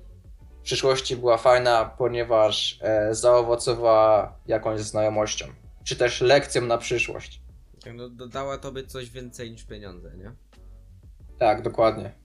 w 0.59 0.61
przyszłości 0.61 1.17
była 1.17 1.37
fajna, 1.37 1.91
ponieważ 1.97 2.79
e, 2.81 3.15
zaowocowała 3.15 4.33
jakąś 4.47 4.81
znajomością, 4.81 5.45
czy 5.83 5.95
też 5.95 6.21
lekcją 6.21 6.61
na 6.61 6.77
przyszłość. 6.77 7.46
Tak, 7.87 7.95
No, 7.95 8.09
dodała 8.09 8.57
tobie 8.57 8.83
coś 8.83 9.09
więcej 9.09 9.51
niż 9.51 9.65
pieniądze, 9.65 10.17
nie? 10.17 10.31
Tak, 11.39 11.61
dokładnie. 11.61 12.15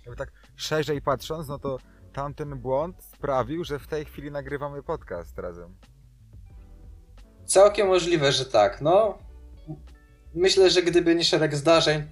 Jakby 0.00 0.16
tak 0.16 0.32
szerzej 0.56 1.02
patrząc, 1.02 1.48
no 1.48 1.58
to 1.58 1.78
tamten 2.12 2.58
błąd 2.58 3.04
sprawił, 3.04 3.64
że 3.64 3.78
w 3.78 3.86
tej 3.86 4.04
chwili 4.04 4.30
nagrywamy 4.30 4.82
podcast 4.82 5.38
razem. 5.38 5.76
Całkiem 7.44 7.86
możliwe, 7.86 8.32
że 8.32 8.44
tak. 8.44 8.80
No, 8.80 9.18
myślę, 10.34 10.70
że 10.70 10.82
gdyby 10.82 11.14
nie 11.14 11.24
szereg 11.24 11.56
zdarzeń 11.56 12.02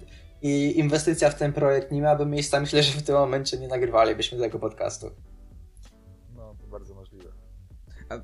i 0.41 0.79
inwestycja 0.79 1.29
w 1.29 1.35
ten 1.35 1.53
projekt 1.53 1.91
nie 1.91 2.01
miałaby 2.01 2.25
miejsca, 2.25 2.59
myślę, 2.59 2.83
że 2.83 2.99
w 2.99 3.03
tym 3.03 3.15
momencie 3.15 3.57
nie 3.57 3.67
nagrywalibyśmy 3.67 4.39
tego 4.39 4.59
podcastu. 4.59 5.11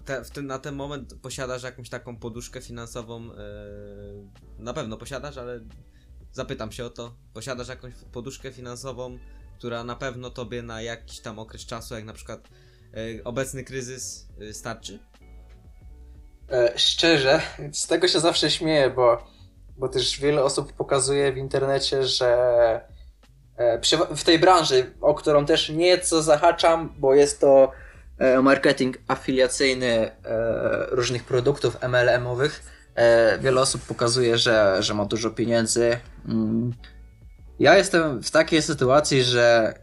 Te, 0.05 0.23
w 0.23 0.29
tym, 0.29 0.47
na 0.47 0.59
ten 0.59 0.75
moment 0.75 1.15
posiadasz 1.21 1.63
jakąś 1.63 1.89
taką 1.89 2.17
poduszkę 2.17 2.61
finansową? 2.61 3.31
e, 3.31 4.63
na 4.63 4.73
pewno 4.73 4.97
posiadasz, 4.97 5.38
ale 5.38 5.59
zapytam 6.31 6.71
się 6.71 6.86
o 6.86 6.89
to. 6.89 7.15
Posiadasz 7.34 7.67
jakąś 7.67 7.93
poduszkę 8.11 8.51
finansową, 8.51 9.17
która 9.57 9.84
na 9.84 9.95
pewno 9.95 10.29
tobie 10.29 10.61
na 10.61 10.81
jakiś 10.81 11.19
tam 11.19 11.39
okres 11.39 11.65
czasu, 11.65 11.95
jak 11.95 12.05
na 12.05 12.13
przykład 12.13 12.39
e, 12.93 13.23
obecny 13.23 13.63
kryzys, 13.63 14.27
e, 14.41 14.53
starczy? 14.53 14.99
E, 16.51 16.73
szczerze, 16.75 17.41
z 17.71 17.88
tego 17.88 18.07
się 18.07 18.19
zawsze 18.19 18.51
śmieję, 18.51 18.89
bo, 18.89 19.27
bo 19.77 19.89
też 19.89 20.19
wiele 20.19 20.43
osób 20.43 20.73
pokazuje 20.73 21.34
w 21.34 21.38
internecie, 21.38 22.03
że 22.03 22.93
w 24.15 24.23
tej 24.23 24.39
branży, 24.39 24.93
o 25.01 25.13
którą 25.13 25.45
też 25.45 25.69
nieco 25.69 26.21
zahaczam, 26.21 26.95
bo 26.97 27.13
jest 27.13 27.41
to 27.41 27.71
marketing 28.43 28.97
afiliacyjny 29.07 29.88
e, 29.88 30.11
różnych 30.91 31.24
produktów 31.24 31.78
MLM-owych, 31.82 32.74
E, 32.95 33.39
wiele 33.39 33.61
osób 33.61 33.82
pokazuje, 33.82 34.38
że, 34.38 34.78
że 34.80 34.93
ma 34.93 35.05
dużo 35.05 35.30
pieniędzy. 35.30 35.97
Mm. 36.28 36.74
Ja 37.59 37.78
jestem 37.78 38.24
w 38.24 38.32
takiej 38.32 38.61
sytuacji, 38.61 39.24
że 39.24 39.74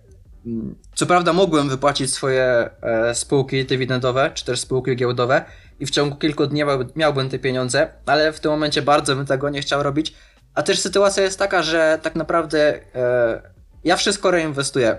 mm, 0.46 0.74
co 0.94 1.06
prawda 1.06 1.32
mogłem 1.32 1.68
wypłacić 1.68 2.12
swoje 2.12 2.70
e, 2.82 3.14
spółki 3.14 3.64
dywidendowe, 3.64 4.30
czy 4.34 4.44
też 4.44 4.60
spółki 4.60 4.96
giełdowe 4.96 5.44
i 5.80 5.86
w 5.86 5.90
ciągu 5.90 6.16
kilku 6.16 6.46
dni 6.46 6.62
miałbym, 6.96 7.28
te 7.30 7.38
pieniądze, 7.38 7.88
ale 8.06 8.32
w 8.32 8.40
tym 8.40 8.50
momencie 8.50 8.82
bardzo 8.82 9.16
bym 9.16 9.26
tego 9.26 9.50
nie 9.50 9.60
chciał 9.60 9.82
robić. 9.82 10.14
A 10.54 10.62
też 10.62 10.80
sytuacja 10.80 11.22
jest 11.22 11.38
taka, 11.38 11.62
że 11.62 11.98
tak 12.02 12.14
naprawdę 12.14 12.80
e, 12.94 13.42
ja 13.84 13.96
wszystko 13.96 14.30
reinwestuję. 14.30 14.98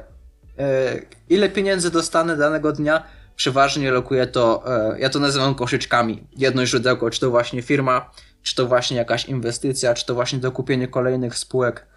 E, 0.60 1.00
ile 1.30 1.50
pieniędzy 1.50 1.92
dostanę 1.92 2.38
danego 2.38 2.72
dnia, 2.72 3.04
przeważnie 3.42 3.92
lokuję 3.92 4.28
to, 4.28 4.64
e, 4.68 5.00
ja 5.00 5.10
to 5.10 5.20
nazywam 5.20 5.56
koszyczkami. 5.56 6.28
Jedno 6.38 6.66
źródełko, 6.66 7.10
czy 7.10 7.20
to 7.20 7.30
właśnie 7.30 7.62
firma, 7.62 8.12
czy 8.42 8.56
to 8.56 8.68
właśnie 8.68 8.98
jakaś 8.98 9.26
inwestycja, 9.26 9.94
czy 9.94 10.06
to 10.06 10.14
właśnie 10.14 10.40
dokupienie 10.40 10.88
kolejnych 10.88 11.38
spółek. 11.38 11.88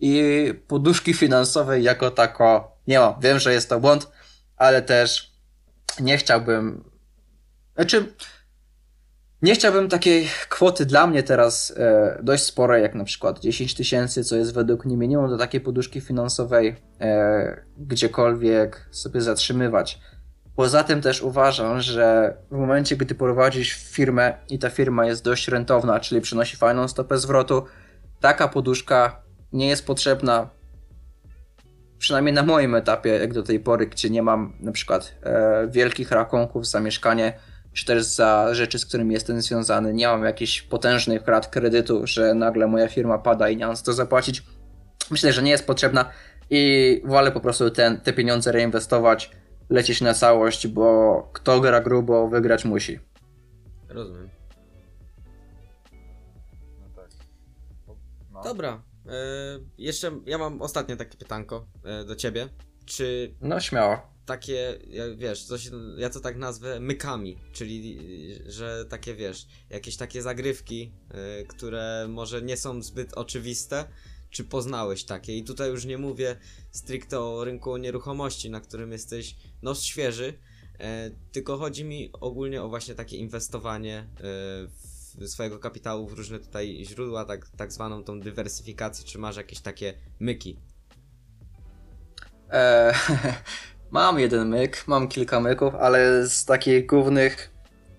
I 0.00 0.54
poduszki 0.68 1.14
finansowej 1.14 1.82
jako 1.82 2.10
tako 2.10 2.76
nie 2.86 2.98
mam. 2.98 3.14
Wiem, 3.20 3.38
że 3.38 3.52
jest 3.52 3.68
to 3.68 3.80
błąd, 3.80 4.08
ale 4.56 4.82
też 4.82 5.32
nie 6.00 6.18
chciałbym. 6.18 6.84
Znaczy, 7.74 8.12
nie 9.42 9.54
chciałbym 9.54 9.88
takiej 9.88 10.28
kwoty 10.48 10.86
dla 10.86 11.06
mnie 11.06 11.22
teraz 11.22 11.74
e, 11.76 12.18
dość 12.22 12.42
sporej, 12.42 12.82
jak 12.82 12.94
na 12.94 13.04
przykład 13.04 13.40
10 13.40 13.74
tysięcy, 13.74 14.24
co 14.24 14.36
jest 14.36 14.54
według 14.54 14.84
mnie 14.84 14.96
minimum 14.96 15.28
do 15.30 15.38
takiej 15.38 15.60
poduszki 15.60 16.00
finansowej, 16.00 16.76
e, 17.00 17.64
gdziekolwiek 17.78 18.88
sobie 18.90 19.20
zatrzymywać. 19.20 20.00
Poza 20.56 20.84
tym 20.84 21.00
też 21.00 21.22
uważam, 21.22 21.80
że 21.80 22.36
w 22.50 22.56
momencie, 22.56 22.96
gdy 22.96 23.14
prowadzisz 23.14 23.72
firmę 23.72 24.34
i 24.48 24.58
ta 24.58 24.70
firma 24.70 25.06
jest 25.06 25.24
dość 25.24 25.48
rentowna, 25.48 26.00
czyli 26.00 26.20
przynosi 26.20 26.56
fajną 26.56 26.88
stopę 26.88 27.18
zwrotu, 27.18 27.64
taka 28.20 28.48
poduszka 28.48 29.22
nie 29.52 29.68
jest 29.68 29.86
potrzebna. 29.86 30.50
Przynajmniej 31.98 32.34
na 32.34 32.42
moim 32.42 32.74
etapie, 32.74 33.10
jak 33.10 33.32
do 33.32 33.42
tej 33.42 33.60
pory, 33.60 33.86
gdzie 33.86 34.10
nie 34.10 34.22
mam 34.22 34.52
na 34.60 34.72
przykład 34.72 35.14
e, 35.22 35.68
wielkich 35.70 36.10
rachunków 36.10 36.66
za 36.66 36.80
mieszkanie, 36.80 37.38
czy 37.72 37.84
też 37.84 38.04
za 38.04 38.54
rzeczy, 38.54 38.78
z 38.78 38.86
którymi 38.86 39.14
jestem 39.14 39.42
związany. 39.42 39.94
Nie 39.94 40.06
mam 40.06 40.24
jakichś 40.24 40.62
potężnych 40.62 41.26
rat 41.26 41.46
kredytu, 41.48 42.00
że 42.04 42.34
nagle 42.34 42.66
moja 42.66 42.88
firma 42.88 43.18
pada 43.18 43.48
i 43.48 43.56
nie 43.56 43.66
mam 43.66 43.76
co 43.76 43.92
zapłacić. 43.92 44.42
Myślę, 45.10 45.32
że 45.32 45.42
nie 45.42 45.50
jest 45.50 45.66
potrzebna 45.66 46.10
i 46.50 47.02
wolę 47.04 47.32
po 47.32 47.40
prostu 47.40 47.70
ten, 47.70 48.00
te 48.00 48.12
pieniądze 48.12 48.52
reinwestować 48.52 49.30
lecieć 49.70 50.00
na 50.00 50.14
całość, 50.14 50.66
bo 50.66 51.30
kto 51.32 51.60
gra 51.60 51.80
grubo, 51.80 52.28
wygrać 52.28 52.64
musi. 52.64 52.98
Rozumiem. 53.88 54.28
No 56.80 56.88
tak. 56.96 57.10
No. 58.32 58.42
Dobra. 58.42 58.82
E, 59.06 59.10
jeszcze 59.78 60.20
ja 60.26 60.38
mam 60.38 60.62
ostatnie 60.62 60.96
takie 60.96 61.18
pytanko 61.18 61.66
e, 61.84 62.04
do 62.04 62.16
ciebie. 62.16 62.48
Czy 62.86 63.34
No 63.40 63.60
śmiało. 63.60 63.96
takie, 64.26 64.78
wiesz, 65.16 65.44
coś, 65.44 65.70
ja 65.96 66.10
to 66.10 66.20
tak 66.20 66.36
nazwę 66.36 66.80
mykami, 66.80 67.38
czyli 67.52 67.98
y, 68.46 68.50
że 68.52 68.84
takie, 68.84 69.14
wiesz, 69.14 69.46
jakieś 69.70 69.96
takie 69.96 70.22
zagrywki, 70.22 70.92
y, 71.42 71.46
które 71.46 72.06
może 72.08 72.42
nie 72.42 72.56
są 72.56 72.82
zbyt 72.82 73.12
oczywiste, 73.14 73.84
czy 74.34 74.44
poznałeś 74.44 75.04
takie? 75.04 75.36
I 75.38 75.44
tutaj 75.44 75.70
już 75.70 75.84
nie 75.84 75.98
mówię 75.98 76.36
stricte 76.70 77.20
o 77.20 77.44
rynku 77.44 77.76
nieruchomości, 77.76 78.50
na 78.50 78.60
którym 78.60 78.92
jesteś, 78.92 79.36
no, 79.62 79.74
świeży, 79.74 80.38
e, 80.80 81.10
tylko 81.32 81.56
chodzi 81.56 81.84
mi 81.84 82.10
ogólnie 82.20 82.62
o 82.62 82.68
właśnie 82.68 82.94
takie 82.94 83.16
inwestowanie 83.16 83.98
e, 83.98 84.04
w 85.14 85.28
swojego 85.28 85.58
kapitału 85.58 86.08
w 86.08 86.12
różne 86.12 86.38
tutaj 86.38 86.84
źródła, 86.84 87.24
tak, 87.24 87.48
tak 87.56 87.72
zwaną 87.72 88.04
tą 88.04 88.20
dywersyfikację, 88.20 89.04
czy 89.04 89.18
masz 89.18 89.36
jakieś 89.36 89.60
takie 89.60 89.94
myki? 90.20 90.58
E, 92.50 92.94
mam 93.90 94.20
jeden 94.20 94.48
myk, 94.48 94.84
mam 94.86 95.08
kilka 95.08 95.40
myków, 95.40 95.74
ale 95.74 96.26
z 96.26 96.44
takich 96.44 96.86
głównych, 96.86 97.50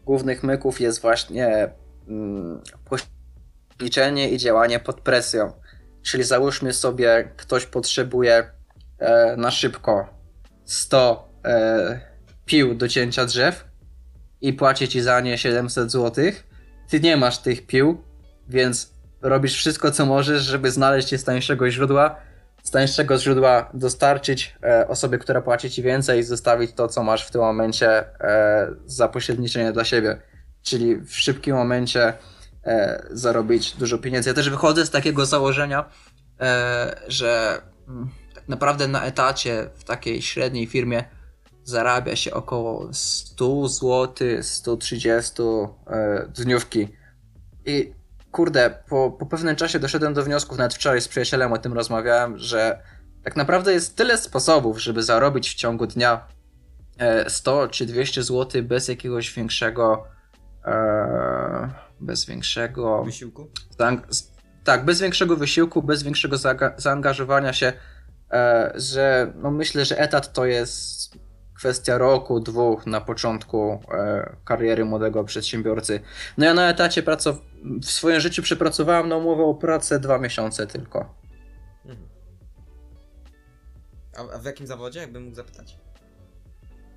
głównych 0.06 0.44
myków 0.44 0.82
jest 0.82 1.02
właśnie 1.02 1.70
mm, 2.08 2.62
liczenie 3.80 4.30
i 4.30 4.38
działanie 4.38 4.80
pod 4.80 5.02
presją. 5.02 5.65
Czyli 6.06 6.24
załóżmy 6.24 6.74
sobie, 6.74 7.32
ktoś 7.38 7.66
potrzebuje 7.66 8.52
e, 9.00 9.36
na 9.38 9.52
szybko 9.52 10.10
100 10.66 11.30
e, 11.46 12.00
pił 12.46 12.76
do 12.76 12.88
cięcia 12.88 13.26
drzew 13.26 13.66
i 14.42 14.54
płaci 14.54 14.88
ci 14.88 15.02
za 15.02 15.22
nie 15.22 15.38
700 15.38 15.92
zł. 15.92 16.26
Ty 16.90 17.00
nie 17.00 17.18
masz 17.18 17.38
tych 17.38 17.68
pił, 17.68 18.04
więc 18.50 18.94
robisz 19.22 19.56
wszystko, 19.56 19.92
co 19.92 20.06
możesz, 20.06 20.44
żeby 20.44 20.72
znaleźć 20.72 21.12
je 21.12 21.18
z 21.18 21.24
tańszego 21.24 21.72
źródła, 21.72 22.16
z 22.64 22.72
tańszego 22.72 23.20
źródła 23.20 23.70
dostarczyć 23.74 24.56
e, 24.64 24.88
osobie, 24.88 25.18
która 25.18 25.42
płaci 25.42 25.72
ci 25.72 25.84
więcej 25.84 26.20
i 26.20 26.24
zostawić 26.24 26.74
to, 26.74 26.88
co 26.88 27.04
masz 27.04 27.26
w 27.28 27.32
tym 27.32 27.42
momencie 27.42 28.04
za 28.86 29.08
pośredniczenie 29.08 29.72
dla 29.72 29.84
siebie. 29.84 30.22
Czyli 30.62 30.96
w 30.96 31.16
szybkim 31.16 31.56
momencie 31.56 32.14
e, 32.66 33.04
zarobić 33.12 33.76
dużo 33.76 33.98
pieniędzy. 33.98 34.30
Ja 34.30 34.34
też 34.34 34.50
wychodzę 34.50 34.86
z 34.86 34.90
takiego 34.90 35.26
założenia, 35.26 35.90
e, 36.40 36.96
że 37.08 37.62
mm, 37.88 38.10
tak 38.34 38.48
naprawdę 38.48 38.88
na 38.88 39.04
etacie 39.04 39.70
w 39.76 39.84
takiej 39.84 40.22
średniej 40.22 40.68
firmie 40.68 41.04
zarabia 41.64 42.16
się 42.16 42.34
około 42.34 42.94
100 42.94 43.68
zł, 43.68 44.28
130 44.42 45.42
e, 45.88 46.28
dniówki. 46.36 46.88
I 47.66 47.94
kurde, 48.32 48.84
po, 48.90 49.12
po 49.12 49.26
pewnym 49.26 49.56
czasie 49.56 49.80
doszedłem 49.80 50.14
do 50.14 50.24
wniosków, 50.24 50.58
nawet 50.58 50.74
wczoraj 50.74 51.02
z 51.02 51.08
przyjacielem 51.08 51.54
o 51.54 51.58
tym 51.58 51.74
rozmawiałem, 51.74 52.38
że 52.38 52.80
tak 53.24 53.36
naprawdę 53.36 53.74
jest 53.74 53.96
tyle 53.96 54.18
sposobów, 54.18 54.82
żeby 54.82 55.04
zarobić 55.04 55.50
w 55.50 55.54
ciągu 55.54 55.88
dnia 55.88 56.28
e, 56.98 57.30
100 57.30 57.68
czy 57.68 57.86
200 57.86 58.24
zł 58.24 58.64
bez 58.64 58.88
jakiegoś 58.88 59.34
większego 59.34 60.08
e, 60.66 61.70
bez 62.00 62.26
większego 62.26 63.04
Wysiłku? 63.04 63.48
tak, 64.64 64.86
bez 64.86 65.02
większego 65.02 65.36
wysiłku, 65.36 65.84
bez 65.84 66.04
większego 66.04 66.38
zaangażowania 66.78 67.54
się, 67.54 67.74
e, 68.32 68.72
że 68.76 69.34
no 69.36 69.52
myślę, 69.52 69.86
że 69.86 69.98
etat 70.00 70.34
to 70.34 70.46
jest 70.46 71.16
kwestia 71.56 71.98
roku, 71.98 72.40
dwóch 72.40 72.86
na 72.88 73.02
początku 73.02 73.80
e, 73.92 74.36
kariery 74.46 74.86
młodego 74.86 75.24
przedsiębiorcy. 75.24 76.00
No 76.38 76.46
ja 76.46 76.54
na 76.54 76.70
etacie 76.70 77.04
pracow- 77.04 77.40
w 77.82 77.86
swoim 77.86 78.20
życiu 78.20 78.42
przepracowałem 78.44 79.10
na 79.10 79.16
umowę 79.18 79.44
o 79.44 79.54
pracę 79.54 80.00
dwa 80.00 80.18
miesiące 80.18 80.68
tylko. 80.68 81.16
Mhm. 81.86 82.08
A 84.18 84.38
w 84.38 84.46
jakim 84.46 84.68
zawodzie, 84.68 85.00
jakbym 85.00 85.24
mógł 85.24 85.36
zapytać? 85.36 85.78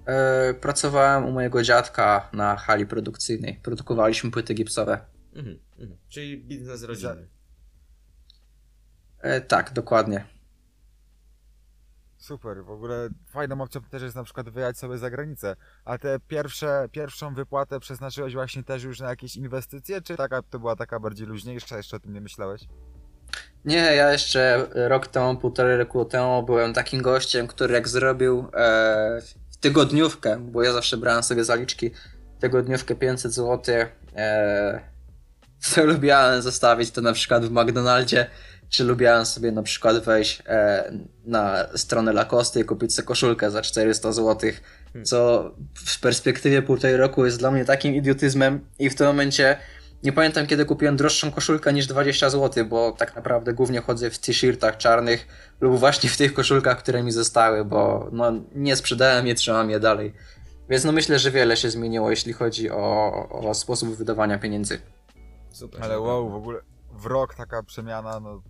E, 0.09 0.55
pracowałem 0.55 1.25
u 1.25 1.33
mojego 1.33 1.63
dziadka 1.63 2.29
na 2.33 2.57
hali 2.57 2.87
produkcyjnej. 2.87 3.61
Produkowaliśmy 3.63 4.31
płyty 4.31 4.55
gipsowe. 4.55 5.01
Mhm, 5.35 5.59
mhm. 5.79 5.99
Czyli 6.09 6.39
biznes 6.39 6.83
rodzinny. 6.83 7.29
E, 9.21 9.41
tak, 9.41 9.73
dokładnie. 9.73 10.25
Super, 12.17 12.65
w 12.65 12.71
ogóle 12.71 13.09
fajną 13.27 13.61
opcją 13.61 13.81
też 13.81 14.03
jest 14.03 14.17
na 14.17 14.25
przykład 14.25 14.49
wyjechać 14.49 14.79
sobie 14.79 14.99
za 14.99 15.11
granicę. 15.11 15.57
A 15.85 15.99
te 15.99 16.19
pierwsze, 16.29 16.89
pierwszą 16.93 17.35
wypłatę 17.35 17.81
przeznaczyłeś 17.81 18.35
właśnie 18.35 18.65
też 18.65 18.83
już 18.83 19.01
na 19.01 19.11
jakieś 19.11 19.37
inwestycje, 19.37 20.03
czy 20.03 20.17
taka 20.17 20.43
to 20.43 20.59
była 20.59 20.77
taka 20.77 21.01
bardziej 21.01 21.27
luźniejsza, 21.27 21.77
jeszcze 21.77 21.97
o 21.97 22.01
tym 22.01 22.13
nie 22.13 22.21
myślałeś? 22.21 22.63
Nie, 23.65 23.77
ja 23.77 24.13
jeszcze 24.13 24.67
rok 24.75 25.07
temu, 25.07 25.37
półtorej 25.37 25.79
roku 25.79 26.05
temu 26.05 26.43
byłem 26.43 26.75
takim 26.75 27.03
gościem, 27.03 27.47
który 27.47 27.75
jak 27.75 27.89
zrobił 27.89 28.49
e, 28.55 29.21
tygodniówkę, 29.61 30.39
bo 30.41 30.63
ja 30.63 30.73
zawsze 30.73 30.97
brałem 30.97 31.23
sobie 31.23 31.45
zaliczki, 31.45 31.91
tygodniówkę 32.41 32.95
500 32.95 33.35
zł, 33.35 33.75
e, 34.17 34.81
to 35.75 35.85
lubiałem 35.85 36.43
zostawić 36.43 36.91
to 36.91 37.01
na 37.01 37.13
przykład 37.13 37.45
w 37.45 37.51
McDonaldzie, 37.51 38.27
czy 38.69 38.85
lubiałem 38.85 39.27
sobie 39.27 39.53
na 39.53 39.63
przykład 39.63 40.05
wejść 40.05 40.43
e, 40.47 40.93
na 41.25 41.67
stronę 41.77 42.13
Lacoste 42.13 42.61
i 42.61 42.65
kupić 42.65 42.95
sobie 42.95 43.07
koszulkę 43.07 43.51
za 43.51 43.63
400 43.63 44.13
zł, 44.13 44.51
co 45.05 45.51
w 45.75 46.01
perspektywie 46.01 46.63
półtorej 46.63 46.97
roku 46.97 47.25
jest 47.25 47.39
dla 47.39 47.51
mnie 47.51 47.65
takim 47.65 47.95
idiotyzmem 47.95 48.61
i 48.79 48.91
w 48.91 48.95
tym 48.95 49.07
momencie 49.07 49.57
nie 50.03 50.13
pamiętam 50.13 50.47
kiedy 50.47 50.65
kupiłem 50.65 50.97
droższą 50.97 51.31
koszulkę 51.31 51.73
niż 51.73 51.87
20 51.87 52.31
zł, 52.31 52.65
bo 52.67 52.93
tak 52.93 53.17
naprawdę 53.17 53.53
głównie 53.53 53.81
chodzę 53.81 54.11
w 54.11 54.19
t-shirtach 54.19 54.77
czarnych 54.77 55.27
lub 55.61 55.79
właśnie 55.79 56.11
w 56.11 56.17
tych 56.17 56.35
koszulkach, 56.35 56.79
które 56.79 57.03
mi 57.03 57.13
zostały, 57.13 57.65
bo 57.65 58.09
no, 58.13 58.33
nie 58.55 58.77
sprzedałem 58.77 59.27
je, 59.27 59.35
trzymam 59.35 59.71
je 59.71 59.81
dalej. 59.81 60.15
Więc 60.69 60.85
no 60.85 60.93
myślę, 60.93 61.19
że 61.19 61.31
wiele 61.31 61.57
się 61.57 61.71
zmieniło, 61.71 62.11
jeśli 62.11 62.33
chodzi 62.33 62.71
o, 62.71 63.29
o 63.29 63.55
sposób 63.55 63.97
wydawania 63.97 64.39
pieniędzy. 64.39 64.81
Super. 65.51 65.83
Ale 65.83 66.01
wow, 66.01 66.31
w 66.31 66.35
ogóle 66.35 66.61
w 66.93 67.07
rok 67.07 67.35
taka 67.35 67.63
przemiana, 67.63 68.21
no 68.21 68.43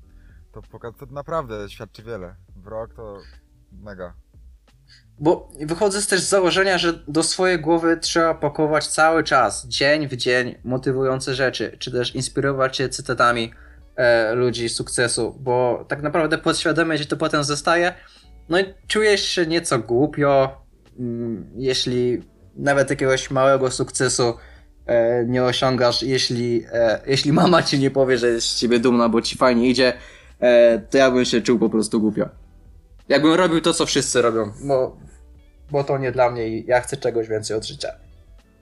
to, 0.52 0.60
poka- 0.60 0.98
to 0.98 1.06
naprawdę 1.06 1.70
świadczy 1.70 2.02
wiele. 2.02 2.36
W 2.56 2.66
rok 2.66 2.94
to 2.94 3.18
mega. 3.72 4.14
Bo 5.20 5.48
wychodzę 5.60 6.02
też 6.02 6.20
z 6.20 6.28
założenia, 6.28 6.78
że 6.78 6.92
do 7.08 7.22
swojej 7.22 7.58
głowy 7.58 7.96
trzeba 7.96 8.34
pakować 8.34 8.86
cały 8.86 9.24
czas, 9.24 9.66
dzień 9.66 10.08
w 10.08 10.16
dzień, 10.16 10.54
motywujące 10.64 11.34
rzeczy, 11.34 11.76
czy 11.78 11.92
też 11.92 12.14
inspirować 12.14 12.76
się 12.76 12.88
cytatami 12.88 13.52
e, 13.96 14.34
ludzi 14.34 14.68
sukcesu, 14.68 15.36
bo 15.40 15.84
tak 15.88 16.02
naprawdę 16.02 16.38
podświadomie 16.38 16.98
ci 16.98 17.06
to 17.06 17.16
potem 17.16 17.44
zostaje. 17.44 17.94
No 18.48 18.60
i 18.60 18.64
czujesz 18.86 19.22
się 19.22 19.46
nieco 19.46 19.78
głupio, 19.78 20.62
mm, 20.98 21.50
jeśli 21.56 22.22
nawet 22.56 22.90
jakiegoś 22.90 23.30
małego 23.30 23.70
sukcesu 23.70 24.34
e, 24.86 25.24
nie 25.24 25.44
osiągasz, 25.44 26.02
jeśli, 26.02 26.64
e, 26.72 27.00
jeśli 27.06 27.32
mama 27.32 27.62
ci 27.62 27.78
nie 27.78 27.90
powie, 27.90 28.18
że 28.18 28.28
jest 28.28 28.46
z 28.46 28.58
ciebie 28.58 28.78
dumna, 28.78 29.08
bo 29.08 29.22
ci 29.22 29.36
fajnie 29.36 29.68
idzie, 29.68 29.92
e, 30.40 30.78
to 30.78 30.98
ja 30.98 31.10
bym 31.10 31.24
się 31.24 31.40
czuł 31.40 31.58
po 31.58 31.70
prostu 31.70 32.00
głupio. 32.00 32.28
Jakbym 33.08 33.34
robił 33.34 33.60
to, 33.60 33.74
co 33.74 33.86
wszyscy 33.86 34.22
robią, 34.22 34.52
bo, 34.64 34.96
bo 35.70 35.84
to 35.84 35.98
nie 35.98 36.12
dla 36.12 36.30
mnie 36.30 36.48
i 36.48 36.66
ja 36.66 36.80
chcę 36.80 36.96
czegoś 36.96 37.28
więcej 37.28 37.56
od 37.56 37.66
życia. 37.66 37.92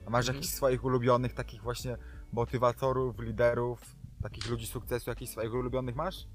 A 0.05 0.09
masz 0.09 0.27
jakichś 0.27 0.47
swoich 0.47 0.83
ulubionych 0.83 1.33
takich 1.33 1.61
właśnie 1.61 1.97
motywatorów, 2.31 3.19
liderów, 3.19 3.79
takich 4.23 4.49
ludzi 4.49 4.67
sukcesu, 4.67 5.09
jakichś 5.09 5.31
swoich 5.31 5.53
ulubionych 5.53 5.95
masz? 5.95 6.27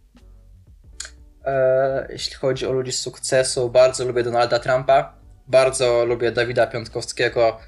E, 1.45 2.07
jeśli 2.11 2.35
chodzi 2.35 2.67
o 2.67 2.73
ludzi 2.73 2.93
z 2.93 3.01
sukcesu, 3.01 3.71
bardzo 3.71 4.05
lubię 4.05 4.23
Donalda 4.23 4.59
Trumpa, 4.59 5.15
bardzo 5.47 6.05
lubię 6.05 6.33
Dawida 6.33 6.67
Piątkowskiego, 6.67 7.59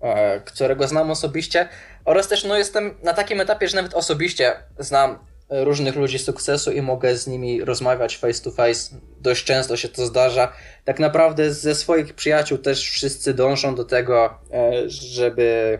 e, 0.00 0.40
którego 0.40 0.88
znam 0.88 1.10
osobiście 1.10 1.68
oraz 2.04 2.28
też 2.28 2.44
no, 2.44 2.56
jestem 2.56 2.94
na 3.02 3.12
takim 3.12 3.40
etapie, 3.40 3.68
że 3.68 3.76
nawet 3.76 3.94
osobiście 3.94 4.54
znam 4.78 5.18
różnych 5.50 5.96
ludzi 5.96 6.18
sukcesu 6.18 6.72
i 6.72 6.82
mogę 6.82 7.16
z 7.16 7.26
nimi 7.26 7.64
rozmawiać 7.64 8.16
face 8.16 8.42
to 8.42 8.50
face. 8.50 8.96
Dość 9.20 9.44
często 9.44 9.76
się 9.76 9.88
to 9.88 10.06
zdarza. 10.06 10.52
Tak 10.84 10.98
naprawdę 10.98 11.54
ze 11.54 11.74
swoich 11.74 12.14
przyjaciół 12.14 12.58
też 12.58 12.90
wszyscy 12.90 13.34
dążą 13.34 13.74
do 13.74 13.84
tego, 13.84 14.34
e, 14.52 14.90
żeby 14.90 15.78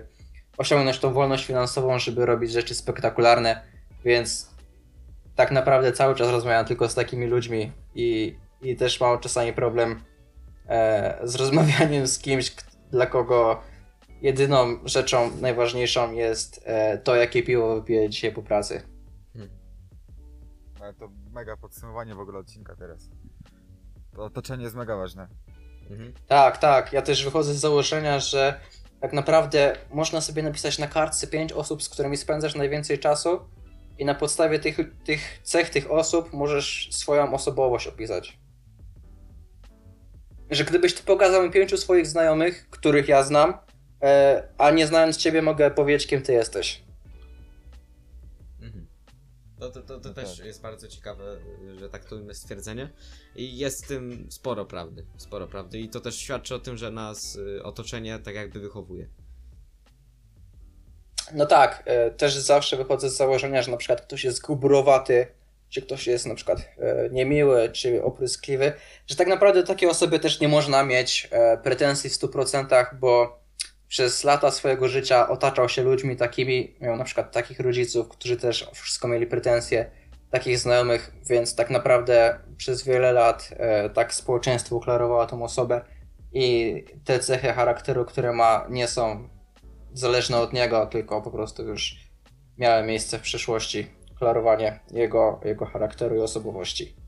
osiągnąć 0.59 0.99
tą 0.99 1.13
wolność 1.13 1.47
finansową, 1.47 1.99
żeby 1.99 2.27
robić 2.27 2.53
rzeczy 2.53 2.75
spektakularne, 2.75 3.61
więc 4.05 4.51
tak 5.37 5.51
naprawdę 5.51 5.93
cały 5.93 6.15
czas 6.15 6.31
rozmawiam 6.31 6.67
tylko 6.67 6.89
z 6.89 6.95
takimi 6.95 7.27
ludźmi 7.27 7.73
i, 7.95 8.37
i 8.63 8.77
też 8.77 9.01
mam 9.01 9.19
czasami 9.19 9.53
problem 9.53 10.03
e, 10.69 11.19
z 11.23 11.35
rozmawianiem 11.35 12.07
z 12.07 12.19
kimś, 12.19 12.53
dla 12.91 13.07
kogo 13.07 13.63
jedyną 14.23 14.79
rzeczą 14.85 15.31
najważniejszą 15.41 16.13
jest 16.13 16.63
e, 16.65 16.99
to, 16.99 17.17
jakie 17.17 17.43
piwo 17.43 17.75
wypiję 17.75 18.11
dzisiaj 18.11 18.33
po 18.33 18.43
pracy. 18.43 18.92
Ale 20.83 20.95
to 20.95 21.09
mega 21.33 21.57
podsumowanie 21.57 22.15
w 22.15 22.21
ogóle 22.21 22.39
odcinka 22.39 22.77
teraz. 22.77 23.09
To 24.15 24.25
otoczenie 24.25 24.65
jest 24.65 24.77
mega 24.77 24.97
ważne. 24.97 25.29
Mhm. 25.91 26.13
Tak, 26.27 26.59
tak. 26.59 26.93
Ja 26.93 27.03
też 27.03 27.25
wychodzę 27.25 27.55
z 27.55 27.61
założenia, 27.61 28.21
że 28.21 28.61
tak 29.01 29.13
naprawdę 29.13 29.77
można 29.91 30.21
sobie 30.21 30.43
napisać 30.43 30.79
na 30.79 30.87
kartce 30.87 31.27
pięć 31.27 31.53
osób, 31.53 31.83
z 31.83 31.89
którymi 31.89 32.17
spędzasz 32.17 32.55
najwięcej 32.55 32.99
czasu 32.99 33.41
i 33.99 34.05
na 34.05 34.15
podstawie 34.15 34.59
tych, 34.59 34.77
tych 35.05 35.41
cech 35.43 35.71
tych 35.71 35.91
osób 35.91 36.33
możesz 36.33 36.89
swoją 36.93 37.35
osobowość 37.35 37.87
opisać. 37.87 38.39
Że 40.51 40.65
gdybyś 40.65 40.95
ty 40.95 41.03
pokazał 41.03 41.43
mi 41.43 41.51
pięciu 41.51 41.77
swoich 41.77 42.07
znajomych, 42.07 42.71
których 42.71 43.09
ja 43.09 43.23
znam, 43.23 43.55
e, 44.03 44.49
a 44.59 44.71
nie 44.71 44.87
znając 44.87 45.17
ciebie 45.17 45.43
mogę 45.43 45.71
powiedzieć, 45.71 46.09
kim 46.09 46.23
ty 46.23 46.33
jesteś. 46.33 46.92
To, 49.63 49.71
to, 49.71 49.83
to, 49.83 50.01
to 50.01 50.09
No 50.09 50.15
też 50.15 50.37
tak. 50.37 50.47
jest 50.47 50.63
bardzo 50.63 50.89
ciekawe, 50.89 51.39
że 51.81 51.89
tak 51.89 52.05
to 52.05 52.17
jest 52.17 52.43
stwierdzenie. 52.43 52.91
I 53.37 53.59
jest 53.59 53.85
w 53.85 53.89
tym 53.89 54.27
sporo 54.31 54.65
prawdy. 54.65 55.07
Sporo 55.17 55.47
prawdy. 55.47 55.79
I 55.79 55.89
to 55.89 56.01
też 56.01 56.17
świadczy 56.17 56.55
o 56.55 56.59
tym, 56.59 56.77
że 56.77 56.91
nas 56.91 57.37
y, 57.37 57.63
otoczenie 57.63 58.19
tak 58.19 58.35
jakby 58.35 58.61
wychowuje. 58.61 59.09
No 61.35 61.47
tak, 61.47 61.83
e, 61.87 62.11
też 62.11 62.35
zawsze 62.35 62.77
wychodzę 62.77 63.11
z 63.11 63.17
założenia, 63.17 63.63
że 63.63 63.71
na 63.71 63.77
przykład 63.77 64.01
ktoś 64.01 64.25
jest 64.25 64.43
guburowaty, 64.43 65.27
czy 65.69 65.83
ktoś 65.83 66.07
jest 66.07 66.27
na 66.27 66.35
przykład 66.35 66.59
e, 66.79 67.09
niemiły, 67.11 67.71
czy 67.73 68.03
opryskliwy, 68.03 68.73
że 69.07 69.17
tak 69.17 69.29
naprawdę 69.29 69.61
do 69.61 69.67
takiej 69.67 69.89
osoby 69.89 70.19
też 70.19 70.41
nie 70.41 70.49
można 70.49 70.85
mieć 70.85 71.29
e, 71.31 71.59
pretensji 71.59 72.11
w 72.11 72.13
100%, 72.13 72.87
bo 73.01 73.42
przez 73.93 74.25
lata 74.25 74.51
swojego 74.51 74.89
życia 74.89 75.29
otaczał 75.29 75.69
się 75.69 75.83
ludźmi 75.83 76.17
takimi, 76.17 76.75
miał 76.81 76.97
na 76.97 77.05
przykład 77.05 77.33
takich 77.33 77.61
rodziców, 77.61 78.09
którzy 78.09 78.37
też 78.37 78.63
o 78.63 78.75
wszystko 78.75 79.09
mieli 79.09 79.27
pretensje, 79.27 79.91
takich 80.31 80.59
znajomych, 80.59 81.13
więc 81.29 81.55
tak 81.55 81.71
naprawdę 81.71 82.39
przez 82.57 82.85
wiele 82.85 83.13
lat 83.13 83.51
e, 83.57 83.91
tak 83.91 84.15
społeczeństwo 84.15 84.81
klarowało 84.81 85.27
tą 85.27 85.43
osobę 85.43 85.85
i 86.33 86.75
te 87.05 87.19
cechy 87.19 87.53
charakteru, 87.53 88.05
które 88.05 88.33
ma, 88.33 88.67
nie 88.71 88.89
są 88.89 89.29
zależne 89.93 90.39
od 90.39 90.53
niego, 90.53 90.87
tylko 90.87 91.23
po 91.23 91.31
prostu 91.31 91.65
już 91.65 91.97
miały 92.59 92.83
miejsce 92.83 93.19
w 93.19 93.23
przeszłości 93.23 93.87
klarowanie 94.19 94.81
jego, 94.91 95.41
jego 95.45 95.67
charakteru 95.67 96.17
i 96.17 96.21
osobowości. 96.21 97.02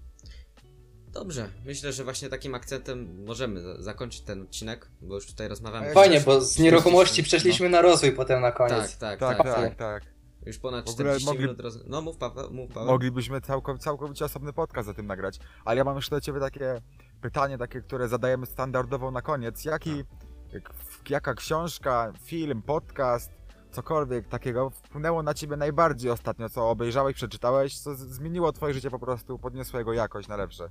Dobrze, 1.15 1.49
myślę, 1.65 1.93
że 1.93 2.05
właśnie 2.05 2.29
takim 2.29 2.55
akcentem 2.55 3.25
możemy 3.27 3.61
za- 3.61 3.83
zakończyć 3.83 4.21
ten 4.21 4.43
odcinek, 4.43 4.91
bo 5.01 5.15
już 5.15 5.27
tutaj 5.27 5.49
rozmawiamy. 5.49 5.93
Fajnie, 5.93 6.21
bo 6.21 6.41
z 6.41 6.59
nieruchomości 6.59 7.23
no. 7.23 7.25
przeszliśmy 7.27 7.69
na 7.69 7.83
rozwój 7.83 8.13
potem 8.13 8.41
na 8.41 8.53
Tak, 8.53 8.57
koniec. 8.57 8.99
tak, 8.99 9.21
Tak, 9.21 9.39
tak. 9.39 9.47
tak, 9.55 9.75
tak. 9.75 10.03
Już 10.47 10.59
ponad 10.59 10.87
W 10.87 10.89
ogóle 10.89 11.05
40 11.19 11.27
mogli- 11.29 11.41
minut 11.43 11.61
roz... 11.61 11.79
No 11.87 12.01
mów 12.03 12.17
Paweł, 12.17 12.51
mów 12.51 12.69
Paweł. 12.73 12.87
Moglibyśmy 12.87 13.41
całko, 13.41 13.79
całkowicie 13.79 14.25
osobny 14.25 14.53
podcast 14.53 14.89
o 14.89 14.95
tym 14.95 15.07
nagrać. 15.07 15.39
Ale 15.65 15.77
ja 15.79 15.85
mam 15.85 15.97
jeszcze 15.97 16.17
do 16.17 16.21
ciebie 16.21 16.41
takie 16.41 16.81
pytanie, 17.21 17.59
takie, 17.59 17.81
które 17.81 18.09
zadajemy 18.09 18.47
standardowo 18.47 19.11
na 19.11 19.23
koniec. 19.23 19.65
Jaki, 19.65 20.05
jak- 20.53 20.73
jaka 21.11 21.35
książka, 21.35 22.13
film, 22.25 22.63
podcast, 22.63 23.31
cokolwiek 23.71 24.29
takiego 24.29 24.71
wpłynęło 24.71 25.23
na 25.23 25.35
ciebie 25.35 25.57
najbardziej 25.57 26.11
ostatnio, 26.11 26.49
co 26.49 26.71
obejrzałeś, 26.71 27.15
przeczytałeś, 27.17 27.79
co 27.79 27.95
zmieniło 27.95 28.53
twoje 28.53 28.75
życie 28.75 28.91
po 28.91 28.99
prostu, 28.99 29.39
podniosło 29.39 29.79
jego 29.79 29.93
jakość 29.93 30.29
na 30.29 30.37
lepsze? 30.37 30.71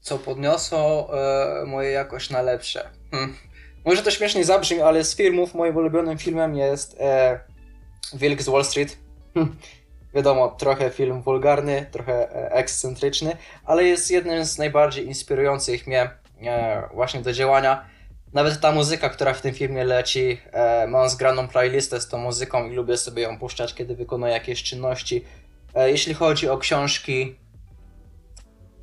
Co 0.00 0.18
podniosło 0.18 1.10
e, 1.62 1.66
moje 1.66 1.90
jakość 1.90 2.30
na 2.30 2.42
lepsze. 2.42 2.90
Hm. 3.10 3.34
Może 3.84 4.02
to 4.02 4.10
śmiesznie 4.10 4.44
zabrzmi, 4.44 4.80
ale 4.80 5.04
z 5.04 5.16
filmów 5.16 5.54
moim 5.54 5.76
ulubionym 5.76 6.18
filmem 6.18 6.56
jest 6.56 6.96
e, 7.00 7.40
Wilk 8.14 8.42
z 8.42 8.48
Wall 8.48 8.64
Street. 8.64 8.96
Hm. 9.34 9.56
Wiadomo, 10.14 10.48
trochę 10.48 10.90
film 10.90 11.22
wulgarny, 11.22 11.86
trochę 11.90 12.36
e, 12.36 12.52
ekscentryczny, 12.52 13.36
ale 13.64 13.84
jest 13.84 14.10
jednym 14.10 14.44
z 14.44 14.58
najbardziej 14.58 15.06
inspirujących 15.06 15.86
mnie 15.86 16.10
e, 16.42 16.88
właśnie 16.94 17.20
do 17.20 17.32
działania. 17.32 17.84
Nawet 18.32 18.60
ta 18.60 18.72
muzyka, 18.72 19.08
która 19.08 19.34
w 19.34 19.40
tym 19.40 19.54
filmie 19.54 19.84
leci, 19.84 20.40
e, 20.52 20.86
mam 20.86 21.08
zgraną 21.08 21.48
playlistę 21.48 22.00
z 22.00 22.08
tą 22.08 22.18
muzyką 22.18 22.70
i 22.70 22.74
lubię 22.74 22.96
sobie 22.96 23.22
ją 23.22 23.38
puszczać, 23.38 23.74
kiedy 23.74 23.96
wykonuję 23.96 24.32
jakieś 24.32 24.62
czynności. 24.62 25.24
E, 25.74 25.90
jeśli 25.90 26.14
chodzi 26.14 26.48
o 26.48 26.58
książki, 26.58 27.36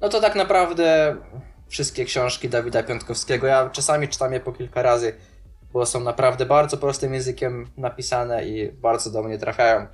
no 0.02 0.10
to 0.10 0.22
tak 0.22 0.36
naprawdę 0.36 1.16
wszystkie 1.68 2.06
książki 2.06 2.50
Dawida 2.50 2.84
Piątkowskiego. 2.84 3.48
Ja 3.48 3.70
czasami 3.70 4.08
czytam 4.08 4.34
je 4.34 4.40
po 4.40 4.52
kilka 4.52 4.82
razy, 4.82 5.14
bo 5.74 5.86
są 5.86 6.00
naprawdę 6.00 6.46
bardzo 6.46 6.78
prostym 6.78 7.14
językiem 7.14 7.68
napisane 7.78 8.46
i 8.46 8.72
bardzo 8.72 9.12
do 9.12 9.24
mnie 9.24 9.38
trafiają. 9.38 9.88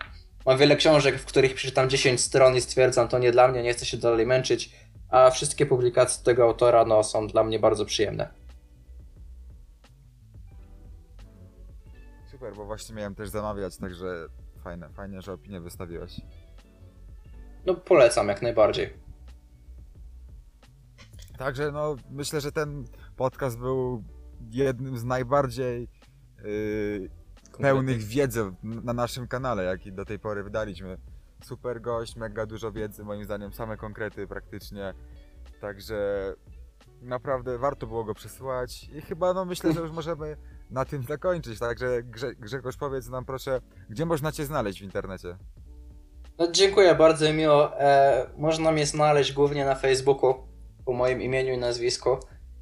Mam 0.46 0.58
wiele 0.58 0.76
książek, 0.76 1.16
w 1.16 1.26
których 1.26 1.54
przeczytam 1.54 1.90
10 1.90 2.22
stron 2.22 2.56
i 2.56 2.62
stwierdzam, 2.62 3.08
to 3.08 3.20
nie 3.20 3.32
dla 3.32 3.48
mnie, 3.48 3.64
nie 3.64 3.74
chcę 3.74 3.86
się 3.86 3.98
dalej 3.98 4.26
męczyć, 4.26 4.76
a 5.10 5.30
wszystkie 5.30 5.66
publikacje 5.66 6.24
tego 6.24 6.44
autora 6.44 6.86
no, 6.86 7.04
są 7.04 7.28
dla 7.28 7.44
mnie 7.44 7.60
bardzo 7.60 7.86
przyjemne. 7.86 8.30
Super, 12.32 12.56
bo 12.56 12.66
właśnie 12.66 12.96
miałem 12.96 13.16
też 13.16 13.30
zamawiać, 13.30 13.78
także 13.78 14.28
fajne, 14.64 14.90
fajnie, 14.90 15.22
że 15.22 15.34
opinię 15.34 15.62
wystawiłeś. 15.62 16.22
No 17.66 17.76
polecam 17.76 18.28
jak 18.28 18.42
najbardziej. 18.42 18.94
Także 21.42 21.72
no, 21.72 21.96
myślę, 22.10 22.42
że 22.42 22.52
ten 22.52 22.86
podcast 23.16 23.58
był 23.58 24.04
jednym 24.52 24.98
z 24.98 25.04
najbardziej 25.04 25.88
yy, 26.44 27.10
pełnych 27.60 28.04
wiedzy 28.04 28.54
na 28.64 28.94
naszym 28.94 29.28
kanale, 29.28 29.64
jaki 29.64 29.92
do 29.92 30.06
tej 30.06 30.20
pory 30.20 30.44
wydaliśmy. 30.44 30.98
Super 31.44 31.82
gość, 31.82 32.16
mega 32.16 32.46
dużo 32.46 32.72
wiedzy, 32.72 33.04
moim 33.04 33.24
zdaniem 33.24 33.54
same 33.54 33.78
konkrety 33.78 34.28
praktycznie. 34.28 34.94
Także 35.62 36.34
naprawdę 37.02 37.58
warto 37.58 37.88
było 37.88 38.04
go 38.04 38.14
przesłuchać 38.14 38.84
i 38.84 39.02
chyba 39.02 39.34
no 39.34 39.46
myślę, 39.46 39.74
że 39.74 39.80
już 39.80 39.92
możemy 39.92 40.38
na 40.70 40.86
tym 40.86 41.04
zakończyć. 41.04 41.60
Także 41.60 42.04
Grze 42.04 42.36
Grzegorz 42.36 42.78
powiedz 42.78 43.10
nam 43.10 43.26
proszę, 43.26 43.62
gdzie 43.90 44.06
można 44.06 44.32
cię 44.32 44.46
znaleźć 44.46 44.80
w 44.80 44.84
internecie? 44.84 45.38
No, 46.38 46.52
dziękuję 46.52 46.96
bardzo 46.96 47.34
miło. 47.34 47.80
E, 47.80 48.30
można 48.38 48.72
mnie 48.72 48.86
znaleźć 48.86 49.34
głównie 49.34 49.66
na 49.66 49.76
Facebooku 49.76 50.51
po 50.86 50.94
moim 50.94 51.22
imieniu 51.22 51.54
i 51.54 51.58
nazwisku. 51.58 52.18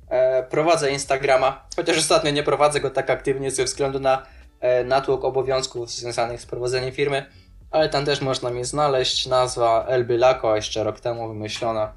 E, 0.09 0.43
prowadzę 0.43 0.91
Instagrama, 0.91 1.67
chociaż 1.75 1.97
ostatnio 1.97 2.31
nie 2.31 2.43
prowadzę 2.43 2.79
go 2.79 2.89
tak 2.89 3.09
aktywnie 3.09 3.51
ze 3.51 3.63
względu 3.63 3.99
na 3.99 4.25
e, 4.59 4.83
natłok 4.83 5.23
obowiązków 5.23 5.91
związanych 5.91 6.41
z 6.41 6.45
prowadzeniem 6.45 6.91
firmy, 6.91 7.25
ale 7.71 7.89
tam 7.89 8.05
też 8.05 8.21
można 8.21 8.49
mnie 8.49 8.65
znaleźć. 8.65 9.27
Nazwa 9.27 9.85
Elby 9.85 10.17
Lako, 10.17 10.55
jeszcze 10.55 10.83
rok 10.83 10.99
temu 10.99 11.27
wymyślona. 11.27 11.93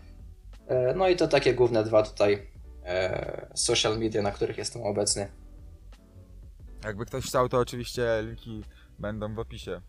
E, 0.66 0.94
no 0.94 1.08
i 1.08 1.16
to 1.16 1.28
takie 1.28 1.54
główne 1.54 1.84
dwa 1.84 2.02
tutaj 2.02 2.46
e, 2.84 3.50
social 3.54 3.98
media, 3.98 4.22
na 4.22 4.30
których 4.30 4.58
jestem 4.58 4.82
obecny. 4.82 5.28
Jakby 6.84 7.06
ktoś 7.06 7.24
chciał, 7.24 7.48
to 7.48 7.58
oczywiście 7.58 8.22
linki 8.22 8.64
będą 8.98 9.34
w 9.34 9.38
opisie. 9.38 9.80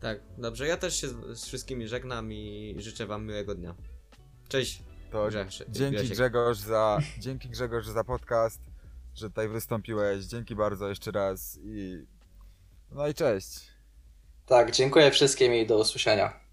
Tak, 0.00 0.20
dobrze, 0.38 0.66
ja 0.66 0.76
też 0.76 1.00
się 1.00 1.08
z 1.34 1.44
wszystkimi 1.44 1.88
żegnam 1.88 2.32
i 2.32 2.74
życzę 2.78 3.06
wam 3.06 3.26
miłego 3.26 3.54
dnia. 3.54 3.74
Cześć. 4.48 4.82
To 5.10 5.28
Grzesz, 5.28 5.64
dzięki 5.68 5.96
Grzesiek. 5.96 6.16
Grzegorz 6.16 6.58
za 6.58 6.98
dzięki 7.18 7.48
Grzegorz 7.48 7.86
za 7.86 8.04
podcast, 8.04 8.60
że 9.14 9.28
tutaj 9.28 9.48
wystąpiłeś. 9.48 10.24
Dzięki 10.24 10.54
bardzo 10.54 10.88
jeszcze 10.88 11.10
raz 11.10 11.58
i 11.62 12.06
no 12.90 13.08
i 13.08 13.14
cześć. 13.14 13.60
Tak, 14.46 14.70
dziękuję 14.70 15.10
wszystkim 15.10 15.54
i 15.54 15.66
do 15.66 15.78
usłyszenia. 15.78 16.47